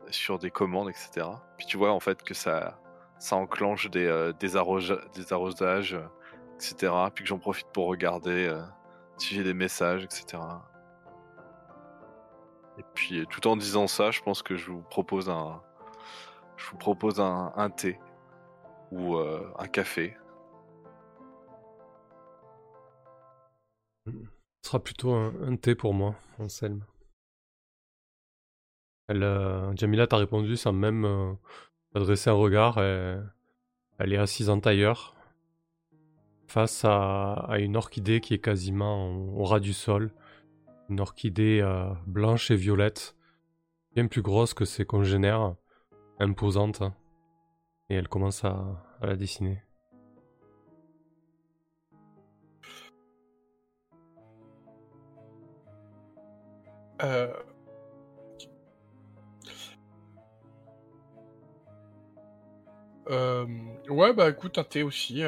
[0.08, 1.26] sur des commandes, etc.
[1.58, 2.78] Puis tu vois en fait que ça,
[3.18, 4.48] ça enclenche des, euh, des,
[5.14, 6.06] des arrosages, euh,
[6.54, 6.92] etc.
[7.14, 8.62] Puis que j'en profite pour regarder euh,
[9.18, 10.42] si j'ai des messages, etc.
[12.78, 15.62] Et puis euh, tout en disant ça, je pense que je vous propose un,
[16.56, 17.98] je vous propose un, thé
[18.90, 20.16] ou euh, un café.
[24.06, 26.84] Ce sera plutôt un, thé pour moi, Anselme.
[29.08, 31.32] Elle, euh, Jamila t'a répondu sans même euh,
[31.94, 32.78] adresser un regard.
[32.78, 33.18] et
[33.98, 35.14] elle est assise en tailleur
[36.48, 40.12] face à, une orchidée qui est quasiment au ras du sol.
[40.88, 43.16] Une orchidée euh, blanche et violette,
[43.94, 45.56] bien plus grosse que ses congénères,
[46.20, 46.82] imposante.
[47.88, 49.62] Et elle commence à, la dessiner.
[57.02, 57.32] Euh...
[63.08, 63.46] Euh,
[63.88, 65.22] ouais, bah écoute, un thé aussi,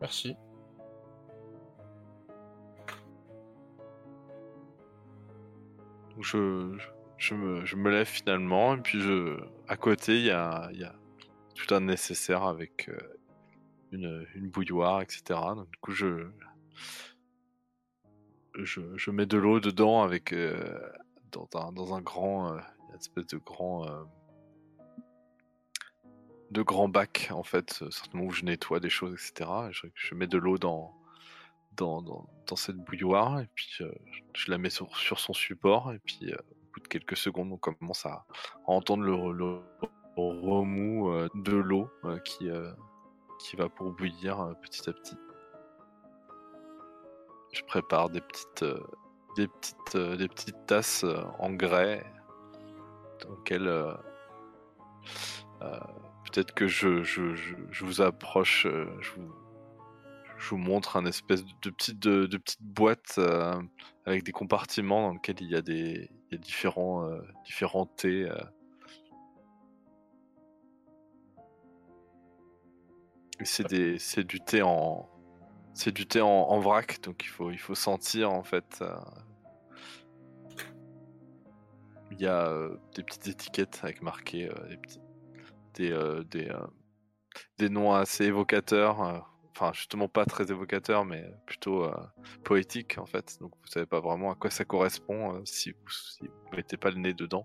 [0.00, 0.36] merci.
[6.20, 9.38] Je, me, lève finalement, et puis je,
[9.68, 10.70] à côté, il y a,
[11.54, 15.22] tout un nécessaire avec euh, une, bouilloire, etc.
[15.56, 16.28] Donc du coup, je,
[18.54, 20.78] je, mets de l'eau dedans avec euh,
[21.32, 22.58] dans, un, grand, euh,
[22.96, 24.04] espèce de grand, euh,
[26.50, 29.50] de grand bac en fait, certainement où je nettoie des choses, etc.
[29.68, 30.97] Et je, je mets de l'eau dans,
[31.78, 32.26] dans,
[32.56, 33.92] cette bouilloire et puis euh,
[34.34, 37.56] je la mets sur, son support et puis euh, au bout de quelques secondes on
[37.56, 38.24] commence à,
[38.66, 39.60] entendre le,
[40.16, 41.88] remous euh, de l'eau
[42.24, 42.48] qui,
[43.38, 45.16] qui va pour bouillir petit à petit.
[47.52, 48.64] Je prépare des petites,
[49.36, 51.04] des petites, des petites tasses
[51.38, 52.04] en grès
[53.20, 53.96] dans lesquelles
[55.60, 59.10] peut-être que je, je, je, je vous approche, je
[60.38, 63.60] je vous montre un espèce de, de petite, de, de petite boîte euh,
[64.06, 67.86] avec des compartiments dans lesquels il y a des il y a différents, euh, différents
[67.86, 68.28] thés.
[68.28, 68.38] euh.
[73.44, 75.08] C'est des c'est du thé en
[75.72, 78.82] c'est du thé en, en vrac donc il faut il faut sentir en fait.
[82.10, 82.52] Il y a
[82.96, 85.00] des petites étiquettes avec marqué des petits
[85.74, 86.52] des des,
[87.58, 89.24] des noms assez évocateurs.
[89.60, 91.92] Enfin, justement pas très évocateurs, mais plutôt euh,
[92.44, 93.38] poétiques en fait.
[93.40, 96.98] Donc vous savez pas vraiment à quoi ça correspond euh, si, vous, mettez pas le
[96.98, 97.44] nez dedans.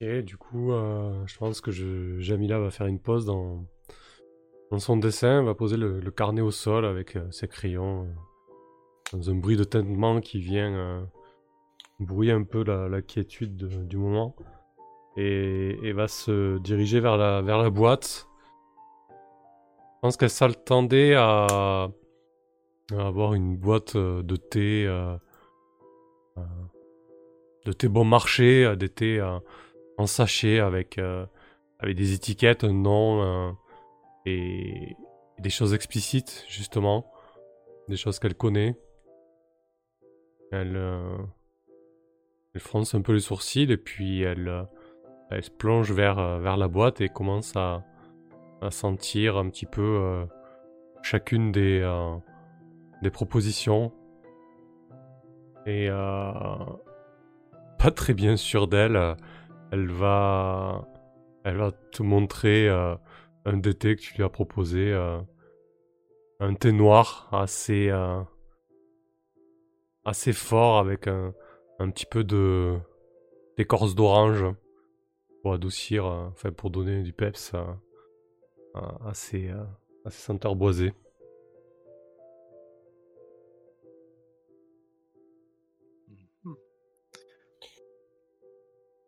[0.00, 1.70] Et du coup, euh, je pense que
[2.18, 3.66] Jamila va faire une pause dans,
[4.78, 8.08] son dessin, va poser le, carnet au sol avec ses crayons,
[9.14, 11.04] dans un bruit de tintement qui vient euh,
[12.00, 14.34] brouiller un peu la, la quiétude de- du moment,
[15.16, 18.28] et, va se diriger vers la, vers la boîte.
[19.08, 21.88] Je pense qu'elle s'attendait à,
[22.92, 25.16] à avoir une boîte euh, de thé, euh,
[27.64, 29.22] de thé bon marché, des thés
[29.96, 30.98] en sachet avec,
[31.78, 33.56] avec des étiquettes, un nom
[34.26, 34.96] et
[35.38, 37.10] des choses explicites, justement.
[37.88, 38.76] Des choses qu'elle connaît.
[40.52, 41.16] Elle, euh,
[42.54, 46.56] elle fronce un peu les sourcils et puis elle, euh, se plonge vers, euh, vers
[46.56, 47.84] la boîte et commence à,
[48.70, 50.26] sentir un petit peu
[51.02, 51.86] chacune des,
[53.12, 53.92] propositions.
[55.66, 56.80] Et pas
[57.94, 58.98] très bien sûre d'elle,
[59.70, 60.88] elle va,
[61.44, 64.94] elle va te montrer un thés que tu lui as proposé,
[66.40, 67.92] un thé noir assez,
[70.04, 71.34] assez fort avec un,
[71.90, 72.78] petit peu de
[73.56, 74.44] d'écorce d'orange
[75.42, 77.78] pour adoucir, euh, enfin pour donner du peps à,
[78.74, 79.64] à- à ces, euh,
[80.04, 80.94] à senteurs boisées.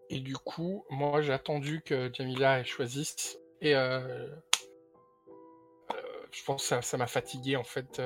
[0.08, 3.38] Et du coup, moi j'ai attendu que Jamila choisisse.
[3.60, 4.28] Et euh,
[6.30, 8.00] je pense que ça- m'a fatigué en fait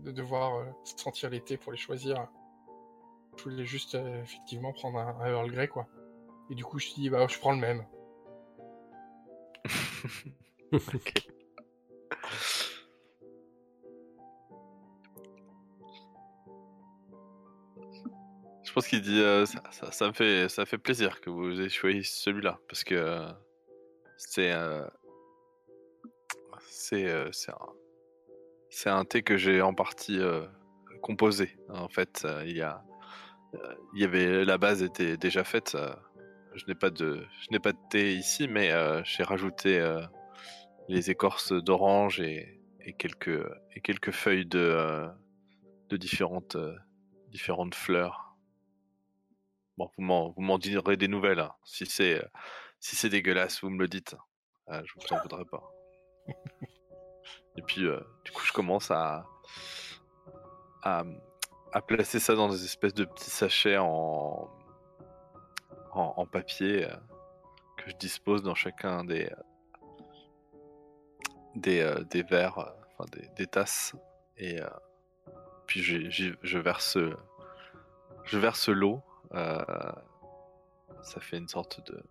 [0.00, 2.28] de devoir sentir l'été pour les choisir.
[3.36, 5.86] Je voulais juste euh, effectivement prendre un, un Earl Grey quoi.
[6.50, 7.84] Et du coup je me dit bah je prends le même.
[10.72, 11.28] Ok.
[18.62, 22.04] Je pense qu'il dit euh, ça, me fait ça fait plaisir que vous ayez choisi
[22.04, 23.32] celui-là parce que euh,
[24.18, 24.52] c'est
[26.68, 27.68] c'est c'est un
[28.68, 30.20] c'est un thé que j'ai en partie
[31.00, 32.84] composé en fait il y a
[33.94, 35.94] il y avait la base était déjà faite euh,
[36.54, 40.02] je n'ai pas de je n'ai pas de thé ici mais euh, j'ai rajouté euh,
[40.88, 42.60] les écorces d'orange et,
[42.98, 43.44] quelques
[43.74, 45.08] et quelques feuilles de euh,
[45.88, 46.74] de différentes euh,
[47.30, 48.26] différentes fleurs
[49.76, 51.40] Bon, vous m'en, vous m'en direz des nouvelles.
[51.40, 51.52] hein.
[51.64, 52.28] Si c'est, euh,
[52.80, 54.16] si c'est dégueulasse, vous me le dites.
[54.70, 55.62] Euh, je vous en voudrais pas.
[57.58, 59.26] Et puis, euh, du coup, je commence à,
[60.82, 61.04] à,
[61.76, 64.48] à placer ça dans des espèces de petits sachets en,
[65.92, 66.96] en, papier euh,
[67.76, 69.30] que je dispose dans chacun des,
[71.54, 73.94] des, euh, des verres, enfin des, des tasses.
[74.38, 74.66] Et euh,
[75.66, 76.96] puis, je verse,
[78.24, 79.02] je verse l'eau.
[79.34, 82.02] ça fait une sorte de,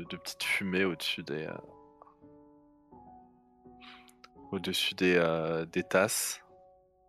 [0.00, 1.48] de, petite fumée au-dessus des,
[4.50, 6.43] au-dessus des, des tasses.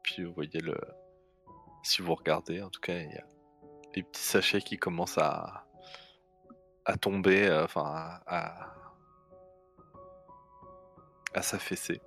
[0.06, 0.77] Puis vous voyez le,
[1.82, 3.26] si vous regardez, en tout cas, il y a
[3.95, 5.65] les petits sachets qui commencent à,
[6.86, 8.72] à tomber, euh, enfin à,
[11.34, 12.02] à, s'affaisser.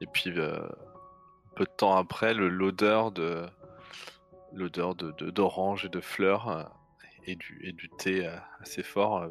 [0.00, 0.60] Et puis euh,
[1.56, 3.46] peu de temps après, l'odeur de
[4.52, 6.64] l'odeur de d'orange et de fleurs euh,
[7.24, 8.26] et du et du thé
[8.60, 9.26] assez fort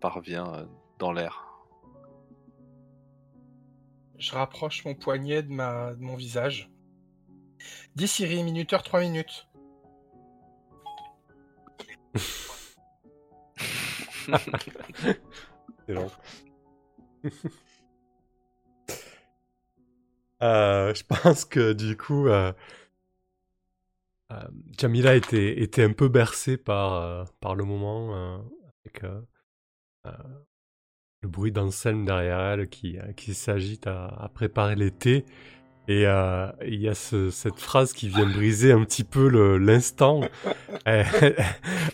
[0.00, 0.66] parvient
[0.98, 1.49] dans l'air.
[4.20, 6.70] Je rapproche mon poignet de, ma, de mon visage.
[7.96, 9.48] Dis Siri, minuteur 3 minutes.
[15.86, 16.10] C'est long.
[20.42, 22.50] Euh, je pense que du coup, euh,
[24.32, 24.48] euh,
[24.78, 28.42] Jamila était, était un peu bercée par, euh, par le moment,
[28.82, 29.02] avec
[31.22, 35.24] le bruit d'Anselme derrière elle qui, euh, qui s'agite à, à préparer les thés.
[35.88, 39.28] Et euh, il y a ce- cette phrase qui vient briser un petit peu
[39.58, 40.20] l'instant.
[40.86, 41.06] elle,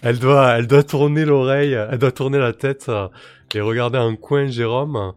[0.03, 3.09] elle doit, elle doit tourner l'oreille, elle doit tourner la tête euh,
[3.55, 5.13] et regarder un coin Jérôme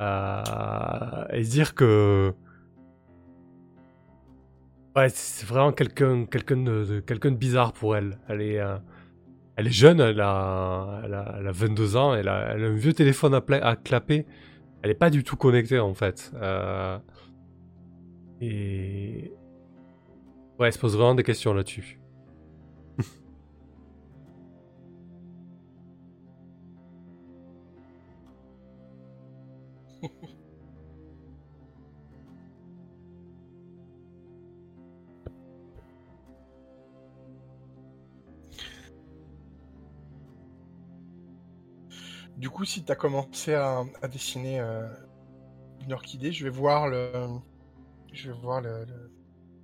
[0.00, 2.32] euh, et dire que
[4.96, 8.18] ouais, c'est vraiment quelqu'un, quelqu'un de, de- quelqu'un de bizarre pour elle.
[8.28, 8.76] Elle est, euh,
[9.56, 12.92] elle est jeune, elle a, elle a, elle a 22 ans, elle a, un vieux
[12.92, 14.26] téléphone à, clapper.
[14.82, 16.32] Elle est pas du tout connectée en fait.
[16.34, 16.98] Euh,
[18.40, 19.32] et
[20.58, 22.00] ouais, elle se pose vraiment des questions là-dessus.
[42.44, 44.86] Du coup, si tu as commencé à, dessiner euh,
[45.82, 47.40] une orchidée, je vais voir le,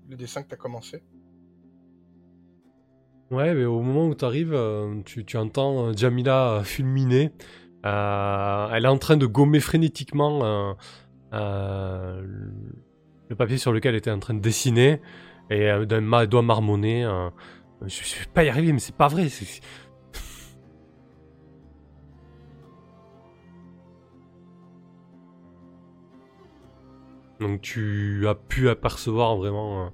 [0.08, 1.02] dessin que tu as commencé.
[3.30, 4.58] Ouais, mais au moment où tu arrives,
[5.04, 7.32] tu, entends euh, Jamila euh, fulminer.
[7.84, 10.72] Euh, elle est en train de gommer frénétiquement euh,
[11.34, 12.22] euh,
[13.28, 15.02] le papier sur lequel elle était en train de dessiner.
[15.50, 17.04] Et euh, d'un doigt marmonné.
[17.04, 17.28] euh,
[17.82, 19.28] je, je vais pas y arriver, mais c'est pas vrai.
[27.40, 29.90] Donc tu as pu apercevoir vraiment euh,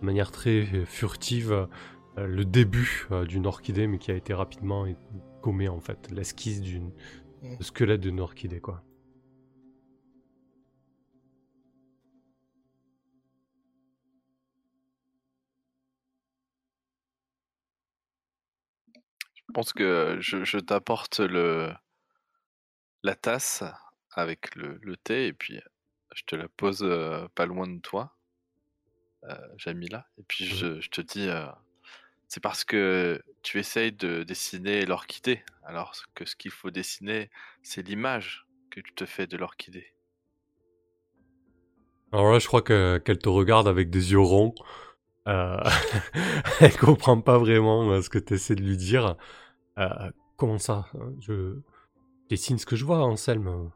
[0.00, 4.34] de manière très euh, furtive euh, le début euh, d'une orchidée, mais qui a été
[4.34, 4.96] rapidement é-
[5.42, 6.92] gommé en fait, l'esquisse d'une
[7.42, 7.56] Mm.
[7.58, 8.84] le squelette d'une orchidée quoi.
[19.34, 21.72] Je pense que je, je t'apporte le
[23.02, 23.62] la tasse
[24.12, 25.60] avec le, le thé et puis
[26.14, 28.16] je te la pose euh, pas loin de toi,
[29.56, 30.06] Jamila.
[30.18, 31.28] Et puis je, je te dis,
[32.26, 37.30] c'est parce que tu essayes de dessiner l'orchidée, alors que ce qu'il faut dessiner,
[37.62, 39.92] c'est l'image que tu te fais de l'orchidée.
[42.12, 44.54] Alors là, je crois que qu'elle te regarde avec des yeux ronds.
[45.28, 45.58] Euh,
[46.60, 49.16] elle comprend pas vraiment euh, ce que tu essaies de lui dire.
[49.78, 50.86] Euh, comment ça?
[51.20, 51.60] Je
[52.28, 53.70] dessine ce que je vois, Anselme.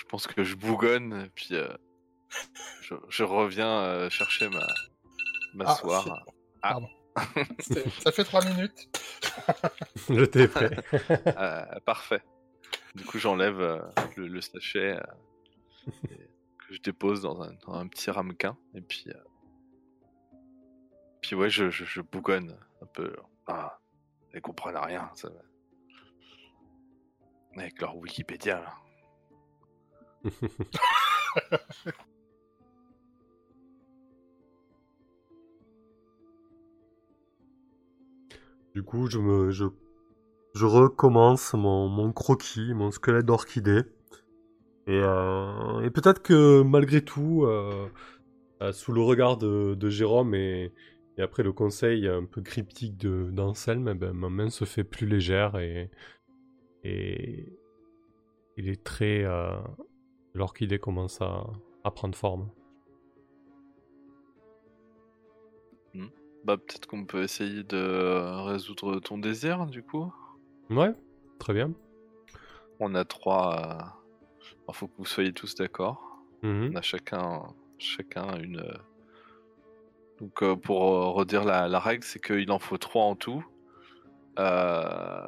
[0.00, 1.68] Je pense que je bougonne, puis euh,
[2.80, 4.74] je, je reviens euh, chercher ma Ah,
[5.54, 6.04] m'asseoir.
[6.04, 6.10] c'est-
[6.62, 6.70] Ah.
[6.72, 6.88] Pardon.
[7.58, 8.88] C'est- Ça fait trois minutes.
[10.08, 10.78] Je t'ai fait.
[11.36, 12.22] Euh, parfait.
[12.94, 13.80] Du coup, j'enlève euh,
[14.16, 16.28] le, le sachet euh, et
[16.58, 18.56] que je dépose dans un, dans un petit ramequin.
[18.74, 19.14] Et puis, euh,
[21.20, 23.14] puis ouais, je, je, je bougonne un peu.
[23.46, 23.78] Ah,
[24.34, 25.10] ils comprennent rien.
[25.14, 25.28] Ça...
[25.28, 25.40] va.
[27.60, 28.60] Avec leur Wikipédia.
[28.60, 28.74] Là.
[38.74, 39.64] Du coup, je me, je,
[40.64, 43.82] recommence mon, croquis, mon squelette d'orchidée.
[44.86, 47.88] Et, euh, peut-être que malgré tout, euh,
[48.62, 50.72] euh, sous le regard de, Jérôme et,
[51.18, 55.58] après le conseil un peu cryptique d'Anselme, eh ben, ma main se fait plus légère
[55.58, 55.90] et,
[56.84, 57.58] et,
[58.56, 59.26] les traits
[60.30, 61.44] euh, de l'orchidée commencent à,
[61.84, 62.48] à prendre forme.
[66.42, 70.10] Bah, peut-être qu'on peut essayer de euh, résoudre ton désir, du coup.
[70.70, 70.94] Ouais,
[71.38, 71.72] très bien.
[72.78, 74.02] On a trois.
[74.66, 76.00] Il faut que vous soyez tous d'accord.
[76.42, 76.70] Mhm.
[76.72, 77.42] On a chacun,
[77.76, 78.60] chacun une.
[78.60, 78.72] euh,
[80.18, 83.44] Donc euh, pour euh, redire la, la règle, c'est qu'il en faut trois en tout.
[84.38, 85.26] Euh,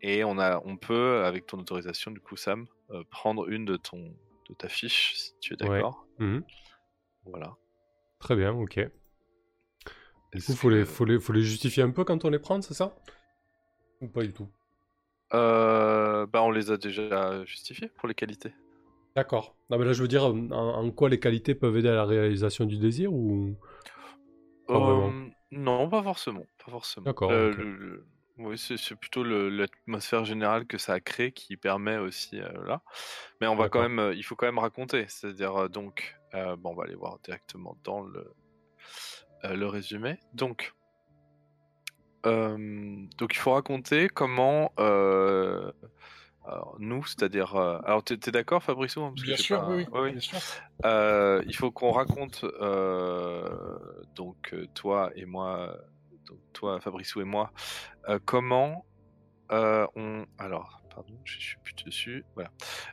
[0.00, 3.76] Et on a, on peut, avec ton autorisation, du coup, Sam, euh, prendre une de
[3.76, 4.14] ton,
[4.48, 5.80] de ta fiche, si tu es Ouais.
[5.80, 6.06] d'accord.
[6.18, 6.42] Mhm.
[7.24, 7.56] Voilà.
[8.20, 8.90] Très bien, ok.
[10.34, 12.60] Du coup, faut les, faut, les, faut les justifier un peu quand on les prend,
[12.62, 12.94] c'est ça?
[14.00, 14.48] Ou pas du tout?
[15.34, 18.52] Euh, bah, on les a déjà justifiés pour les qualités.
[19.16, 19.56] D'accord.
[19.70, 22.04] Non, mais là, je veux dire, en, en quoi les qualités peuvent aider à la
[22.04, 23.56] réalisation du désir ou...
[24.66, 24.78] Pas.
[24.78, 26.44] Euh, non, pas forcément.
[26.64, 27.06] Pas forcément.
[27.06, 27.58] D'accord, Euh, ok.
[27.58, 28.06] le- le-
[28.38, 32.82] Oui, c'est plutôt l'atmosphère générale que ça a créé qui permet aussi euh, là.
[33.40, 35.06] Mais on va quand même, euh, il faut quand même raconter.
[35.08, 38.32] C'est-à-dire euh, donc, bon, on va aller voir directement dans le
[39.44, 40.18] le résumé.
[40.34, 40.74] Donc,
[42.24, 44.72] donc il faut raconter comment
[46.44, 50.00] alors, nous, c'est-à-dire, alors t'es t'es d'accord, Fabrice hein, Bien sûr, pas- oui, oui, Ouais,
[50.06, 50.12] oui.
[50.12, 50.38] bien sûr.
[51.46, 52.44] Il faut qu'on raconte
[54.16, 55.76] donc toi et moi,
[56.28, 57.52] donc toi Fabrice et moi,
[58.08, 58.84] euh, comment
[59.50, 62.50] euh, on alors pardon je suis plus dessus voilà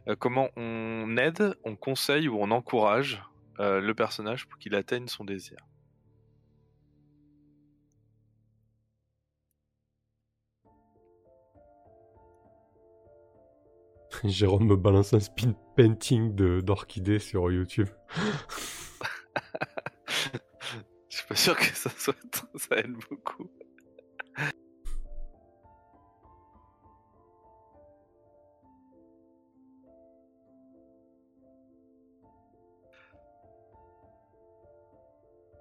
[0.07, 3.21] Euh, comment on aide, on conseille ou on encourage
[3.57, 5.57] le personnage pour qu'il atteigne son désir?
[14.23, 17.89] Jérôme me balance un spin painting d'orchidée sur YouTube.
[21.25, 22.15] Suis pas sûr que ça soit
[22.55, 23.49] ça aide beaucoup.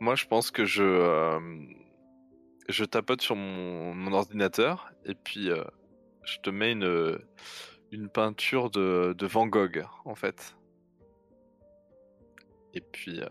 [0.00, 1.40] Moi, je pense que je euh,
[2.68, 5.64] je tapote sur mon, mon ordinateur et puis euh,
[6.24, 7.18] je te mets une
[7.90, 10.54] une peinture de, de Van Gogh en fait.
[12.74, 13.28] Et puis euh,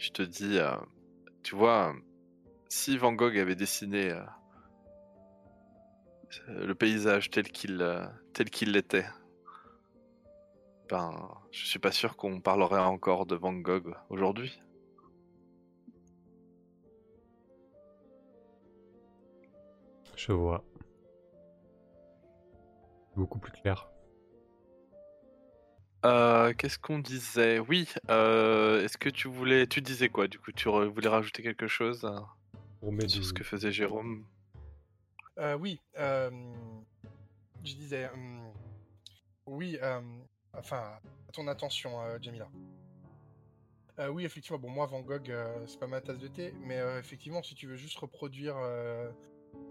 [0.00, 0.74] je te dis, euh,
[1.42, 1.94] tu vois,
[2.70, 4.24] si Van Gogh avait dessiné euh,
[6.48, 9.06] le paysage tel qu'il euh, tel qu'il l'était,
[10.88, 14.62] ben, je suis pas sûr qu'on parlerait encore de Van Gogh aujourd'hui.
[20.16, 20.64] Je vois.
[23.16, 23.89] Beaucoup plus clair.
[26.06, 27.58] Euh, Qu'est-ce qu'on disait?
[27.58, 31.42] Oui, euh, est-ce que tu voulais, tu disais quoi Du coup, tu re- voulais rajouter
[31.42, 32.18] quelque chose euh,
[32.82, 34.24] On met sur du- ce que faisait Jérôme?
[35.38, 36.30] Euh, oui, euh,
[37.64, 38.50] je disais, euh,
[39.46, 40.00] oui, euh,
[40.54, 40.98] enfin,
[41.28, 42.48] à ton attention, euh, Jamila.
[43.98, 46.78] Euh, oui, effectivement, bon, moi, Van Gogh, euh, c'est pas ma tasse de thé, mais
[46.78, 49.10] euh, effectivement, si tu veux juste reproduire euh,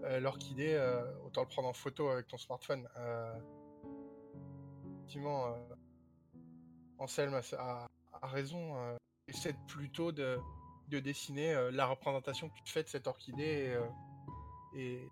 [0.04, 2.88] euh, l'orchidée, euh, autant le prendre en photo avec ton smartphone.
[2.96, 3.34] Euh,
[4.98, 5.58] effectivement, euh,
[7.00, 7.88] Anselme a,
[8.22, 8.76] raison.
[8.76, 8.96] Euh,
[9.26, 10.38] essaie plutôt de,
[10.88, 13.86] dessiner euh, la représentation que tu fais de cette orchidée euh,
[14.76, 15.08] et,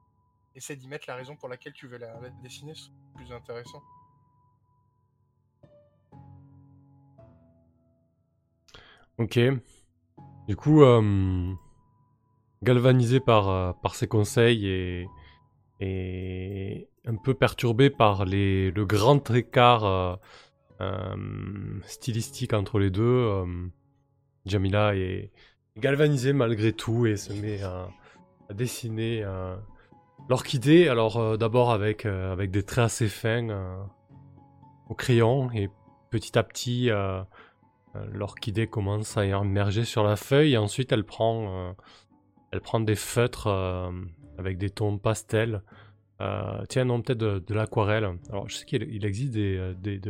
[0.55, 2.75] essaie d'y mettre la raison pour laquelle tu veux la, la dessiner.
[2.75, 3.83] C'est plus intéressant.
[9.19, 9.39] Ok.
[10.47, 10.83] Du coup,
[12.63, 14.67] galvanisé par, ses conseils
[15.81, 20.19] et, un peu perturbé par les, le grand écart
[21.85, 23.47] stylistique entre les deux, euh,
[24.47, 25.31] Jamila est
[25.77, 27.89] galvanisée malgré tout et se met à,
[28.51, 29.57] dessiner euh,
[30.29, 30.89] l'orchidée.
[30.89, 33.77] Alors euh, d'abord avec, euh, avec des traits assez fins euh,
[34.89, 35.69] au crayon et
[36.11, 37.23] petit à petit euh,
[37.97, 41.73] euh, l'orchidée commence à émerger sur la feuille et ensuite elle prend, euh,
[42.53, 43.91] elle prend des feutres euh,
[44.39, 45.63] avec des tons pastels.
[46.21, 48.19] Euh, tiens, non, peut-être de, de l'aquarelle.
[48.31, 50.01] Alors, je sais qu'il il existe des, euh, des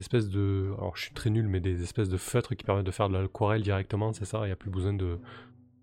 [0.00, 0.72] espèces de.
[0.78, 3.16] Alors, je suis très nul, mais des espèces de feutres qui permettent de faire de
[3.16, 4.40] l'aquarelle directement, c'est ça?
[4.42, 5.18] Il n'y a plus besoin de,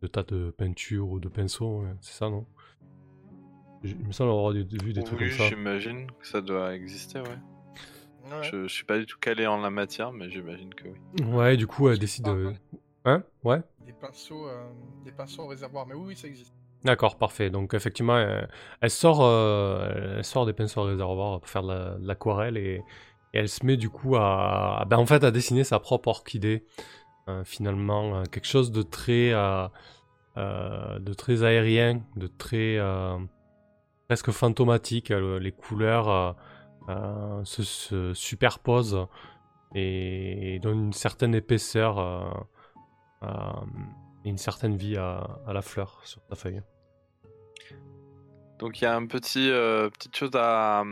[0.01, 2.45] de tas de peinture ou de pinceau, ouais, c'est ça, non?
[3.83, 5.49] Il me semble avoir vu des trucs oui, comme ça.
[5.49, 7.27] j'imagine que ça doit exister, ouais.
[8.29, 8.43] Ouais.
[8.43, 11.23] Je, je suis pas du tout calé en la matière, mais j'imagine que oui.
[11.25, 12.53] Ouais, du coup, elle décide de.
[13.05, 13.23] Hein?
[13.43, 14.67] Ouais Des pinceaux, euh,
[15.05, 16.53] des pinceaux au réservoir, mais oui, oui, ça existe.
[16.83, 17.49] D'accord, parfait.
[17.49, 18.49] Donc effectivement, elle,
[18.81, 22.57] elle sort, euh, elle sort des pinceaux à réservoir pour faire de la- de l'aquarelle
[22.57, 22.81] et,
[23.33, 26.65] elle se met du coup à, ben, en fait, à dessiner sa propre orchidée.
[27.29, 29.67] Euh, finalement, euh, quelque chose de très, euh,
[30.37, 33.17] euh, de très aérien, de très euh,
[34.07, 35.11] presque fantomatique.
[35.11, 36.31] Euh, les couleurs euh,
[36.89, 39.05] euh, se, se superposent
[39.75, 41.99] et donnent une certaine épaisseur.
[44.27, 46.61] Et une certaine vie à, à la fleur sur ta feuille.
[48.59, 50.83] Donc il y a un petit euh, petite chose à,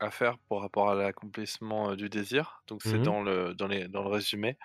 [0.00, 2.62] à faire pour rapport à l'accomplissement euh, du désir.
[2.68, 3.02] Donc c'est Mhm.
[3.02, 4.56] dans le dans les dans le résumé.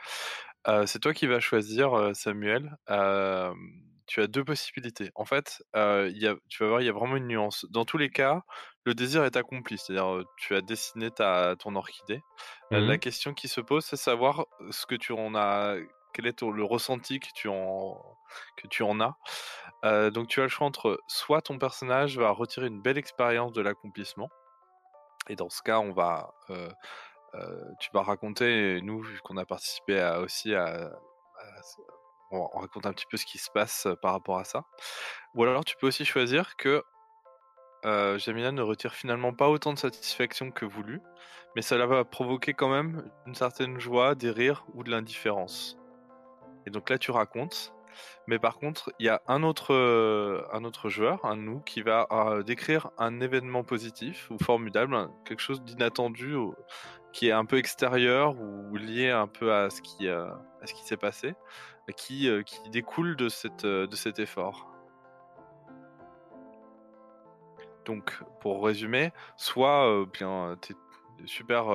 [0.67, 2.77] Euh, c'est toi qui vas choisir Samuel.
[2.89, 3.53] Euh,
[4.05, 5.11] tu as deux possibilités.
[5.15, 7.65] En fait, il y a, tu vas voir, il y a vraiment une nuance.
[7.71, 8.41] Dans tous les cas,
[8.85, 9.77] le désir est accompli.
[9.77, 12.21] C'est-à-dire, tu as dessiné ta ton orchidée.
[12.71, 12.88] Euh, Mhm.
[12.88, 15.75] La question qui se pose, c'est savoir ce que tu en as,
[16.18, 17.95] quel est le ressenti que tu en
[18.56, 19.15] que tu en as.
[19.85, 23.53] Euh, donc tu as le choix entre soit ton personnage va retirer une belle expérience
[23.53, 24.30] de l'accomplissement,
[25.30, 26.72] et dans ce cas on va, euh,
[27.35, 30.89] euh, tu vas raconter, nous vu qu'on a participé aussi à,
[32.31, 34.64] on, on raconte un petit peu ce qui se passe par rapport à ça.
[35.35, 36.84] Ou alors tu peux aussi choisir que
[37.85, 40.99] euh, Jamila ne retire finalement pas autant de satisfaction que voulu,
[41.56, 45.77] mais cela va provoquer quand même une certaine joie, des rires ou de l'indifférence.
[46.68, 47.73] Et donc là tu racontes,
[48.27, 51.81] mais par contre, il y a un autre, euh, un autre joueur, un nous, qui
[51.81, 56.35] va euh, décrire un événement positif ou formidable, quelque chose d'inattendu,
[57.14, 60.27] qui est un peu extérieur ou lié un peu à ce qui, euh,
[60.65, 61.35] s'est passé,
[61.95, 62.30] qui,
[62.69, 64.69] découle de, cet effort.
[67.85, 71.68] Donc, pour résumer, soit bien, tu es super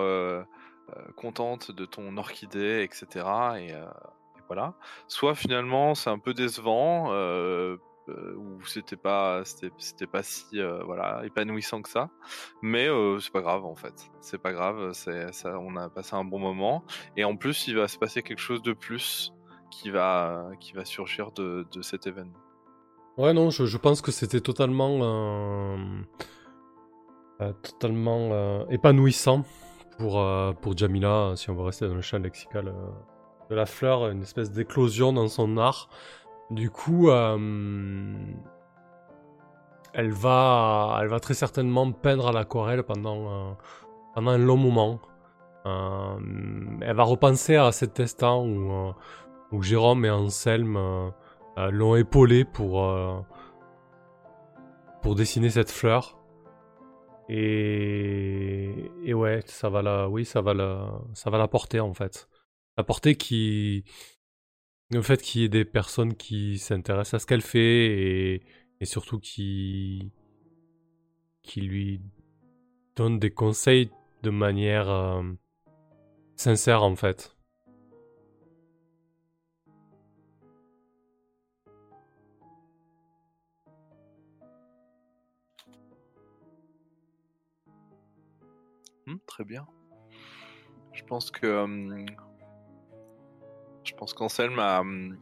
[1.17, 3.25] contente de ton orchidée, etc.
[3.59, 4.75] Et, et voilà.
[5.09, 7.77] Soit finalement, c'est un peu décevant, euh,
[8.09, 12.11] euh, ou c'était pas, c'était, pas si euh, voilà, épanouissant que ça.
[12.61, 12.89] Mais
[13.21, 14.11] c'est pas grave en fait.
[14.21, 16.85] C'est pas grave, c'est, ça, on a passé un bon moment.
[17.17, 19.33] Et en plus, il va se passer quelque chose de plus
[19.71, 22.39] qui va, qui va surgir de, de cet événement.
[23.19, 25.77] Ouais, non, je, pense que c'était totalement,
[27.63, 29.45] totalement épanouissant
[29.99, 30.25] pour,
[30.63, 32.75] pour Jamila, si on veut rester dans le champ lexical
[33.55, 35.89] la fleur, une espèce d'éclosion dans son art.
[36.51, 38.15] Du coup, euh,
[39.95, 43.53] elle, va, elle va très certainement peindre à l'aquarelle pendant, euh,
[44.15, 45.01] pendant un long moment.
[45.67, 46.19] Euh,
[46.81, 48.93] elle va repenser à cet instant où,
[49.53, 51.13] où Jérôme et Anselme
[51.57, 52.87] l'ont épaulé pour,
[55.03, 56.19] pour dessiner cette fleur.
[57.29, 61.95] Et, et ouais, ça va la, oui, ça va la, ça va la porter en
[61.95, 62.29] fait.
[62.77, 63.85] La porter qui,
[64.91, 68.41] le fait qu'il y ait des personnes qui s'intéressent à ce qu'elle fait
[68.81, 70.11] et, surtout qui,
[71.43, 72.01] qui lui
[72.97, 73.91] donnent des conseils
[74.23, 75.23] de manière euh,
[76.37, 77.37] sincère en fait.
[89.07, 89.67] Hmm, très bien.
[90.93, 91.47] Je pense que
[93.93, 95.19] je pense qu'Anselme a, hum,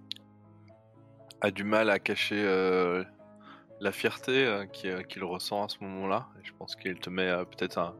[1.41, 3.03] a du mal à cacher euh,
[3.81, 6.29] la fierté euh, qu'il qu'il ressent à ce moment-là.
[6.45, 7.97] Je pense qu'il te met euh, peut-être un-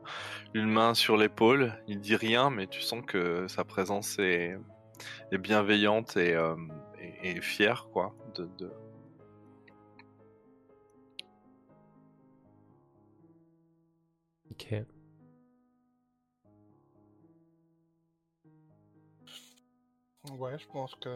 [0.55, 1.73] une main sur l'épaule.
[1.89, 4.57] Il dit rien, mais tu sens que sa présence est,
[5.33, 6.55] bienveillante et, euh,
[7.01, 8.15] et, et fière, quoi.
[8.37, 8.49] De-
[20.39, 21.11] Ouais, je pense que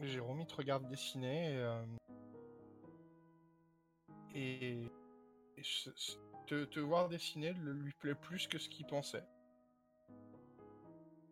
[0.00, 1.54] Jérôme il te regarde dessiner
[4.34, 4.90] et,
[6.52, 9.24] euh, te, voir dessiner lui plaît plus que ce qu'il pensait.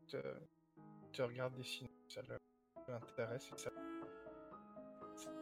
[0.09, 0.22] Te,
[1.12, 2.22] te regarde dessiner, ça
[2.89, 3.70] l'intéresse et ça,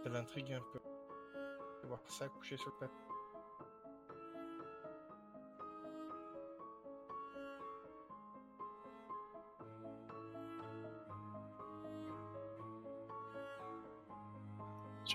[0.07, 0.81] l'intrigue un peu.
[1.85, 3.10] Voir ça couché sur le papier.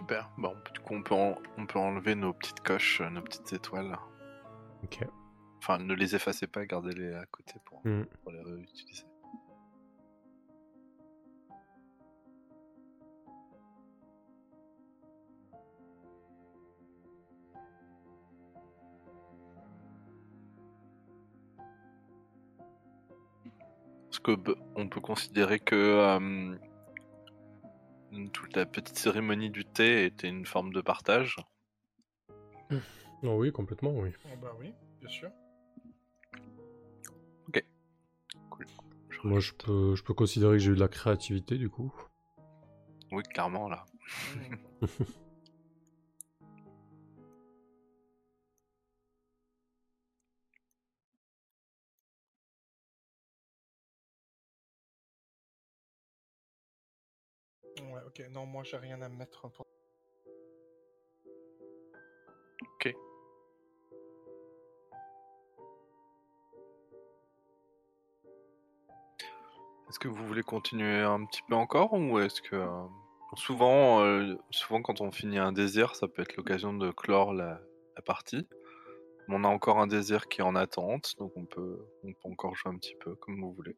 [0.07, 0.29] Super.
[0.37, 3.53] Bon, du coup, on peut, en- on peut enlever nos petites coches, euh, nos petites
[3.53, 3.97] étoiles.
[4.83, 4.99] Ok.
[5.57, 8.03] Enfin, ne les effacez pas, gardez-les à côté pour, Hmm.
[8.21, 9.03] pour les réutiliser.
[24.11, 26.55] Est-ce que b- on peut considérer que euh,
[28.31, 31.37] toute la petite cérémonie du thé était une forme de partage
[33.23, 34.11] Oh oui, complètement, oui.
[34.25, 35.29] Oh bah oui, bien sûr.
[39.25, 41.91] Moi, je peux, je peux considérer que j'ai eu de la créativité, du coup.
[43.11, 43.85] Oui, clairement, là.
[57.95, 58.23] Ouais, ok.
[58.31, 59.65] Non, moi j'ai rien à mettre pour.
[62.61, 62.93] Ok.
[69.87, 72.67] Est-ce que vous voulez continuer un petit peu encore ou est-ce que euh,
[73.35, 77.61] souvent, euh, souvent quand on finit un désir, ça peut être l'occasion de clore la,
[77.95, 78.45] la partie.
[79.29, 82.55] On a encore un désir qui est en attente, donc on peut, on peut encore
[82.55, 83.77] jouer un petit peu comme vous voulez.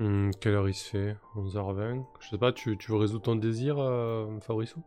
[0.00, 3.36] Hmm, quelle heure il se fait 11h20 Je sais pas, tu, tu veux résoudre ton
[3.36, 4.80] désir, euh, Fabriceau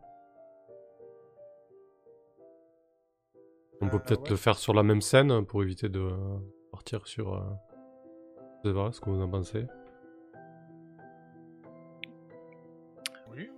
[3.80, 4.30] On peut Euh, peut-être ouais.
[4.30, 6.16] le faire sur la même scène pour éviter de euh,
[6.72, 7.34] partir sur.
[7.34, 7.40] euh,
[8.64, 9.66] Je sais pas ce que vous en pensez.
[13.30, 13.48] Oui.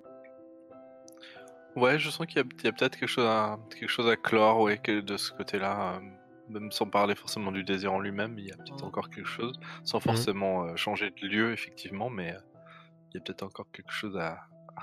[1.74, 4.78] Ouais, je sens qu'il y a, peut-être quelque chose à, quelque chose à clore, ouais,
[4.86, 5.94] de ce côté-là.
[5.96, 6.00] euh,
[6.48, 9.58] même sans parler forcément du désir en lui-même, il y a peut-être encore quelque chose,
[9.84, 12.40] sans forcément euh, changer de lieu, effectivement, mais euh,
[13.10, 14.40] il y a peut-être encore quelque chose à,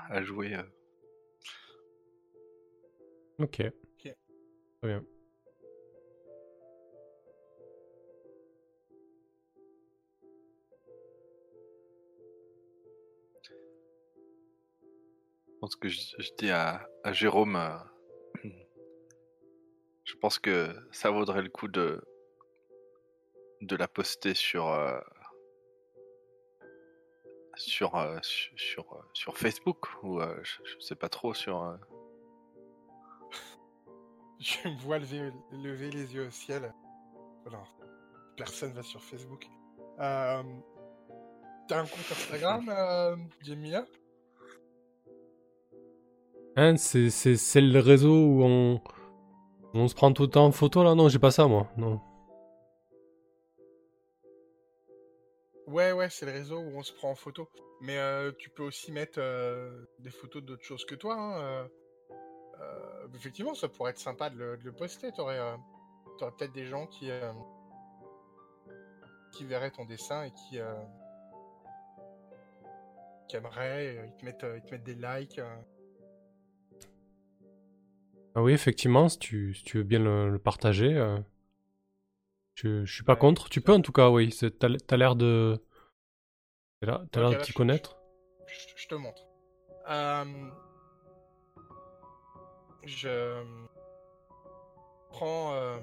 [0.08, 0.54] à jouer.
[0.54, 0.62] euh.
[3.38, 3.56] Ok.
[4.82, 5.02] Très bien.
[15.46, 17.76] Je pense que je, je dis à, à Jérôme, euh,
[20.04, 22.02] je pense que ça vaudrait le coup de,
[23.60, 24.98] de la poster sur, euh,
[27.56, 31.62] sur, euh, su- sur, euh, sur Facebook ou euh, je, je sais pas trop sur.
[31.62, 31.76] euh,
[34.40, 36.72] Je me vois lever, lever les yeux au ciel.
[37.46, 37.74] Alors,
[38.36, 39.46] personne va sur Facebook.
[40.00, 40.42] Euh,
[41.66, 43.86] T'as un compte Instagram, euh, Jamila?
[46.56, 48.80] Hein, c'est, c'est, c'est le réseau où on,
[49.74, 50.94] on se prend tout le temps en photo là?
[50.94, 51.68] Non, j'ai pas ça moi.
[51.76, 52.00] Non.
[55.66, 57.48] Ouais, ouais, c'est le réseau où on se prend en photo.
[57.80, 61.16] Mais euh, tu peux aussi mettre euh, des photos d'autres choses que toi.
[61.16, 61.68] hein,
[62.60, 63.08] euh.
[63.14, 65.12] Effectivement, ça pourrait être sympa de le, poster.
[65.12, 65.38] T'aurais
[66.18, 67.10] t'aurais peut-être des gens qui,
[69.32, 70.58] qui verraient ton dessin et qui,
[73.36, 74.06] aimeraient.
[74.06, 75.40] Ils te mettent, ils te mettent des likes.
[78.34, 81.18] Ah oui, effectivement, si tu, si tu veux bien le, le partager, euh,
[82.54, 83.48] je, je suis pas contre.
[83.48, 84.32] Tu peux en tout cas, oui.
[84.32, 85.62] c'est- T'as, t'as l'air de.
[86.80, 87.96] T'as t'as l'air de là, t'y je- connaître.
[88.46, 89.22] Je, je te montre.
[89.88, 90.50] Euh,
[92.84, 93.42] je
[95.10, 95.54] prends.
[95.54, 95.78] euh,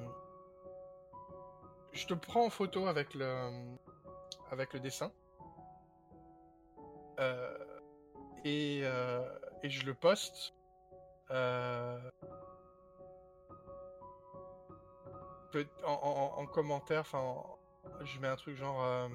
[1.94, 3.50] je te prends en photo avec le
[4.52, 5.12] avec le dessin.
[8.44, 8.80] Et,
[9.64, 10.54] et je le poste.
[11.32, 12.00] Euh,
[15.86, 17.60] en, en- en commentaire, enfin, en-
[18.04, 18.84] je mets un truc genre.
[18.84, 19.08] euh,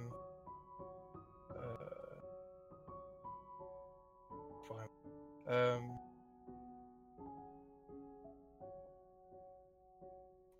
[5.48, 5.78] euh,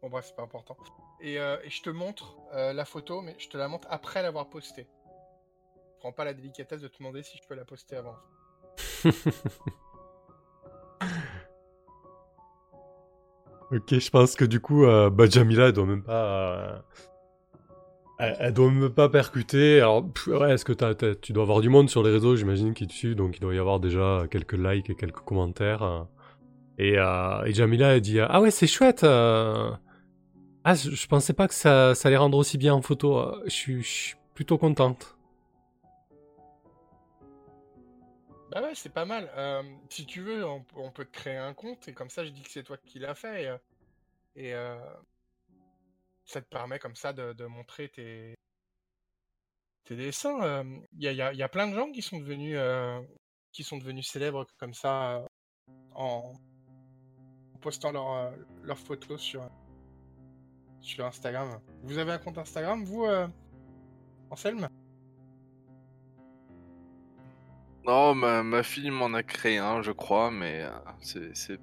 [0.02, 0.76] Bon bref, c'est pas important.
[1.20, 4.86] Et, je te montre la photo, mais je te la montre après l'avoir postée.
[5.94, 8.16] Je prends pas la délicatesse de te demander si je peux la poster avant.
[13.72, 16.80] ok, je pense que du coup, euh, bah, Jamila, elle doit même pas.
[18.20, 19.80] euh, Elle, doit même pas percuter.
[19.80, 20.72] Alors, pff, ouais, est-ce que
[21.14, 23.54] tu dois avoir du monde sur les réseaux, j'imagine, qui te suit, donc il doit
[23.54, 26.06] y avoir déjà quelques likes et quelques commentaires.
[26.78, 29.04] Et, euh, Jamila, elle dit Ah ouais, c'est chouette.
[29.04, 33.24] Ah, je, pensais pas que ça, ça allait rendre aussi bien en photo.
[33.46, 35.15] je suis plutôt contente.
[38.56, 39.30] Bah ouais, c'est pas mal.
[39.36, 42.40] Euh, si tu veux, on, peut te créer un compte et comme ça, je dis
[42.40, 43.42] que c'est toi qui l'as fait.
[44.34, 44.94] Et, euh, euh,
[46.24, 48.34] ça te permet comme ça de, montrer tes,
[49.84, 50.64] tes dessins.
[50.94, 52.98] Il y, a, y a- plein de gens qui sont devenus, euh,
[53.52, 55.26] qui sont devenus célèbres comme ça euh,
[55.94, 56.32] en,
[57.54, 58.30] en postant leurs euh,
[58.62, 59.50] leurs photos sur,
[60.80, 61.60] sur Instagram.
[61.82, 63.28] Vous avez un compte Instagram, vous, euh,
[64.30, 64.66] Anselme?
[67.86, 71.60] Non, ma, ma fille m'en a créé un, je crois, mais euh, c'est.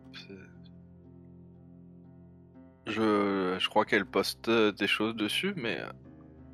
[2.85, 5.91] Je, je crois qu'elle poste euh, des choses dessus, mais euh,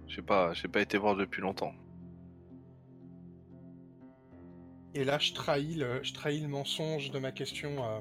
[0.07, 1.73] j'ai pas, j'ai pas été voir depuis longtemps.
[4.95, 7.99] Et là, je trahis le, je trahis le mensonge de ma question euh,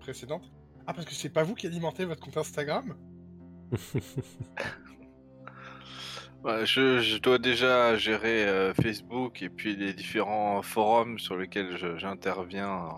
[0.00, 0.50] précédente.
[0.86, 2.96] Ah, parce que c'est pas vous qui alimentez votre compte Instagram?
[6.44, 11.76] Ouais, je, je dois déjà gérer euh, Facebook et puis les différents forums sur lesquels
[11.98, 12.88] j'interviens.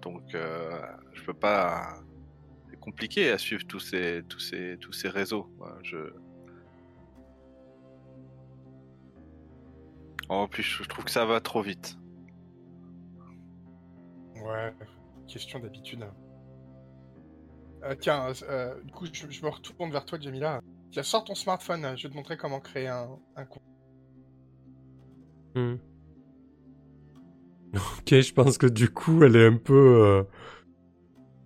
[0.00, 0.80] Donc, euh,
[1.12, 1.98] je peux pas.
[2.70, 5.50] C'est compliqué à suivre tous ces, tous ces, tous ces réseaux.
[10.30, 11.98] En plus, je trouve que ça va trop vite.
[14.36, 14.72] Ouais,
[15.28, 16.06] question d'habitude.
[17.82, 18.32] Euh, tiens,
[18.84, 20.60] du coup, je me retourne vers toi, Jamila.
[20.94, 23.62] Tiens, sors ton smartphone, je vais te montrer comment créer un, un compte.
[25.56, 25.74] Hmm.
[27.74, 29.74] Ok, je pense que du coup, elle est un peu.
[29.74, 30.22] euh,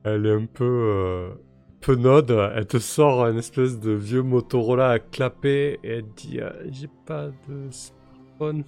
[0.04, 0.64] Elle est un peu.
[0.64, 1.34] euh,
[1.80, 2.30] peu node.
[2.54, 6.88] Elle te sort un espèce de vieux Motorola à clapper et elle dit euh, J'ai
[7.06, 8.64] pas de smartphone.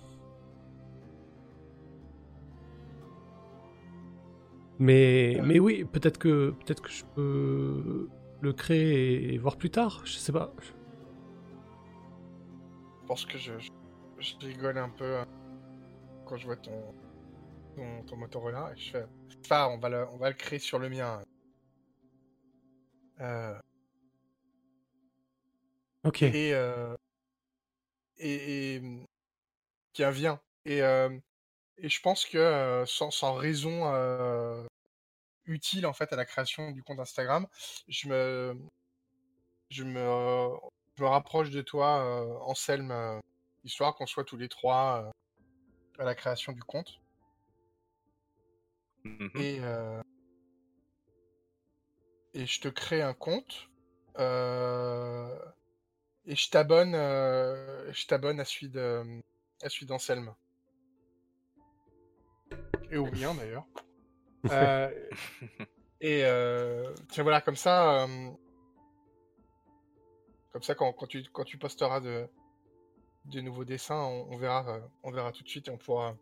[4.78, 8.08] Mais, mais oui, peut-être que, peut-être que je peux
[8.40, 10.02] le créer et voir plus tard.
[10.04, 10.52] Je sais pas.
[13.02, 13.70] Je pense que je, je,
[14.18, 15.24] je rigole un peu euh,
[16.26, 16.94] quand je vois ton,
[17.76, 18.72] ton, ton Motorola.
[18.74, 19.04] Et je fais,
[19.44, 21.20] enfin, on va le, on va le créer sur le mien.
[23.20, 23.58] Euh,
[26.04, 26.22] Ok.
[26.22, 26.96] et, euh,
[28.16, 28.82] et, et
[29.92, 31.10] tiens viens et euh,
[31.76, 33.82] et je pense que euh, sans, sans raison
[35.50, 37.46] utile en fait à la création du compte Instagram.
[37.88, 38.56] Je me
[39.70, 40.48] je me
[40.96, 43.18] je me rapproche de toi euh, Anselme euh,
[43.64, 47.00] histoire qu'on soit tous les trois euh, à la création du compte.
[49.04, 49.30] Mhm.
[49.36, 50.02] et euh,
[52.34, 53.70] et je te crée un compte
[56.26, 59.22] et je t'abonne je t'abonne à celui de
[59.62, 60.34] à celui d'Anselme.
[62.90, 63.66] Et au mien d'ailleurs
[64.46, 64.88] Euh,
[66.00, 68.30] et euh, tiens voilà comme ça euh,
[70.52, 72.26] comme ça quand, quand tu quand tu posteras de
[73.26, 76.16] de nouveaux dessins on, on verra on verra tout de suite et on pourra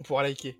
[0.00, 0.58] on pourra liker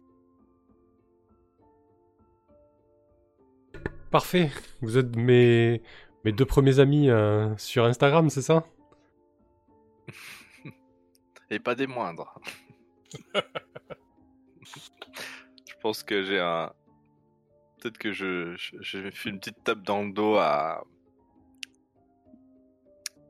[4.14, 4.48] Parfait.
[4.80, 5.82] Vous êtes mes,
[6.24, 8.64] mes deux premiers amis euh, sur Instagram, c'est ça?
[11.50, 12.40] Et pas des moindres.
[15.84, 16.72] je pense que j'ai un.
[17.78, 20.82] Peut-être que je, je, je fais une petite tape dans le dos à.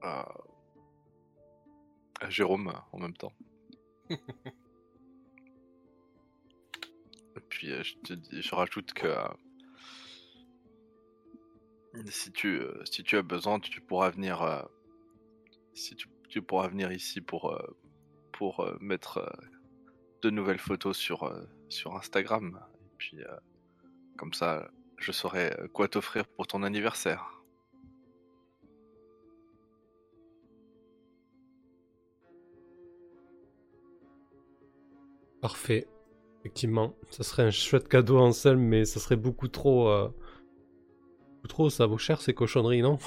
[0.03, 0.33] à,
[2.21, 3.33] à Jérôme en même temps.
[4.11, 4.17] Et
[7.49, 9.09] puis euh, je te dis, je rajoute que.
[9.09, 9.27] euh,
[12.07, 14.69] si tu, euh, si tu as besoin, tu pourras venir.
[15.73, 17.61] si tu, tu pourras venir ici pour,
[18.31, 19.29] pour mettre
[20.23, 21.29] de nouvelles photos sur,
[21.69, 22.61] sur Instagram.
[22.85, 23.37] Et puis, euh,
[24.17, 27.43] comme ça, je saurai euh, quoi t'offrir pour ton anniversaire.
[35.41, 35.87] Parfait.
[36.41, 39.89] Effectivement, ça serait un chouette cadeau, Anselme, mais ça serait beaucoup trop.
[39.89, 40.09] euh,
[41.49, 42.99] trop, ça vaut cher ces cochonneries, non?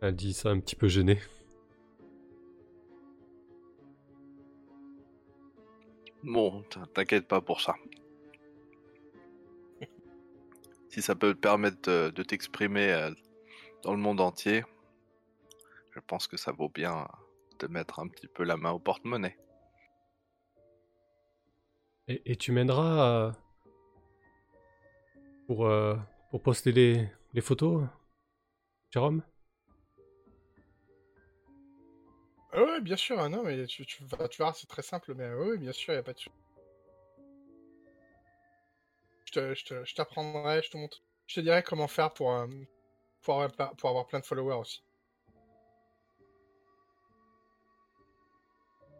[0.00, 1.18] Elle dit ça un petit peu gêné.
[6.28, 7.74] Bon, t'inquiète pas pour ça.
[10.90, 13.10] Si ça peut te permettre de, de t'exprimer euh,
[13.82, 14.62] dans le monde entier,
[15.94, 17.08] je pense que ça vaut bien
[17.56, 19.38] te mettre un petit peu la main au porte-monnaie.
[22.08, 23.32] Et, tu m'aideras euh,
[25.46, 25.96] pour, euh,
[26.30, 27.88] pour, pour, pour, pour,
[28.92, 29.18] pour,
[32.58, 35.22] Ah ouais, bien sûr, ah non, mais tu, vas- tu verras, c'est très simple, mais
[35.22, 36.18] euh, oui, bien sûr, il a pas de.
[39.54, 42.48] Je t'apprendrai, je te montre, je te dirai comment faire pour, euh,
[43.22, 44.82] pour, avoir, pour avoir plein de followers aussi.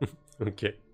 [0.40, 0.87] Ok.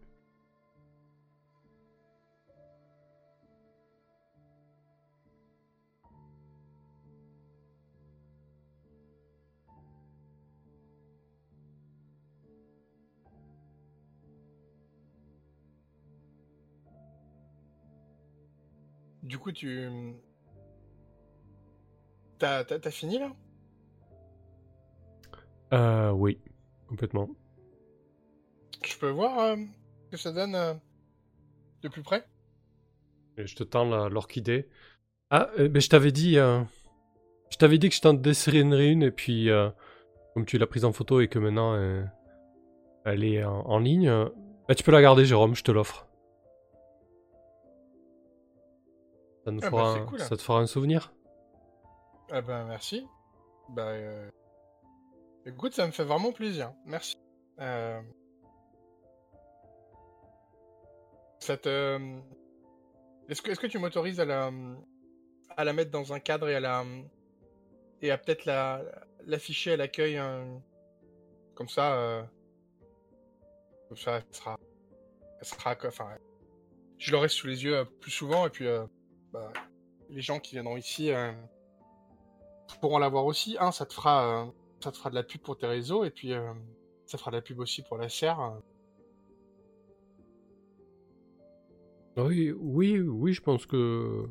[19.34, 19.90] Du coup, tu...
[22.38, 23.32] T'as, t'as- t'as fini là?
[25.72, 26.38] Euh, oui,
[26.86, 27.28] complètement.
[28.86, 29.56] Je peux voir euh,
[30.04, 30.74] ce que ça donne euh,
[31.82, 32.24] de plus près?
[33.36, 34.68] Et je te tends la- l'orchidée.
[35.30, 36.62] Ah, euh, mais je t'avais dit, euh,
[37.50, 39.68] je t'avais dit que je t'en dessinerais une et puis euh,
[40.34, 42.04] comme tu l'as prise en photo et que maintenant euh,
[43.04, 44.28] elle est en, en ligne, euh,
[44.68, 46.06] bah, tu peux la garder, Jérôme, je te l'offre.
[49.44, 50.20] Ça, nous Ah bah, fera un- cool.
[50.20, 51.12] ça te fera un souvenir.
[52.30, 53.06] Ah ben merci.
[53.68, 54.30] Bah euh,
[55.46, 56.72] écoute, ça me fait vraiment plaisir.
[56.86, 57.14] Merci.
[57.60, 58.00] Euh,
[61.40, 61.98] Ça te...
[63.28, 64.50] Est-ce que, est-ce que tu m'autorises à la,
[65.50, 66.84] à la mettre dans un cadre et à la
[68.02, 68.82] et à peut-être la
[69.26, 70.60] l'afficher à l'accueil hein,
[71.54, 72.22] comme ça euh,
[73.88, 74.58] comme ça elle sera
[75.40, 76.10] elle sera enfin
[76.98, 78.84] je l'aurai sous les yeux euh, plus souvent et puis euh,
[79.34, 79.52] bah,
[80.10, 81.32] les gens qui viendront ici euh,
[82.80, 83.56] pourront la voir aussi.
[83.58, 84.46] Un, ça te fera, euh,
[84.80, 86.52] ça te fera de la pub pour tes réseaux, et puis euh,
[87.04, 88.40] ça fera de la pub aussi pour la serre.
[88.40, 88.60] euh.
[92.16, 94.24] Oui, oui, oui, je pense que.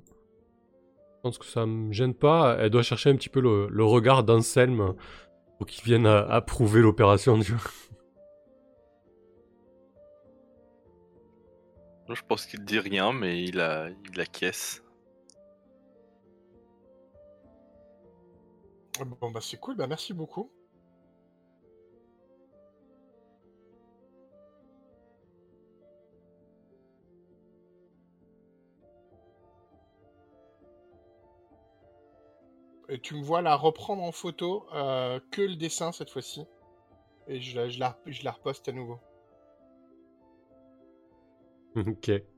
[1.17, 2.55] Je pense que ça me gêne pas.
[2.59, 4.95] Elle doit chercher un petit peu le, le regard d'Anselme
[5.57, 7.39] pour qu'il vienne à- approuver l'opération.
[12.09, 14.83] Je pense qu'il dit rien, mais il, a, il acquiesce.
[18.99, 20.51] Bon, bah c'est cool, bah merci beaucoup.
[32.87, 36.45] Et tu me vois la reprendre en photo, euh, que le dessin cette fois-ci.
[37.27, 38.99] Et je je, la, je la reposte à nouveau.
[41.75, 42.32] ok.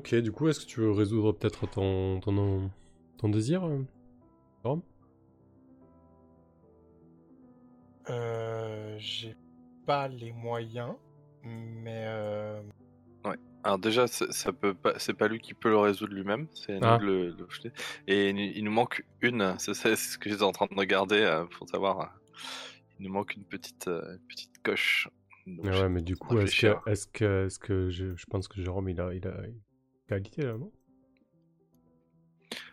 [0.00, 2.70] Ok, du coup, est-ce que tu veux résoudre peut-être ton, ton,
[3.18, 3.82] ton désir, euh,
[4.64, 4.80] Jérôme
[8.08, 9.36] Euh, j'ai
[9.86, 10.94] pas les moyens,
[11.44, 12.62] mais euh,
[13.62, 16.86] Alors déjà, ça, peut pas, c'est pas lui qui peut le résoudre lui-même, c'est nous
[16.86, 16.96] Ah.
[16.96, 17.70] de le, le jeter.
[18.06, 21.68] Et il, nous manque une, c'est ce que j'étais en train de regarder euh, pour
[21.68, 22.18] savoir.
[22.98, 25.10] Il nous manque une petite, euh, une petite coche.
[25.46, 28.48] Donc, Ah ouais, mais du coup, est-ce que, est-ce que, est-ce que je, je pense
[28.48, 29.36] que Jérôme, il a, il a
[30.18, 30.70] qualité là, non?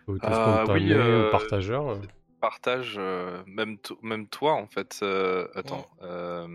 [0.07, 1.89] Oui, spontané, euh, partageur.
[1.89, 2.01] euh?
[2.41, 4.99] partage, euh, même, to- même toi en fait.
[5.03, 6.47] euh, attends, euh,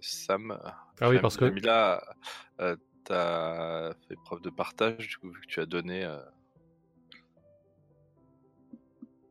[0.00, 0.58] Sam.
[1.00, 2.02] Ah oui, parce que- Jamila,
[2.60, 6.04] euh, t'as fait preuve de partage du coup vu que tu as donné.
[6.04, 6.18] euh,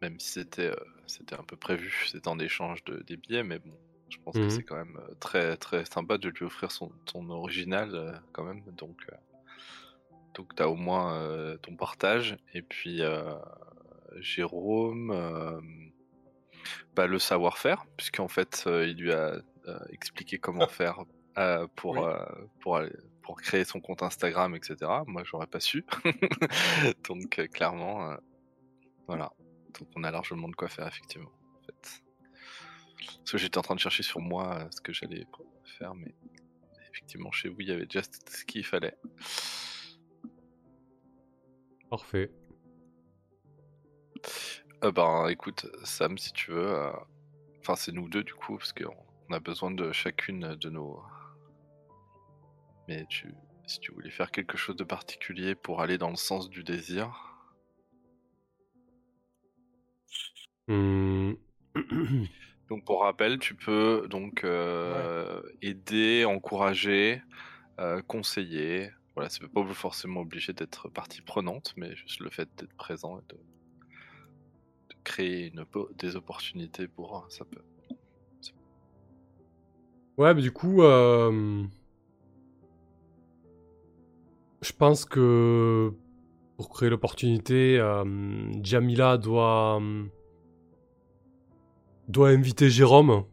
[0.02, 0.76] même si c'était euh,
[1.08, 3.74] c'était un peu prévu, c'était en échange de, des billets, mais bon,
[4.10, 7.30] je pense que c'est quand même euh, très très sympa de lui offrir son, ton
[7.30, 8.62] original euh, quand même.
[8.78, 9.16] Donc euh,
[10.36, 13.34] donc t'as au moins euh, ton partage et puis euh,
[14.18, 15.60] Jérôme, euh,
[16.96, 19.36] bah, le savoir-faire, puisqu'en fait, il lui a
[19.90, 21.00] expliqué comment faire
[21.76, 22.12] pour, Oui.
[22.62, 24.78] pour, aller- pour créer son compte Instagram, etc.
[25.08, 25.86] Moi, j'aurais pas su.
[27.08, 28.16] Donc, clairement,
[29.08, 29.34] voilà.
[29.80, 31.32] Donc, on a largement de quoi faire, effectivement.
[31.60, 32.02] En fait.
[33.18, 35.26] Parce que j'étais en train de chercher sur moi ce que j'allais
[35.78, 36.16] faire, mais
[36.92, 38.96] effectivement, chez vous, il y avait déjà ce qu'il fallait.
[41.90, 42.32] Parfait.
[44.84, 46.68] Euh, ben, écoute, Sam, si tu veux.
[46.74, 46.92] euh,
[47.62, 48.96] Enfin, c'est nous deux, du coup, parce qu'on
[49.30, 51.02] on a besoin de chacune de nos.
[52.88, 53.34] Mais tu,
[53.68, 57.12] si tu voulais faire quelque chose de particulier pour aller dans le sens du désir.
[60.68, 61.34] Hmm.
[62.70, 67.22] Donc pour rappel, tu peux donc euh, aider, encourager,
[67.80, 68.90] euh, conseiller.
[69.16, 73.34] Voilà, c'est pas forcément obligé d'être partie prenante, mais juste le fait d'être présent et
[73.34, 73.40] de,
[75.06, 75.66] créer une,
[75.98, 77.62] des opportunités pour euh, ça peut.
[80.18, 81.64] Ouais, mais du coup, euh,
[84.62, 85.94] je pense que
[86.58, 88.04] pour créer l'opportunité, euh,
[88.64, 90.06] Jamila doit, euh,
[92.08, 93.26] doit inviter Jérôme.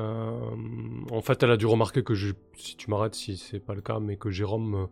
[0.00, 0.40] Euh,
[1.10, 3.82] en fait, elle a dû remarquer que, je, si tu m'arrêtes si c'est pas le
[3.82, 4.86] cas, mais que Jérôme euh,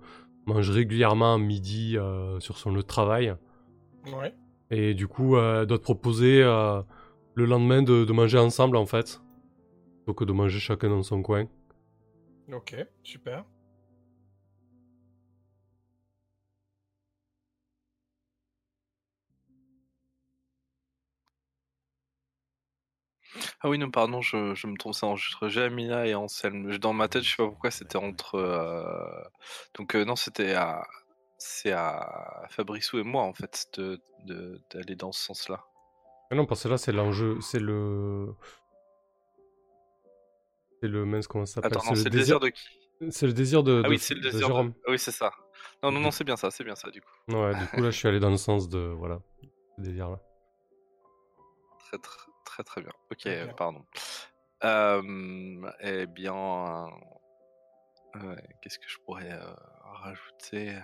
[0.46, 3.34] mange régulièrement à midi euh, sur son lieu de travail.
[4.12, 4.34] Ouais.
[4.70, 9.22] Et du coup, elle doit te proposer le lendemain de, de manger ensemble, en fait.
[10.04, 11.46] Plutôt que de manger chacun dans son coin.
[12.52, 13.44] Ok, super.
[23.60, 26.76] Ah oui, non, pardon, je, je me trompe, c'est entre Jamila et Anselme.
[26.78, 28.36] Dans ma tête, je sais pas pourquoi, c'était entre.
[28.36, 29.22] euh,
[29.74, 30.86] Donc, euh, non, c'était à.
[31.38, 35.64] C'est à Fabrissou et moi, en fait, de- de- d'aller dans ce sens-là.
[36.30, 38.34] Ah non, parce que là, c'est l'enjeu, c'est le...
[40.82, 41.04] C'est le...
[41.04, 41.78] mince, comment ça s'appelle?
[41.78, 42.68] Attends, non, c'est le désir de qui?
[43.10, 44.48] C'est le désir de, Ah de- oui, c'est le de désir.
[44.48, 44.74] de- Jérôme.
[44.86, 45.32] Ah oui, c'est ça.
[45.82, 47.10] Non, non, non, c'est bien ça, c'est bien ça, du coup.
[47.28, 48.78] Ouais, du coup, là, je suis allé dans le sens de...
[48.78, 49.20] Voilà,
[49.78, 50.20] ce désir-là.
[51.78, 52.92] Très, très, très, très bien.
[53.10, 53.54] Ok, Très bien.
[53.54, 53.84] pardon.
[54.64, 56.88] Euh, eh bien.
[58.16, 59.54] euh, Qu'est-ce que je pourrais euh,
[60.02, 60.78] rajouter?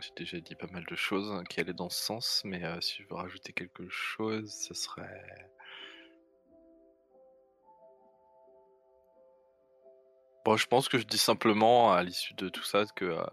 [0.00, 2.80] J'ai déjà dit pas mal de choses hein, qui allaient dans ce sens, mais euh,
[2.80, 5.50] si je veux rajouter quelque chose, ce serait.
[10.44, 13.04] Bon, je pense que je dis simplement à l'issue de tout ça que.
[13.06, 13.24] euh,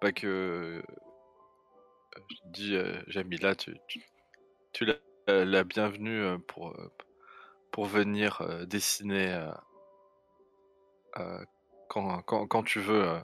[0.00, 0.26] pas que.
[0.26, 0.82] euh,
[2.30, 3.76] je dis, euh, Jamila, tu,
[4.82, 4.96] l'as
[5.28, 6.76] la bienvenue pour,
[7.72, 9.50] pour venir dessiner
[11.88, 13.20] quand, quand, quand tu veux.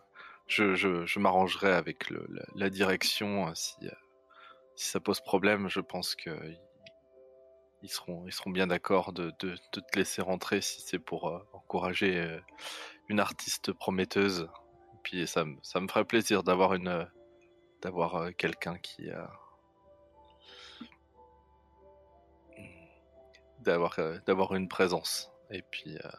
[0.48, 3.76] je je, je m'arrangerai avec la, direction si,
[4.76, 5.68] si ça pose problème.
[5.68, 6.30] Je pense que
[7.82, 12.39] ils- seront, ils seront bien d'accord de, de, te laisser rentrer si c'est pour encourager
[13.08, 14.48] une artiste prometteuse.
[14.94, 17.04] Et puis ça, me- ça me ferait plaisir d'avoir une euh,
[17.82, 19.24] d'avoir euh, quelqu'un qui euh,
[23.58, 25.30] d'avoir euh, d'avoir une présence.
[25.50, 26.10] Et puis euh,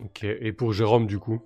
[0.00, 1.40] Ok, et pour Jérôme, du coup?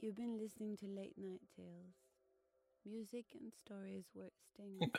[0.00, 1.99] You've been listening to Late Night Tales.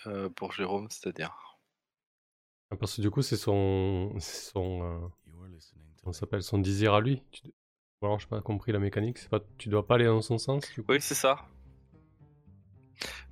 [0.08, 1.36] Euh, pour Jérôme, c'est-à-dire.
[2.70, 4.14] Ah, Parce que du coup, c'est son...
[4.20, 4.84] son...
[4.84, 6.44] euh, You are listening to comment ça s'appelle?
[6.44, 7.22] Son désir à lui.
[7.32, 7.48] Tu...
[7.48, 9.18] Ou alors, j'ai pas compris la mécanique.
[9.18, 9.42] C'est pas...
[9.58, 11.46] Tu dois pas aller dans son sens, du coup Oui, c'est ça.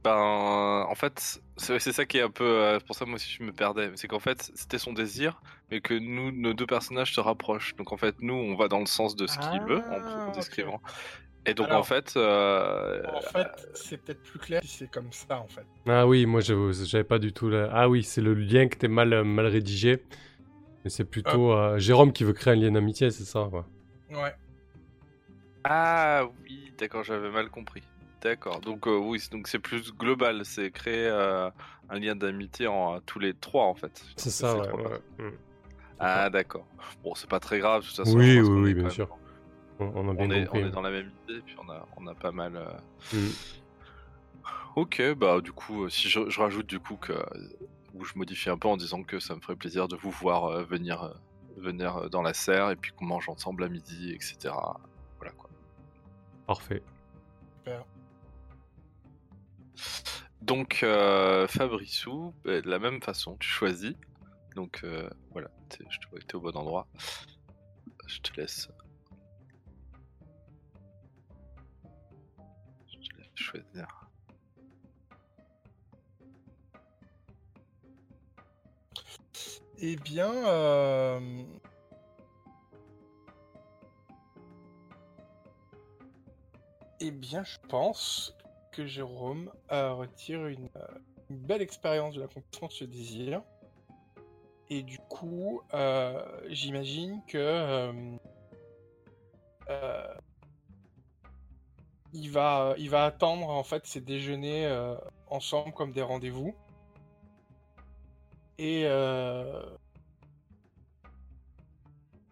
[0.03, 2.45] Ben, en fait, c'est ça qui est un peu.
[2.45, 3.91] euh, pour ça, moi aussi, je me perdais.
[3.95, 7.75] C'est qu'en fait, c'était son désir, mais que nous, nos deux personnages se rapprochent.
[7.75, 10.27] Donc, en fait, nous, on va dans le sens de ce qu'il veut, en, Ah,
[10.27, 10.39] en ok.
[10.39, 10.81] décrivant.
[11.49, 12.13] Et donc, en fait.
[12.15, 15.65] euh, En fait, c'est peut-être plus clair si c'est comme ça, en fait.
[15.87, 17.49] Ah oui, moi, j'avais pas du tout...
[17.49, 20.03] la- Ah oui, c'est le lien que t'es mal, mal rédigé.
[20.83, 23.65] Mais c'est plutôt euh, Jérôme qui veut créer un lien d'amitié, c'est ça quoi.
[24.11, 24.33] Ouais.
[25.63, 27.83] Ah oui, d'accord, j'avais mal compris.
[28.21, 28.59] D'accord.
[28.61, 30.45] Donc, euh, oui, c'est- donc c'est plus global.
[30.45, 31.49] C'est créer euh,
[31.89, 34.01] un lien d'amitié en tous les trois, en fait.
[34.15, 34.71] C'est ça, ouais.
[34.71, 34.99] ouais.
[35.25, 35.31] Mm.
[35.99, 36.65] Ah, d'accord.
[37.03, 38.17] Bon, c'est pas très grave, de toute façon.
[38.17, 39.07] Oui, oui, bien sûr.
[39.07, 39.15] même-
[39.79, 39.85] On,
[40.31, 40.59] est, on compris.
[40.61, 42.55] est dans la même idée, puis on a, on a pas mal.
[42.55, 42.71] euh,
[43.13, 43.29] Mm.
[44.75, 47.13] Ok, bah du coup, euh, si je, je rajoute du coup que,
[47.93, 50.45] ou je modifie un peu en disant que ça me ferait plaisir de vous voir
[50.45, 51.13] euh, venir, euh,
[51.57, 54.53] venir euh, dans la serre et puis qu'on mange ensemble à midi, etc.
[55.17, 55.49] Voilà quoi.
[56.47, 56.83] Parfait.
[57.57, 57.83] Super.
[60.41, 63.93] Donc euh, Fabrissou, bah, de la même façon, tu choisis.
[64.55, 65.49] Donc euh, voilà,
[65.89, 66.87] je te vois que t'es au bon endroit.
[68.07, 68.69] Je te laisse.
[79.81, 81.43] Eh bien, euh,
[86.99, 88.35] eh bien, je pense
[88.73, 90.87] que Jérôme retire une, euh,
[91.29, 93.41] une belle expérience de l'accomplissement de ce désir.
[94.69, 98.19] Et du coup, euh, j'imagine que
[102.13, 104.95] il va, il va attendre en fait ces déjeuners euh,
[105.27, 106.55] ensemble comme des rendez-vous.
[108.57, 109.63] Et, euh,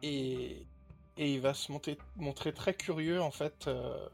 [0.02, 0.66] et
[1.20, 1.72] et il va se
[2.16, 4.08] montrer très curieux en fait euh,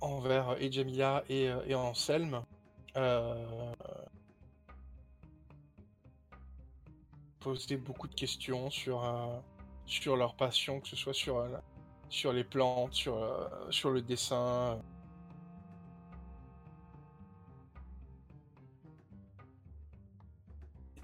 [0.00, 0.66] envers et
[1.28, 2.42] et, et Anselme.
[7.38, 9.02] Poser beaucoup de questions sur,
[9.86, 11.46] sur leur passion, que ce soit sur,
[12.10, 14.78] sur les plantes, sur, euh, sur le dessin.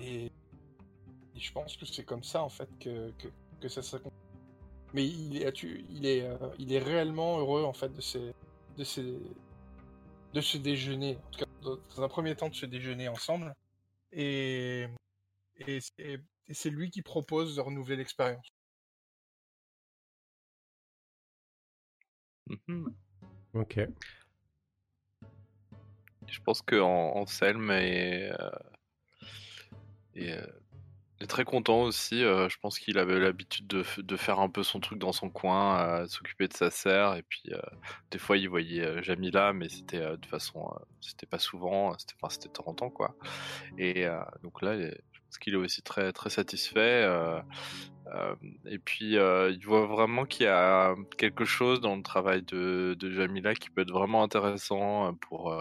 [0.01, 0.31] Et,
[1.35, 3.13] je pense que c'est comme ça en fait que,
[3.61, 4.19] que, ça s'accomplit.
[4.95, 8.35] Mais il est, il est, euh, il est réellement heureux en fait de ces,
[8.77, 9.19] de ces,
[10.35, 11.19] de ce déjeuner.
[11.27, 13.55] En tout cas, dans un premier temps, de se déjeuner ensemble.
[14.13, 14.87] Et,
[15.59, 18.56] et, et c'est lui qui propose de renouveler l'expérience.
[22.47, 22.95] Mhm.
[23.55, 23.81] Ok.
[26.29, 28.51] Je pense que An- Anselme est, euh,
[30.15, 30.47] est, euh,
[31.21, 32.25] est très content aussi.
[32.25, 33.83] euh, je pense qu'il avait l'habitude de,
[34.17, 37.17] faire un peu son truc dans son coin, euh, s'occuper de sa sœur.
[37.17, 37.61] Et puis, euh,
[38.11, 40.67] des fois, il voyait euh, Jamila, mais c'était euh, de façon.
[40.75, 43.17] euh, c'était pas souvent, c'était enfin, c'était de temps en temps, quoi.
[43.79, 44.77] Et euh, donc là,
[45.39, 47.03] qu'il est aussi très, très satisfait.
[47.05, 47.41] euh,
[48.15, 48.35] euh,
[48.67, 52.97] et puis, euh, il voit vraiment qu'il y a quelque chose dans le travail de,
[53.01, 55.55] Jamila qui peut être vraiment intéressant pour,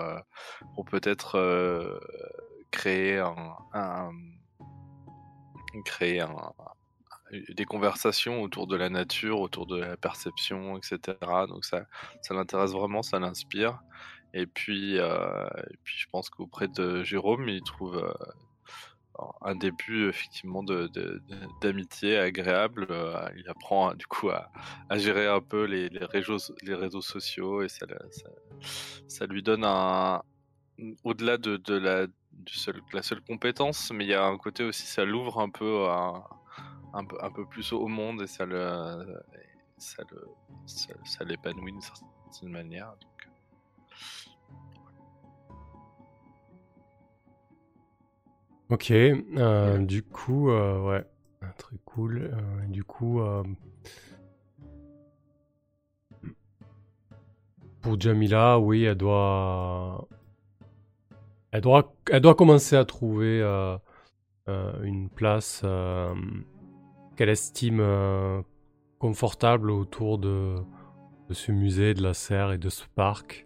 [0.75, 1.99] pour peut-être
[2.71, 4.11] créer un,
[5.85, 6.53] créer un-
[7.49, 11.17] des conversations autour de la nature, autour de la perception, etc.
[11.47, 11.85] Donc ça,
[12.21, 13.79] ça l'intéresse vraiment, ça l'inspire.
[14.33, 18.05] Et puis, et puis, je pense qu'auprès de Jérôme, il trouve
[19.41, 20.63] un début effectivement
[21.61, 22.87] d'amitié agréable.
[22.89, 24.51] Euh, il apprend du coup à,
[24.89, 30.21] à gérer un peu les, les réseaux, sociaux et ça, lui donne un
[31.03, 32.07] au-delà de, la,
[33.01, 37.87] seule compétence, mais il y a un côté aussi, ça l'ouvre un peu plus au
[37.87, 38.45] monde et ça,
[39.77, 42.93] ça l'épanouit d'une certaine manière.
[48.71, 51.05] Ok, euh, du coup, euh, ouais,
[51.55, 52.31] très cool.
[52.33, 53.21] Euh, du coup,
[57.81, 60.07] pour Jamila, oui, elle doit,
[61.51, 63.41] elle doit, elle doit commencer à trouver
[64.47, 65.63] une place
[67.15, 68.43] qu'elle estime
[68.97, 70.55] confortable autour de,
[71.29, 73.45] de ce musée, de la serre et de ce parc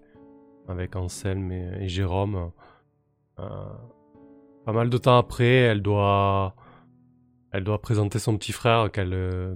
[0.70, 2.52] avec Anselme et, et Jérôme.
[4.65, 6.56] Pas mal de temps après, elle doit,
[7.52, 9.56] elle doit présenter son petit frère qu'elle, euh,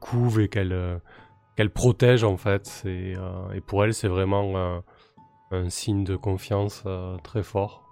[0.00, 0.98] couve et qu'elle, euh,
[1.56, 2.82] qu'elle protège en fait.
[2.84, 4.82] Et, euh, et pour elle, c'est vraiment
[5.50, 7.84] un signe de confiance euh, très fort.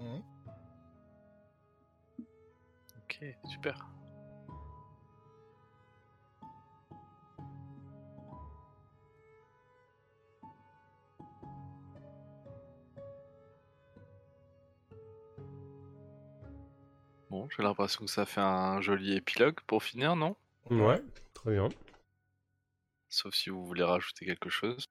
[0.00, 0.22] Mhm.
[2.98, 3.91] ok, super.
[17.32, 20.36] Bon, j'ai l'impression que ça fait un joli épilogue pour finir, non?
[20.68, 21.02] Ouais,
[21.32, 21.70] très bien.
[23.08, 24.84] Sauf si vous voulez rajouter quelque chose.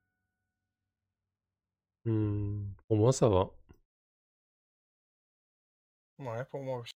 [2.04, 3.52] Hmm, pour moi, ça va.
[6.18, 6.94] Ouais, pour moi aussi.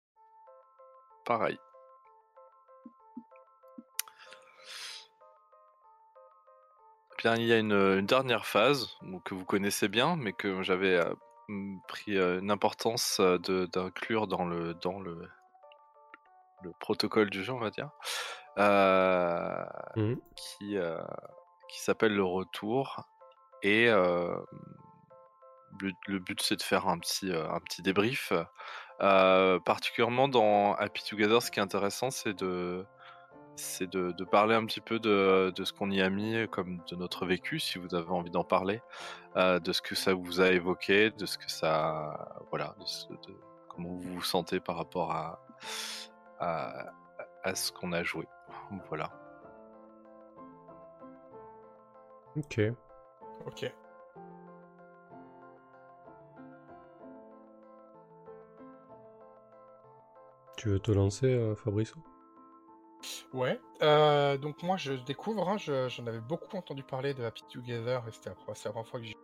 [1.26, 1.60] Pareil.
[7.20, 10.96] Bien, il y a une, une dernière phase que vous connaissez bien, mais que j'avais
[10.96, 11.14] euh,
[11.88, 13.20] pris une importance
[13.72, 15.30] d'inclure dans le, dans le,
[16.64, 17.90] le protocole du jeu, on va dire,
[18.58, 19.66] euh,
[19.96, 20.20] Mhm.
[20.36, 21.02] qui, euh,
[21.70, 23.06] qui s'appelle le retour.
[23.64, 24.36] Et euh,
[26.08, 28.32] le, but, c'est de faire un petit, un petit débrief.
[29.00, 32.86] Particulièrement dans Happy Together, ce qui est intéressant, c'est de,
[33.56, 36.80] c'est de, de parler un petit peu de, de ce qu'on y a mis, comme
[36.90, 38.82] de notre vécu, si vous avez envie d'en parler,
[39.38, 43.08] euh, de ce que ça vous a évoqué, de ce que ça, voilà, de, ce-
[43.08, 43.36] de
[43.70, 45.40] comment vous vous sentez par rapport à,
[46.40, 46.92] à,
[47.44, 48.28] à ce qu'on a joué.
[48.90, 49.12] Voilà.
[52.38, 52.60] Ok.
[53.46, 53.72] Ok.
[60.58, 61.94] Tu veux te lancer, euh, Fabrice?
[63.34, 63.60] Ouais.
[63.82, 65.48] euh, donc moi, je découvre.
[65.50, 69.00] hein, je- J'en avais beaucoup entendu parler de Happy Together et c'était la première fois
[69.00, 69.16] que j'y.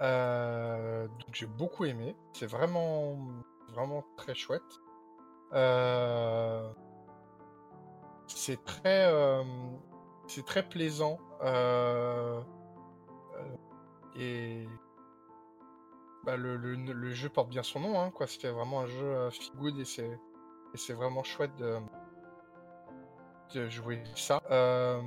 [0.00, 2.16] Euh, donc j'ai beaucoup aimé.
[2.32, 3.16] C'est vraiment,
[3.72, 4.62] vraiment très chouette.
[5.52, 6.68] Euh,
[8.26, 9.42] c'est très, euh,
[10.26, 11.18] c'est très plaisant.
[14.16, 14.66] et
[16.24, 18.26] bah, le, le- le jeu porte bien son nom, hein, quoi.
[18.26, 21.78] C'était vraiment un jeu feel good et c'est vraiment chouette de,
[23.52, 24.40] de jouer ça.
[24.50, 25.00] Euh,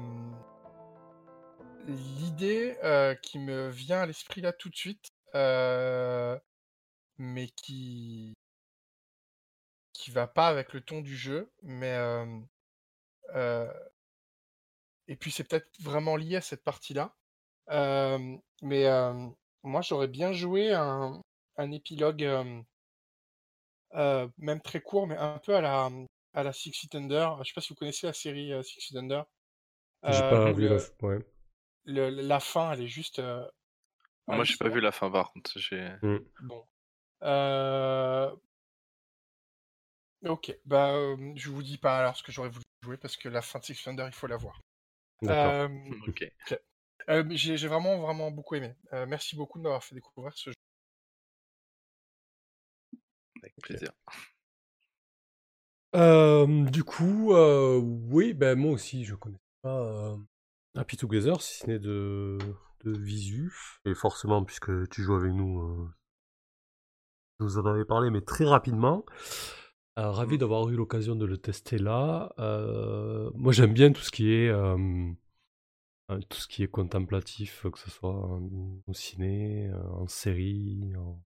[1.88, 6.38] L'idée euh, qui me vient à l'esprit là tout de suite, euh,
[7.18, 8.34] mais qui
[9.94, 11.96] qui va pas avec le ton du jeu, mais
[15.08, 17.16] et puis c'est peut-être vraiment lié à cette partie-là.
[18.62, 18.86] Mais
[19.64, 21.22] moi j'aurais bien joué un,
[21.58, 22.24] un épilogue,
[23.94, 25.90] même très court, mais un peu à la
[26.36, 27.44] à la Six Feet Under.
[27.44, 29.26] Je sais pas si vous connaissez la série euh, Six Feet Under.
[30.04, 31.08] J'ai Euh, pas vu le- la.
[31.08, 31.20] Ouais.
[31.86, 33.20] le- la fin, elle est juste.
[33.20, 33.46] euh,
[34.28, 35.58] Moi, j'ai pas vu la fin par contre.
[35.58, 35.92] J'ai.
[36.42, 36.66] Bon.
[37.24, 38.36] Euh,
[40.24, 43.30] Ok, bah euh, je vous dis pas alors ce que j'aurais voulu jouer parce que
[43.30, 44.60] la fin de Six Thunder, il faut la voir.
[45.22, 45.52] D'accord.
[45.54, 45.70] Euh,
[46.08, 46.32] Ok.
[47.10, 48.74] euh, j'ai vraiment vraiment beaucoup aimé.
[48.94, 50.56] Euh, merci beaucoup de m'avoir fait découvrir ce jeu.
[53.42, 53.92] Avec plaisir.
[55.96, 60.18] Euh, du coup, euh, oui, ben moi aussi, je connais pas euh,
[60.76, 62.38] Happy Together, si ce n'est de,
[62.84, 63.54] de visu.
[63.86, 65.90] Et forcément, puisque tu joues avec nous,
[67.40, 69.06] tu nous en avais parlé, mais très rapidement.
[69.98, 70.40] Euh, ravi Mhm.
[70.40, 72.34] d'avoir eu l'occasion de le tester là.
[72.40, 74.78] Euh, moi, j'aime bien tout ce qui est euh,
[76.30, 78.50] tout ce qui est contemplatif, que ce soit en,
[78.86, 81.20] au ciné, en série, en,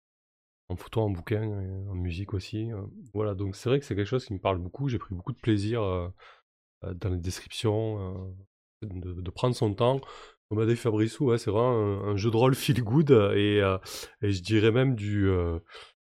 [0.69, 2.71] en photo, en bouquin, et en musique aussi.
[2.71, 2.81] euh.
[3.13, 4.89] Voilà, donc c'est vrai que c'est quelque chose qui me parle beaucoup.
[4.89, 6.09] J'ai pris beaucoup de plaisir euh,
[6.83, 8.27] euh, dans les descriptions,
[8.83, 10.01] euh, de, de prendre son temps.
[10.49, 13.61] Comme a dit Fabrice, ouais, c'est vraiment un, un jeu de rôle feel good et,
[13.61, 13.77] euh,
[14.21, 15.59] et je dirais même du, euh,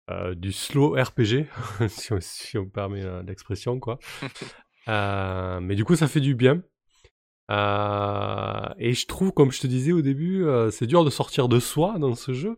[0.10, 1.45] euh, du slow RPG,
[1.88, 3.99] si, on, si on permet euh, l'expression, quoi.
[4.88, 6.64] Euh, mais du coup, ça fait du bien.
[7.52, 11.48] Euh, et je trouve, comme je te disais au début, euh, c'est dur de sortir
[11.48, 12.57] de soi dans ce jeu.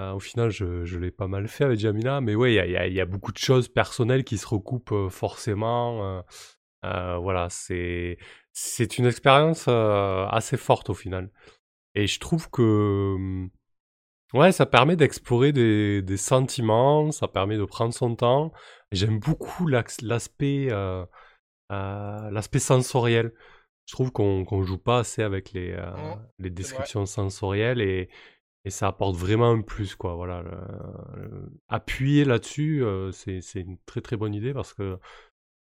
[0.00, 2.76] Euh, au final, je, je l'ai pas mal fait avec Jamila, mais ouais, il y
[2.76, 6.22] a, y y beaucoup de choses personnelles qui se recoupent euh, forcément.
[6.84, 8.18] euh, voilà, c'est
[8.52, 11.30] c'est une expérience assez forte au final.
[11.94, 13.50] Et je trouve que hum,
[14.34, 18.52] ouais, ça permet d'explorer des, des sentiments, ça permet de prendre son temps.
[18.92, 21.04] J'aime beaucoup l'aspect euh,
[21.72, 23.32] euh, l'aspect sensoriel.
[23.86, 28.08] Je trouve qu'on joue pas assez avec les, euh, Mhm, les descriptions sensorielles et,
[28.64, 30.14] et ça apporte vraiment un plus quoi.
[30.14, 34.98] Voilà, le- le- appuyer là-dessus, euh, c'est une très très bonne idée parce que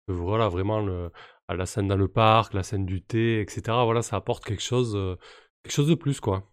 [0.08, 1.12] voilà vraiment le,
[1.48, 3.86] à la scène dans le parc, la scène du thé, etc.
[3.86, 5.16] Voilà, ça apporte quelque chose euh,
[5.64, 6.52] quelque chose de plus quoi.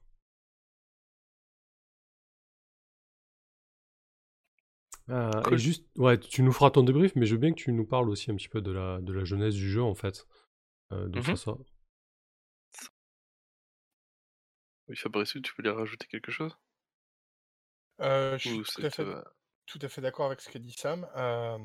[5.10, 7.73] Euh, et juste, ouais, tu nous feras ton débrief, mais je veux bien que tu
[7.73, 10.27] nous parles aussi un petit peu de la, de la jeunesse du jeu, en fait.
[10.90, 11.36] Ça Mhm.
[14.89, 16.59] Oui, Fabrice, tu voulais rajouter quelque chose?
[18.01, 19.23] Euh, je suis Ou tout à fait, euh,
[19.66, 21.06] tout à fait d'accord avec ce qu'a dit Sam.
[21.16, 21.59] Euh,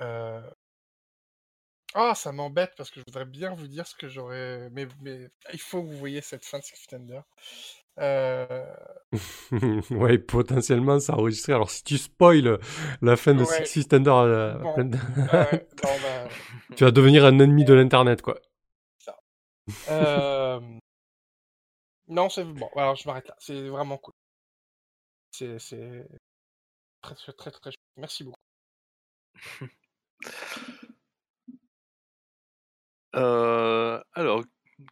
[0.00, 0.50] euh,
[1.94, 4.68] Ah, ça m'embête parce que je voudrais bien vous dire ce que j'aurais.
[4.72, 7.20] Mais, mais il faut que vous voyez cette fin de Six Thunder.
[8.00, 8.64] Euh...
[9.90, 11.52] ouais, potentiellement, ça a enregistré.
[11.52, 12.58] Alors, si tu spoil
[13.02, 13.64] la fin de Ouais.
[13.66, 14.74] Six euh, Bon.
[14.74, 16.28] plein de- ah ouais, non, bah,
[16.76, 18.38] tu vas devenir un ennemi de l'internet, quoi.
[19.90, 20.60] Euh,
[22.08, 22.68] Non, c'est bon.
[22.76, 23.36] Alors, je m'arrête là.
[23.38, 24.14] C'est vraiment cool.
[25.30, 25.58] C'est
[27.02, 27.70] très, très, très, très.
[27.96, 28.38] Merci beaucoup.
[33.14, 34.42] Euh, alors,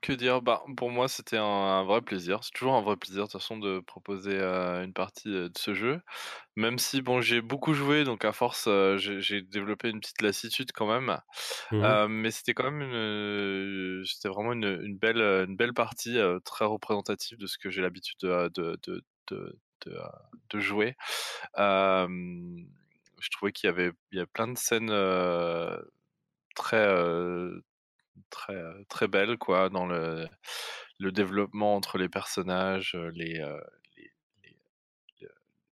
[0.02, 0.42] que dire?
[0.42, 2.42] Bah, pour moi, c'était un, un vrai plaisir.
[2.42, 5.56] C'est toujours un vrai plaisir, de toute façon, de proposer euh, une partie euh, de
[5.58, 6.00] ce jeu.
[6.56, 10.72] Même si, bon, j'ai beaucoup joué, donc à force, euh, j'ai développé une petite lassitude
[10.72, 11.18] quand même.
[11.72, 16.64] Euh, mais c'était quand même une, c'était vraiment une, une belle, une belle partie très
[16.64, 18.78] représentative de ce que j'ai l'habitude de, de,
[19.28, 19.58] de,
[20.50, 20.96] de, jouer.
[21.56, 24.90] Je trouvais qu'il y avait, il y a plein de scènes
[26.54, 26.86] très,
[28.30, 30.28] très, très belles, quoi, dans le,
[30.98, 33.34] le développement entre les personnages, les,
[33.96, 34.10] les-
[34.44, 34.56] les-
[35.20, 35.28] le-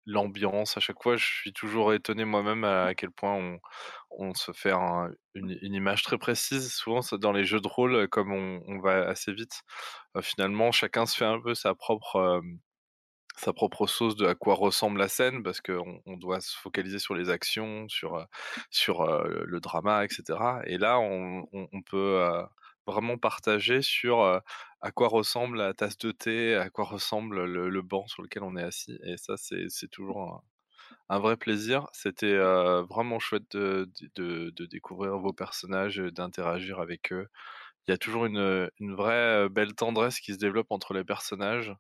[0.06, 0.78] l'ambiance.
[0.78, 3.60] À chaque fois, je suis toujours étonné moi-même à, quel point on,
[4.12, 6.74] on se fait un- une, image très précise.
[6.74, 9.62] Souvent, dans les jeux de rôle, comme on, on va assez vite,
[10.22, 12.42] finalement, chacun se fait un peu sa propre,
[13.38, 17.00] sa propre sauce de à quoi ressemble la scène parce qu'on on doit se focaliser
[17.00, 18.26] sur les actions, sur,
[18.70, 22.24] sur, le drama et cetera et là on on peut,
[22.88, 28.08] vraiment partager sur, à quoi ressemble la tasse de thé, à quoi ressemble le banc
[28.08, 30.44] sur lequel on est assis et ça c'est toujours
[31.10, 31.88] un vrai plaisir.
[31.94, 37.28] C'était, vraiment chouette de de de découvrir vos personnages, d'interagir avec eux.
[37.88, 41.74] Il y a toujours une, une vraie, belle tendresse qui se développe entre les personnages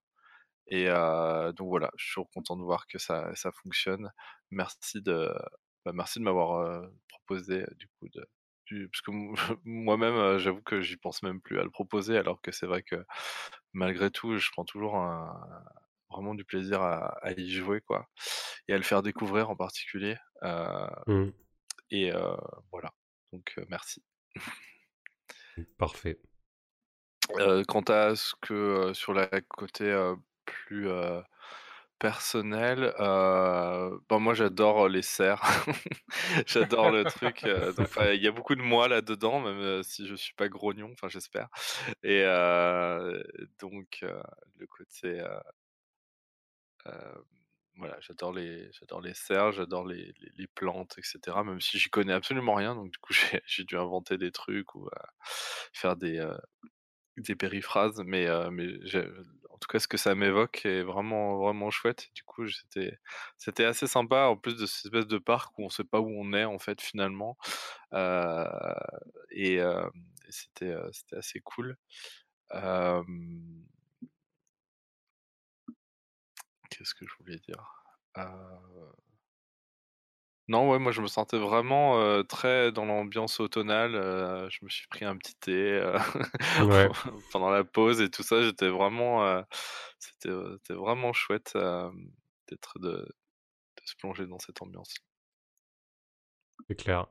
[0.72, 4.11] et donc voilà, je suis toujours content de voir que ça ça fonctionne.
[4.52, 5.31] Merci de
[5.85, 8.26] bah, merci de m'avoir, proposé, du coup de
[8.91, 9.11] parce que
[9.65, 13.06] moi-même, j'avoue que j'y pense même plus à le proposer alors que c'est vrai que
[13.73, 15.64] malgré tout, je prends toujours un
[16.10, 18.07] vraiment du plaisir à à y jouer quoi
[18.68, 20.15] et à le faire découvrir en particulier,
[21.07, 21.31] Mmh.
[21.91, 22.11] et
[22.72, 22.93] voilà,
[23.34, 24.03] donc merci.
[25.77, 26.19] Parfait.
[27.39, 29.85] Heu, quant à ce que, sur la côté,
[30.45, 30.88] plus,
[31.99, 35.41] personnel, bah, moi j'adore les cerfs.
[36.47, 40.34] J'adore le truc, il y a beaucoup de moi là-dedans, même, heu, si je suis
[40.34, 41.49] pas grognon, enfin j'espère
[42.03, 42.23] et
[43.59, 44.03] donc
[44.57, 45.23] le côté,
[47.76, 51.89] voilà, j'adore les j'adore les cerfs, j'adore les les plantes et cetera, même si j'y
[51.89, 53.13] connais absolument rien, donc du coup
[53.45, 54.89] j'ai dû inventer des trucs ou,
[55.73, 56.23] faire des,
[57.18, 58.69] des périphrases, mais mais
[59.62, 62.10] tout cas ce que ça m'évoque est vraiment vraiment chouette.
[62.16, 62.46] Du coup,
[63.38, 66.10] c'était assez sympa en plus de cette espèce de parc où on sait pas où
[66.10, 67.38] on est en fait finalement,
[67.94, 68.46] heu
[69.31, 69.90] et hem
[70.28, 70.73] et c'était,
[71.18, 71.78] assez cool.
[76.70, 77.84] Qu'est-ce que je voulais dire?
[80.52, 83.94] Non, ouais, moi je me sentais vraiment, très dans l'ambiance automnale,
[84.49, 85.81] je me suis pris un petit thé,
[86.70, 86.89] Ouais.
[87.31, 89.46] pendant la pause et tout ça, j'étais vraiment,
[89.97, 90.30] c'était,
[90.73, 91.54] vraiment chouette,
[92.49, 92.89] d'être de
[93.78, 94.94] de se plonger dans cette ambiance.
[96.68, 97.07] C'est clair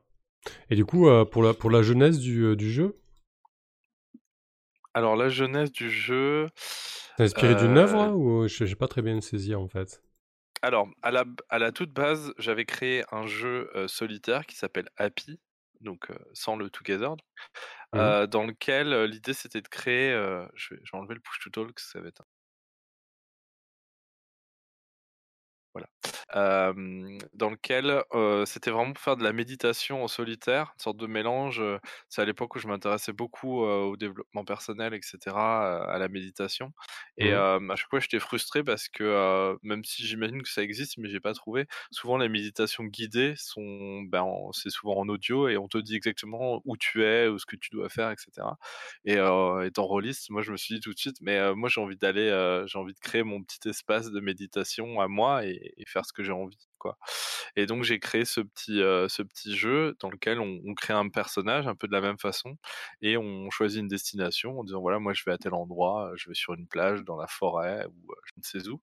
[0.69, 2.95] et du coup, pour la pour la jeunesse du, jeu?
[4.93, 6.47] Alors la jeunesse du jeu,
[7.17, 10.03] C'est inspiré d'une œuvre heu ou j'ai j'ai pas très bien saisi en fait?
[10.61, 14.89] Alors à la b à la toute base, j'avais créé un jeu, solitaire qui s'appelle
[14.97, 15.39] Happy,
[15.81, 17.15] donc sans le Together,
[17.93, 18.11] Mmh.
[18.27, 20.11] dans lequel, l'idée c'était de créer,
[20.55, 22.23] je vais je vais enlever le push to talk, ça va être
[26.33, 28.03] Dans lequel,
[28.45, 31.61] c'était vraiment pour faire de la méditation en solitaire, une sorte de mélange,
[32.09, 36.07] c'est à l'époque où je m'intéressais beaucoup, au développement personnel et cetera, heu, à la
[36.09, 36.71] méditation
[37.17, 37.41] et Mmh.
[37.71, 41.19] à chaque fois j'étais frustré parce que, même si j'imagine que ça existe, mais j'ai
[41.19, 41.65] pas trouvé.
[41.91, 45.95] Souvent les méditations guidées sont, ben, en c'est souvent en audio et on te dit
[45.95, 48.57] exactement où tu es, ou ce que tu dois faire et cetera
[49.05, 51.81] et heu, étant rôliste, moi je me suis dit tout de suite: «Mais moi j'ai
[51.81, 52.29] envie d'aller,
[52.67, 56.13] j'ai envie de créer mon petit espace de méditation à moi et et faire ce
[56.13, 56.97] que j'ai envie, quoi»
[57.57, 61.09] et donc j'ai créé ce petit, heu, ce petit jeu dans lequel on crée un
[61.09, 62.57] personnage un peu de la même façon
[63.01, 66.17] et on choisit une destination en disant: «Voilà, moi je vais à tel endroit, heu,
[66.17, 68.81] je vais sur une plage, dans la forêt ou heu, je ne sais où»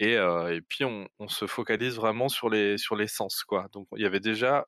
[0.00, 3.68] et et puis on se focalise vraiment sur les sur les sens, quoi.
[3.72, 4.66] Donc il y avait déjà,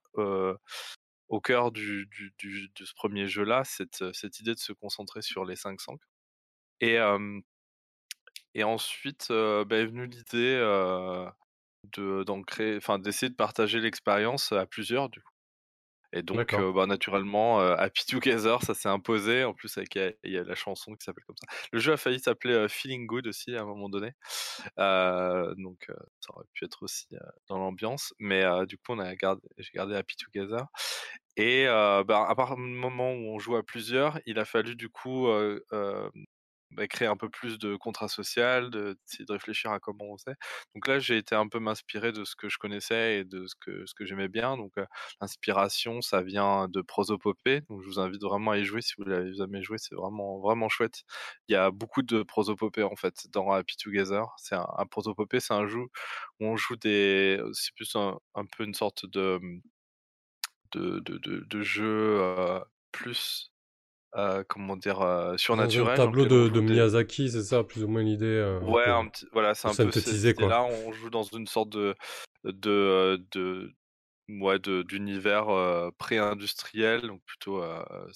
[1.29, 2.35] au cœur du du
[2.77, 5.99] de ce 1er jeu-là, cette, heu, cette idée de se concentrer sur les 5 sens.
[6.83, 6.99] Et
[8.55, 10.57] et ensuite, bah, est venue l'idée,
[11.85, 12.25] de
[12.79, 15.29] enfin d'essayer de partager l'expérience à plusieurs du coup.
[16.15, 19.45] Et donc bah, naturellement, heu, Happy Together ça s'est imposé.
[19.45, 21.47] En plus avec, il y a la chanson qui s'appelle comme ça.
[21.73, 24.13] Le jeu a failli s'appeler, Feeling Good aussi à un moment donné,
[24.79, 25.87] donc
[26.21, 27.09] ça aurait pu être aussi,
[27.49, 28.15] dans l'ambiance.
[28.21, 30.67] Mais du coup on a gardé j'ai gardé Happy Together
[31.37, 34.89] et bah, à part le moment où on joue à plusieurs, il a fallu du
[34.91, 35.29] coup,
[36.77, 40.37] bah, créer un peu plus de contrat social, de de réfléchir à comment on faisait.
[40.75, 43.55] Donc là, j'ai été un peu m'inspirer de ce que je connaissais et de ce
[43.61, 44.87] que ce que j'aimais bien donc heu,
[45.21, 49.05] l'inspiration ça vient de Prosopopée, donc je vous invite vraiment à y jouer si vous
[49.05, 51.03] l'avez jamais joué, c'est vraiment vraiment chouette.
[51.49, 54.25] Il y a beaucoup de Prosopopée en fait dans Happy Together.
[54.39, 55.81] C'est un Prosopopée, c'est un jeu
[56.41, 58.19] où on joue des c'est plus un
[58.57, 59.41] peu une sorte de,
[60.73, 63.52] de de de jeu, plus,
[64.17, 65.01] heu, comment dire?
[65.55, 68.85] Dans un surnaturel dans tableau de Miyazaki, c'est ça plus ou moins l'idée, un Ouais,
[68.87, 70.29] un petit voilà, c'est un peu quoi?
[70.29, 70.63] idée-là.
[70.65, 71.95] On joue dans une sorte de
[72.45, 73.25] de
[74.85, 77.63] d'univers, heu, pré-industriel, donc plutôt,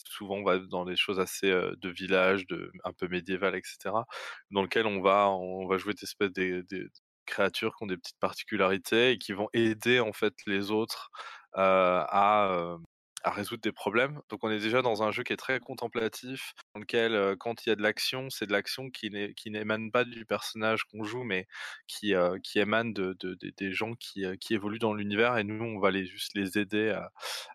[0.07, 4.07] souvent on va dans des choses assez, de village, de un peu médiéval et cetera.
[4.51, 6.87] Dans lequel on va on va jouer des espèces des des
[7.27, 11.11] créatures qui ont des petites particularités et qui vont aider en fait les autres,
[11.55, 12.77] à,
[13.23, 14.21] à résoudre des problèmes.
[14.31, 17.71] Donc on est déjà dans un jeu qui est très contemplatif, dans lequel quand il
[17.71, 19.11] y a de l'action, c'est de l'action qui
[19.51, 21.47] n'émane pas du personnage qu'on joue, mais
[21.89, 22.15] qui,
[22.55, 26.33] émane de, de- de- des gens qui, évoluent dans l'univers, et nous, on va juste
[26.35, 26.91] les aider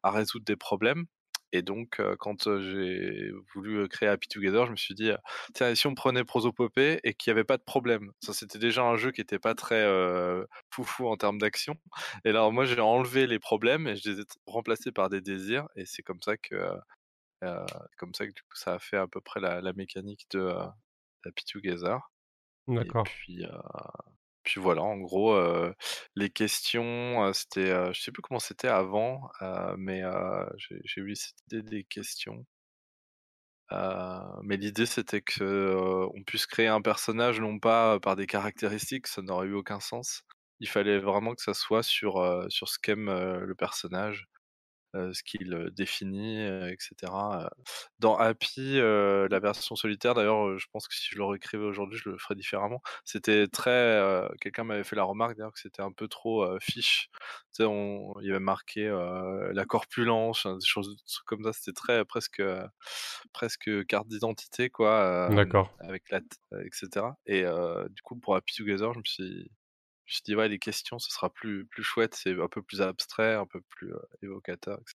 [0.03, 1.05] à résoudre des problèmes.
[1.53, 5.11] Et donc, quand j'ai voulu créer Happy Together, je me suis dit,
[5.53, 8.59] tiens, et si on prenait Prosopopée et qu'il n'y avait pas de problème Ça, c'était
[8.59, 11.75] déjà un jeu qui n'était pas très euh, foufou en termes d'action.
[12.25, 15.67] Et alors, moi, j'ai enlevé les problèmes et je les ai remplacés par des désirs.
[15.75, 16.55] Et c'est comme ça que,
[17.43, 17.65] euh,
[17.97, 20.39] comme ça que du coup, ça a fait à peu près la, la mécanique de
[20.39, 20.65] euh,
[21.25, 21.99] Happy Together.
[22.75, 23.05] Et D'accord.
[23.05, 23.49] puis, euh,
[24.43, 25.37] puis voilà, en gros,
[26.15, 29.29] les questions, c'était, je sais plus comment c'était avant,
[29.77, 30.01] mais
[30.57, 32.45] j'ai eu cette idée des questions.
[34.43, 35.75] Mais l'idée c'était que
[36.15, 40.23] on puisse créer un personnage non pas par des caractéristiques, ça n'aurait eu aucun sens.
[40.59, 42.15] Il fallait vraiment que ça soit sur,
[42.49, 44.27] ce qu'aime le personnage,
[45.13, 47.11] ce qu'il euh, définit, euh, etc.
[47.45, 47.47] Euh,
[47.99, 51.63] Dans Happy, euh, la version solitaire, d'ailleurs, euh, je pense que si je le réécrivais
[51.65, 52.81] aujourd'hui, je le ferais différemment.
[53.05, 53.69] C'était très.
[53.71, 57.09] euh, Quelqu'un m'avait fait la remarque d'ailleurs que c'était un peu trop euh, fiche.
[57.53, 60.95] Tu sais, on, il y avait marqué euh, la corpulence, des choses
[61.25, 61.53] comme ça.
[61.53, 62.65] C'était très presque, euh,
[63.33, 65.73] presque carte d'identité, quoi, euh, D'accord.
[65.79, 66.19] avec la,
[66.53, 67.05] euh, etc.
[67.25, 69.51] Et euh, du coup, pour Happy Together, je me suis,
[70.11, 72.61] je me suis dit, ouais, les questions, ce sera plus, plus chouette, c'est un peu
[72.61, 74.97] plus abstrait, un peu plus euh, évocateur, etc.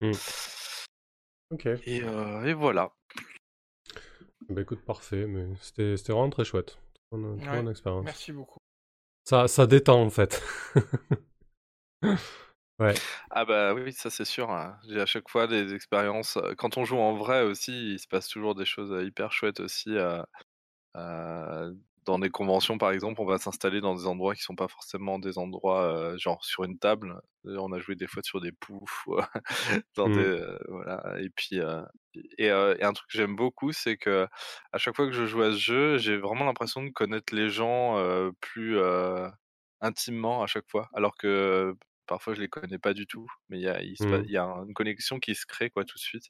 [0.00, 1.54] Hmm.
[1.54, 1.66] Ok.
[1.66, 2.92] Et, euh, et voilà.
[4.48, 6.78] Bah écoute, parfait, mais c'était c'était vraiment très chouette.
[7.10, 8.04] Très bonne, très Ouais, bonne expérience.
[8.04, 8.58] Merci beaucoup.
[9.24, 10.40] Ça, ça détend en fait.
[12.78, 12.94] ouais.
[13.30, 14.50] Ah bah oui, ça c'est sûr.
[14.50, 14.78] hein.
[14.88, 16.38] J'ai à chaque fois des expériences.
[16.58, 19.96] Quand on joue en vrai aussi, il se passe toujours des choses hyper chouettes aussi.
[19.96, 20.22] euh,
[20.96, 21.72] euh,
[22.06, 25.18] dans des conventions, par exemple, on va s'installer dans des endroits qui sont pas forcément
[25.18, 27.20] des endroits euh, genre sur une table.
[27.46, 29.06] Euh, On a joué des fois sur des poufs,
[29.96, 30.10] dans Mm.
[30.10, 31.02] des euh, voilà.
[31.20, 31.82] Et puis euh,
[32.38, 32.50] et, et
[32.84, 34.26] un truc que j'aime beaucoup, c'est que
[34.72, 37.48] à chaque fois que je joue à ce jeu, j'ai vraiment l'impression de connaître les
[37.50, 37.96] gens
[38.40, 38.78] plus
[39.80, 41.74] intimement à chaque fois, alors que
[42.06, 44.44] parfois je les connais pas du tout, mais il y a, il se y a
[44.44, 46.26] une connexion qui se crée quoi tout de suite.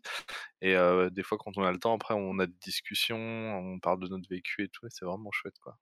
[0.61, 3.79] Et euh, des fois, quand on a le temps, après, on a des discussions, on
[3.81, 5.79] parle de notre vécu et tout, et c'est vraiment chouette quoi.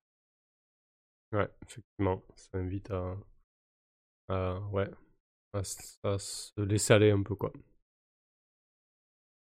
[1.32, 2.22] Ouais, effectivement.
[2.36, 3.16] Ça invite à,
[4.28, 4.90] à- ouais,
[5.54, 7.52] à, se laisser aller un peu, quoi.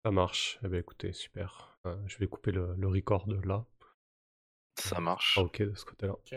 [0.05, 0.59] Ça marche.
[0.63, 1.79] Eh ben écoutez, super.
[1.87, 3.65] Euh, je vais couper le, le record là.
[4.79, 5.39] Ça Ah, marche.
[5.39, 6.13] ok de ce côté-là.
[6.13, 6.35] Ok.